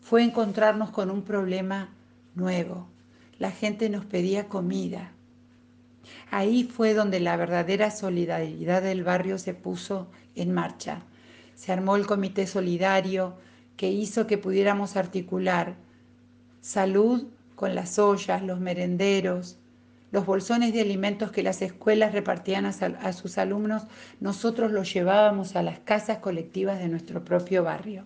fue 0.00 0.22
encontrarnos 0.22 0.90
con 0.90 1.10
un 1.10 1.22
problema 1.22 1.88
nuevo. 2.34 2.88
La 3.38 3.52
gente 3.52 3.88
nos 3.88 4.04
pedía 4.04 4.48
comida 4.48 5.12
Ahí 6.30 6.64
fue 6.64 6.94
donde 6.94 7.20
la 7.20 7.36
verdadera 7.36 7.90
solidaridad 7.90 8.82
del 8.82 9.02
barrio 9.02 9.38
se 9.38 9.54
puso 9.54 10.08
en 10.34 10.52
marcha. 10.52 11.02
Se 11.54 11.72
armó 11.72 11.96
el 11.96 12.06
comité 12.06 12.46
solidario 12.46 13.36
que 13.76 13.90
hizo 13.90 14.26
que 14.26 14.38
pudiéramos 14.38 14.96
articular 14.96 15.76
salud 16.68 17.28
con 17.54 17.74
las 17.74 17.98
ollas, 17.98 18.42
los 18.42 18.60
merenderos, 18.60 19.58
los 20.12 20.26
bolsones 20.26 20.74
de 20.74 20.82
alimentos 20.82 21.32
que 21.32 21.42
las 21.42 21.62
escuelas 21.62 22.12
repartían 22.12 22.66
a, 22.66 23.12
sus 23.14 23.38
alumnos, 23.38 23.84
nosotros 24.20 24.70
los 24.70 24.92
llevábamos 24.92 25.56
a 25.56 25.62
las 25.62 25.78
casas 25.78 26.18
colectivas 26.18 26.78
de 26.78 26.88
nuestro 26.88 27.24
propio 27.24 27.64
barrio. 27.64 28.04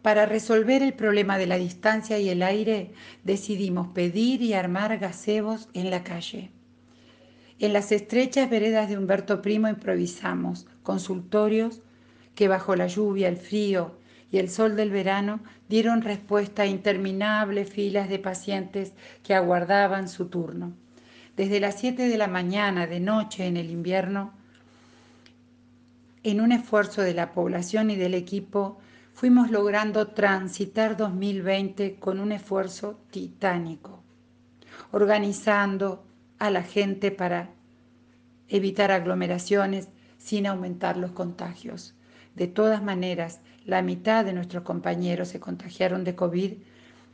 Para 0.00 0.26
resolver 0.26 0.84
el 0.84 0.94
problema 0.94 1.38
de 1.38 1.48
la 1.48 1.56
distancia 1.56 2.20
y 2.20 2.28
el 2.28 2.44
aire, 2.44 2.92
decidimos 3.24 3.88
pedir 3.88 4.42
y 4.42 4.54
armar 4.54 4.96
gazebos 4.98 5.68
en 5.74 5.90
la 5.90 6.04
calle. 6.04 6.52
En 7.58 7.72
las 7.72 7.90
estrechas 7.90 8.48
veredas 8.48 8.88
de 8.88 8.96
Humberto 8.96 9.42
Primo 9.42 9.66
improvisamos 9.66 10.68
consultorios 10.84 11.80
que 12.36 12.46
bajo 12.46 12.76
la 12.76 12.86
lluvia, 12.86 13.26
el 13.26 13.38
frío 13.38 14.05
y 14.30 14.38
el 14.38 14.48
sol 14.50 14.76
del 14.76 14.90
verano 14.90 15.40
dieron 15.68 16.02
respuesta 16.02 16.62
a 16.62 16.66
interminables 16.66 17.70
filas 17.70 18.08
de 18.08 18.18
pacientes 18.18 18.92
que 19.22 19.34
aguardaban 19.34 20.08
su 20.08 20.26
turno. 20.26 20.72
Desde 21.36 21.60
las 21.60 21.78
7 21.78 22.08
de 22.08 22.18
la 22.18 22.28
mañana, 22.28 22.86
de 22.86 23.00
noche 23.00 23.46
en 23.46 23.56
el 23.56 23.70
invierno, 23.70 24.32
en 26.22 26.40
un 26.40 26.50
esfuerzo 26.50 27.02
de 27.02 27.14
la 27.14 27.32
población 27.32 27.90
y 27.90 27.96
del 27.96 28.14
equipo, 28.14 28.78
fuimos 29.12 29.50
logrando 29.50 30.08
transitar 30.08 30.96
2020 30.96 31.96
con 31.96 32.20
un 32.20 32.32
esfuerzo 32.32 32.98
titánico, 33.10 34.02
organizando 34.92 36.04
a 36.38 36.50
la 36.50 36.62
gente 36.62 37.10
para 37.10 37.50
evitar 38.48 38.90
aglomeraciones 38.90 39.88
sin 40.18 40.46
aumentar 40.46 40.96
los 40.96 41.12
contagios. 41.12 41.94
De 42.34 42.46
todas 42.46 42.82
maneras, 42.82 43.40
la 43.66 43.82
mitad 43.82 44.24
de 44.24 44.32
nuestros 44.32 44.62
compañeros 44.62 45.28
se 45.28 45.40
contagiaron 45.40 46.04
de 46.04 46.14
COVID 46.14 46.52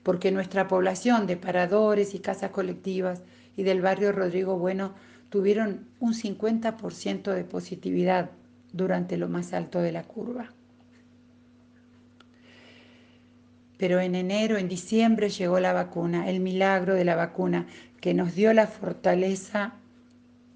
porque 0.03 0.31
nuestra 0.31 0.69
población 0.69 1.27
de 1.27 1.37
paradores 1.37 2.15
y 2.15 2.19
casas 2.19 2.51
colectivas 2.51 3.23
y 3.57 3.63
del 3.63 3.81
barrio 3.81 4.13
Rodrigo 4.13 4.59
Bueno 4.59 4.95
tuvieron 5.31 5.87
un 5.99 6.13
50% 6.13 7.33
de 7.33 7.45
positividad 7.45 8.31
durante 8.73 9.17
lo 9.17 9.29
más 9.29 9.55
alto 9.55 9.81
de 9.81 9.93
la 9.93 10.03
curva. 10.03 10.53
Pero 13.79 14.01
en 14.01 14.15
enero, 14.15 14.59
en 14.59 14.69
diciembre 14.69 15.31
llegó 15.31 15.59
la 15.59 15.73
vacuna, 15.73 16.29
el 16.29 16.41
milagro 16.41 16.95
de 16.95 17.05
la 17.05 17.17
vacuna 17.17 17.67
que 18.01 18.15
nos 18.15 18.35
dio 18.35 18.53
la 18.53 18.67
fortaleza 18.67 19.73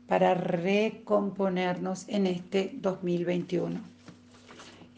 para 0.07 0.35
recomponernos 0.35 2.05
en 2.09 2.27
este 2.27 2.73
2021. 2.75 3.96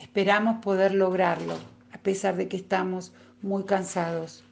Esperamos 0.08 0.64
poder 0.64 0.94
lograrlo, 0.94 1.54
a 1.92 1.98
pesar 1.98 2.36
de 2.36 2.48
que 2.48 2.56
estamos 2.56 3.12
muy 3.42 3.64
cansados. 3.64 4.42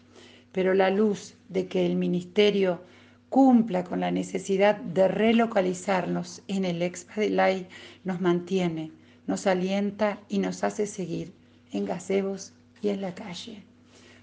Pero 0.53 0.75
la 0.75 0.91
luz 0.91 1.35
de 1.49 1.67
que 1.67 1.87
el 1.87 1.97
Ministerio 1.97 2.83
cumpla 3.31 3.83
con 3.83 4.01
la 4.01 4.11
necesidad 4.11 4.77
de 4.77 5.09
relocalizarnos 5.09 6.43
en 6.47 6.67
el 6.67 6.83
Expadelay 6.83 7.69
nos 8.05 8.21
mantiene, 8.21 8.93
nos 9.27 9.47
alienta 9.47 10.21
y 10.29 10.41
nos 10.41 10.63
hace 10.63 10.87
seguir 10.87 11.33
en 11.73 11.87
gazebos 11.87 12.53
y 12.83 12.91
en 12.91 13.01
la 13.01 13.15
calle. 13.15 13.65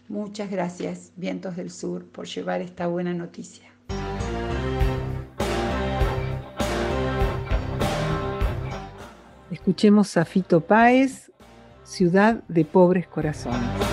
Muchas 0.07 0.51
gracias, 0.51 1.13
Vientos 1.15 1.55
del 1.55 1.71
Sur, 1.71 2.05
por 2.05 2.27
llevar 2.27 2.61
esta 2.61 2.85
buena 2.85 3.15
noticia. 3.15 3.72
Escuchemos 9.53 10.17
a 10.17 10.25
Fito 10.25 10.61
Páez, 10.61 11.31
Ciudad 11.83 12.41
de 12.47 12.65
Pobres 12.65 13.05
Corazones. 13.05 13.92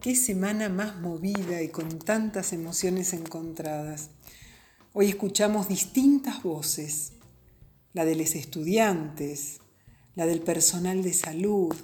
Qué 0.00 0.16
semana 0.16 0.70
más 0.70 0.98
movida 0.98 1.60
y 1.60 1.68
con 1.68 1.98
tantas 1.98 2.54
emociones 2.54 3.12
encontradas. 3.12 4.08
Hoy 4.94 5.10
escuchamos 5.10 5.68
distintas 5.68 6.42
voces, 6.42 7.12
la 7.92 8.06
de 8.06 8.16
los 8.16 8.34
estudiantes, 8.34 9.60
la 10.14 10.24
del 10.24 10.40
personal 10.40 11.02
de 11.02 11.12
salud. 11.12 11.76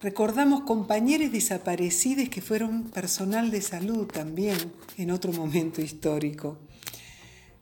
Recordamos 0.00 0.62
compañeros 0.62 1.30
desaparecidos 1.30 2.30
que 2.30 2.40
fueron 2.40 2.84
personal 2.84 3.50
de 3.50 3.60
salud 3.60 4.06
también 4.06 4.72
en 4.96 5.10
otro 5.10 5.30
momento 5.34 5.82
histórico. 5.82 6.56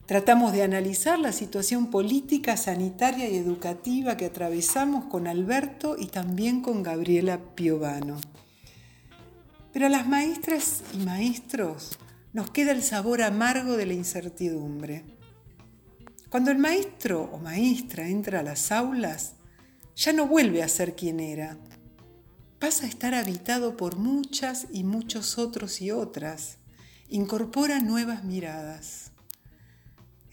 Tratamos 0.06 0.52
de 0.52 0.62
analizar 0.62 1.18
la 1.18 1.32
situación 1.32 1.90
política, 1.90 2.56
sanitaria 2.56 3.28
y 3.28 3.34
educativa 3.34 4.16
que 4.16 4.26
atravesamos 4.26 5.06
con 5.06 5.26
Alberto 5.26 5.96
y 5.98 6.06
también 6.06 6.60
con 6.62 6.84
Gabriela 6.84 7.40
Piovano. 7.56 8.20
Pero 9.78 9.86
a 9.86 9.90
las 9.90 10.08
maestras 10.08 10.82
y 10.92 10.96
maestros 10.96 12.00
nos 12.32 12.50
queda 12.50 12.72
el 12.72 12.82
sabor 12.82 13.22
amargo 13.22 13.76
de 13.76 13.86
la 13.86 13.92
incertidumbre. 13.92 15.04
Cuando 16.30 16.50
el 16.50 16.58
maestro 16.58 17.30
o 17.32 17.38
maestra 17.38 18.08
entra 18.08 18.40
a 18.40 18.42
las 18.42 18.72
aulas, 18.72 19.34
ya 19.94 20.12
no 20.12 20.26
vuelve 20.26 20.64
a 20.64 20.68
ser 20.68 20.96
quien 20.96 21.20
era. 21.20 21.58
Pasa 22.58 22.86
a 22.86 22.88
estar 22.88 23.14
habitado 23.14 23.76
por 23.76 23.98
muchas 23.98 24.66
y 24.72 24.82
muchos 24.82 25.38
otros 25.38 25.80
y 25.80 25.92
otras. 25.92 26.56
Incorpora 27.08 27.78
nuevas 27.78 28.24
miradas 28.24 29.12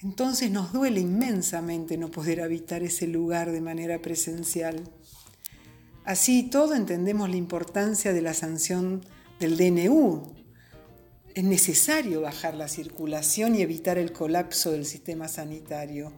entonces 0.01 0.49
nos 0.49 0.73
duele 0.73 1.01
inmensamente 1.01 1.99
no 1.99 2.09
poder 2.09 2.41
habitar 2.41 2.81
ese 2.81 3.05
lugar 3.05 3.51
de 3.51 3.61
manera 3.61 4.01
presencial. 4.01 4.89
Así 6.03 6.43
todo 6.49 6.73
entendemos 6.73 7.29
la 7.29 7.37
importancia 7.37 8.11
de 8.11 8.23
la 8.23 8.33
sanción 8.33 9.01
del 9.39 9.57
DNU. 9.57 10.33
Es 11.33 11.43
necesario 11.43 12.21
bajar 12.21 12.55
la 12.55 12.67
circulación 12.67 13.55
y 13.55 13.61
evitar 13.61 13.97
el 13.97 14.13
colapso 14.13 14.71
del 14.71 14.85
sistema 14.85 15.27
sanitario 15.27 16.13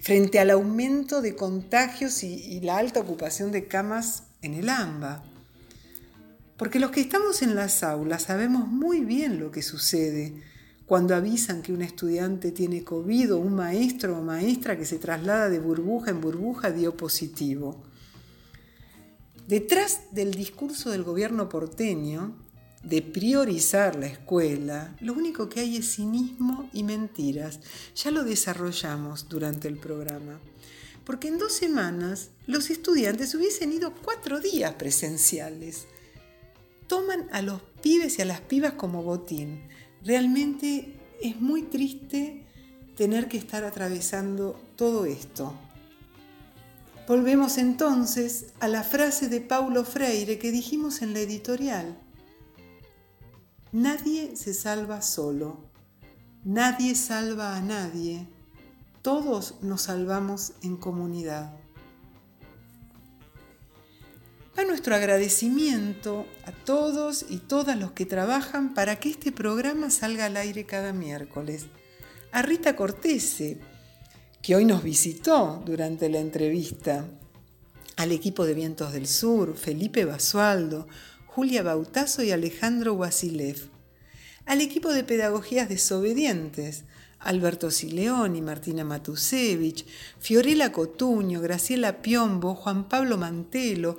frente 0.00 0.38
al 0.38 0.50
aumento 0.50 1.22
de 1.22 1.34
contagios 1.34 2.22
y, 2.22 2.60
la 2.60 2.76
alta 2.76 3.00
ocupación 3.00 3.52
de 3.52 3.66
camas 3.66 4.24
en 4.42 4.54
el 4.54 4.68
AMBA. 4.68 5.24
Porque 6.56 6.78
los 6.78 6.90
que 6.90 7.00
estamos 7.00 7.42
en 7.42 7.54
las 7.54 7.82
aulas 7.82 8.24
sabemos 8.24 8.68
muy 8.68 9.00
bien 9.04 9.40
lo 9.40 9.50
que 9.50 9.62
sucede 9.62 10.42
cuando 10.86 11.14
avisan 11.14 11.62
que 11.62 11.72
un 11.72 11.82
estudiante 11.82 12.52
tiene 12.52 12.84
COVID 12.84 13.34
o 13.34 13.38
un 13.38 13.54
maestro 13.54 14.18
o 14.18 14.22
maestra 14.22 14.76
que 14.76 14.84
se 14.84 14.98
traslada 14.98 15.48
de 15.48 15.58
burbuja 15.58 16.10
en 16.10 16.20
burbuja 16.20 16.70
dio 16.70 16.96
positivo. 16.96 17.82
Detrás 19.48 20.12
del 20.12 20.32
discurso 20.32 20.90
del 20.90 21.02
gobierno 21.02 21.48
porteño 21.48 22.43
de 22.84 23.02
priorizar 23.02 23.96
la 23.96 24.06
escuela, 24.06 24.94
lo 25.00 25.14
único 25.14 25.48
que 25.48 25.60
hay 25.60 25.76
es 25.76 25.94
cinismo 25.94 26.68
y 26.72 26.82
mentiras. 26.82 27.60
Ya 27.96 28.10
lo 28.10 28.24
desarrollamos 28.24 29.28
durante 29.28 29.68
el 29.68 29.78
programa. 29.78 30.40
Porque 31.04 31.28
en 31.28 31.38
dos 31.38 31.52
semanas 31.52 32.30
los 32.46 32.70
estudiantes 32.70 33.34
hubiesen 33.34 33.72
ido 33.72 33.92
cuatro 33.94 34.40
días 34.40 34.74
presenciales. 34.74 35.86
Toman 36.86 37.28
a 37.32 37.42
los 37.42 37.60
pibes 37.82 38.18
y 38.18 38.22
a 38.22 38.26
las 38.26 38.40
pibas 38.40 38.72
como 38.72 39.02
botín 39.02 39.62
Realmente 40.04 40.94
es 41.22 41.40
muy 41.40 41.62
triste 41.62 42.44
tener 42.94 43.26
que 43.26 43.38
estar 43.38 43.64
atravesando 43.64 44.60
todo 44.76 45.06
esto. 45.06 45.54
Volvemos 47.08 47.56
entonces 47.56 48.46
a 48.60 48.68
la 48.68 48.82
frase 48.82 49.28
de 49.28 49.40
Paulo 49.40 49.84
Freire 49.84 50.38
que 50.38 50.50
dijimos 50.52 51.00
en 51.00 51.14
la 51.14 51.20
editorial. 51.20 51.98
Nadie 53.74 54.36
se 54.36 54.54
salva 54.54 55.02
solo, 55.02 55.58
nadie 56.44 56.94
salva 56.94 57.56
a 57.56 57.60
nadie, 57.60 58.28
todos 59.02 59.56
nos 59.62 59.82
salvamos 59.82 60.52
en 60.62 60.76
comunidad. 60.76 61.56
Va 64.56 64.62
nuestro 64.62 64.94
agradecimiento 64.94 66.24
a 66.46 66.52
todos 66.52 67.26
y 67.28 67.38
todas 67.38 67.76
los 67.76 67.90
que 67.90 68.06
trabajan 68.06 68.74
para 68.74 69.00
que 69.00 69.10
este 69.10 69.32
programa 69.32 69.90
salga 69.90 70.26
al 70.26 70.36
aire 70.36 70.66
cada 70.66 70.92
miércoles. 70.92 71.66
A 72.30 72.42
Rita 72.42 72.76
Cortese, 72.76 73.58
que 74.40 74.54
hoy 74.54 74.66
nos 74.66 74.84
visitó 74.84 75.60
durante 75.66 76.08
la 76.08 76.20
entrevista. 76.20 77.08
Al 77.96 78.12
equipo 78.12 78.46
de 78.46 78.54
Vientos 78.54 78.92
del 78.92 79.08
Sur, 79.08 79.56
Felipe 79.56 80.04
Basualdo, 80.04 80.86
Julia 81.34 81.64
Bautazo 81.64 82.22
y 82.22 82.30
Alejandro 82.30 82.94
Wasilev. 82.94 83.68
Al 84.46 84.60
equipo 84.60 84.92
de 84.92 85.02
Pedagogías 85.02 85.68
Desobedientes, 85.68 86.84
Alberto 87.18 87.72
Sileoni, 87.72 88.40
Martina 88.40 88.84
Matusevich, 88.84 89.84
Fiorella 90.20 90.70
Cotuño, 90.70 91.40
Graciela 91.40 92.02
Piombo, 92.02 92.54
Juan 92.54 92.88
Pablo 92.88 93.18
Mantelo, 93.18 93.98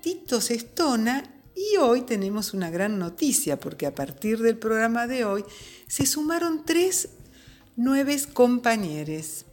Tito 0.00 0.40
Sestona 0.40 1.22
y 1.54 1.76
hoy 1.76 2.00
tenemos 2.00 2.54
una 2.54 2.70
gran 2.70 2.98
noticia 2.98 3.60
porque 3.60 3.84
a 3.84 3.94
partir 3.94 4.38
del 4.38 4.56
programa 4.56 5.06
de 5.06 5.26
hoy 5.26 5.44
se 5.86 6.06
sumaron 6.06 6.64
tres 6.64 7.10
nuevos 7.76 8.26
compañeros. 8.26 9.44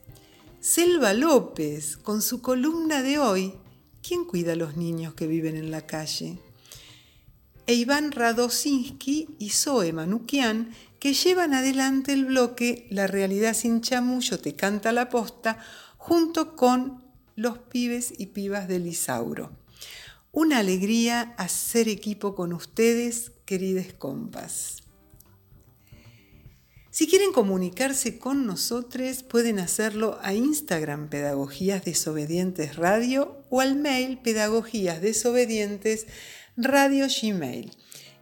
Selva 0.62 1.12
López, 1.12 1.98
con 1.98 2.22
su 2.22 2.42
columna 2.42 3.04
de 3.04 3.20
hoy, 3.20 3.54
¿Quién 4.08 4.24
cuida 4.24 4.54
a 4.54 4.56
los 4.56 4.78
niños 4.78 5.16
que 5.16 5.28
viven 5.28 5.58
en 5.58 5.70
la 5.70 5.86
calle? 5.86 6.40
E 7.68 7.74
Iván 7.74 8.14
Radosinski 8.14 9.36
y 9.40 9.50
Zoe 9.50 9.92
Manukian, 9.92 10.74
que 11.00 11.14
llevan 11.14 11.54
adelante 11.54 12.14
el 12.14 12.26
bloque 12.26 12.88
La 12.90 13.08
realidad 13.08 13.54
sin 13.54 13.82
chamullo 13.82 14.40
te 14.40 14.56
canta 14.56 14.94
la 14.94 15.10
posta, 15.10 15.60
junto 15.98 16.56
con 16.56 17.04
los 17.36 17.58
pibes 17.58 18.14
y 18.18 18.28
pibas 18.28 18.70
del 18.70 18.88
Isauro. 18.88 19.52
Una 20.32 20.60
alegría 20.60 21.36
hacer 21.38 21.90
equipo 21.90 22.36
con 22.36 22.54
ustedes, 22.54 23.32
queridos 23.46 23.88
compas. 23.98 24.78
Si 26.90 27.06
quieren 27.06 27.32
comunicarse 27.32 28.18
con 28.18 28.48
nosotros, 28.48 29.22
pueden 29.24 29.60
hacerlo 29.60 30.18
a 30.24 30.34
Instagram 30.34 31.10
Pedagogías 31.10 31.86
Desobedientes 31.86 32.76
Radio 32.76 33.44
o 33.50 33.62
al 33.62 33.76
mail 33.76 34.18
Pedagogías 34.18 35.00
Desobedientes 35.00 36.08
Radio 36.58 37.06
Gmail. 37.08 37.72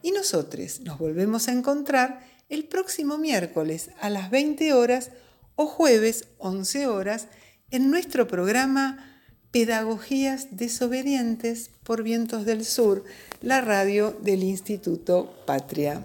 Y 0.01 0.11
nosotros 0.11 0.81
nos 0.81 0.99
volvemos 0.99 1.47
a 1.47 1.53
encontrar 1.53 2.27
el 2.49 2.65
próximo 2.65 3.17
miércoles 3.17 3.89
a 3.99 4.09
las 4.09 4.29
20 4.29 4.73
horas 4.73 5.11
o 5.55 5.65
jueves 5.65 6.27
11 6.37 6.87
horas 6.87 7.27
en 7.71 7.89
nuestro 7.89 8.27
programa 8.27 9.11
Pedagogías 9.51 10.57
desobedientes 10.57 11.71
por 11.83 12.03
vientos 12.03 12.45
del 12.45 12.65
sur, 12.65 13.05
la 13.41 13.61
radio 13.61 14.11
del 14.21 14.43
Instituto 14.43 15.33
Patria. 15.45 16.03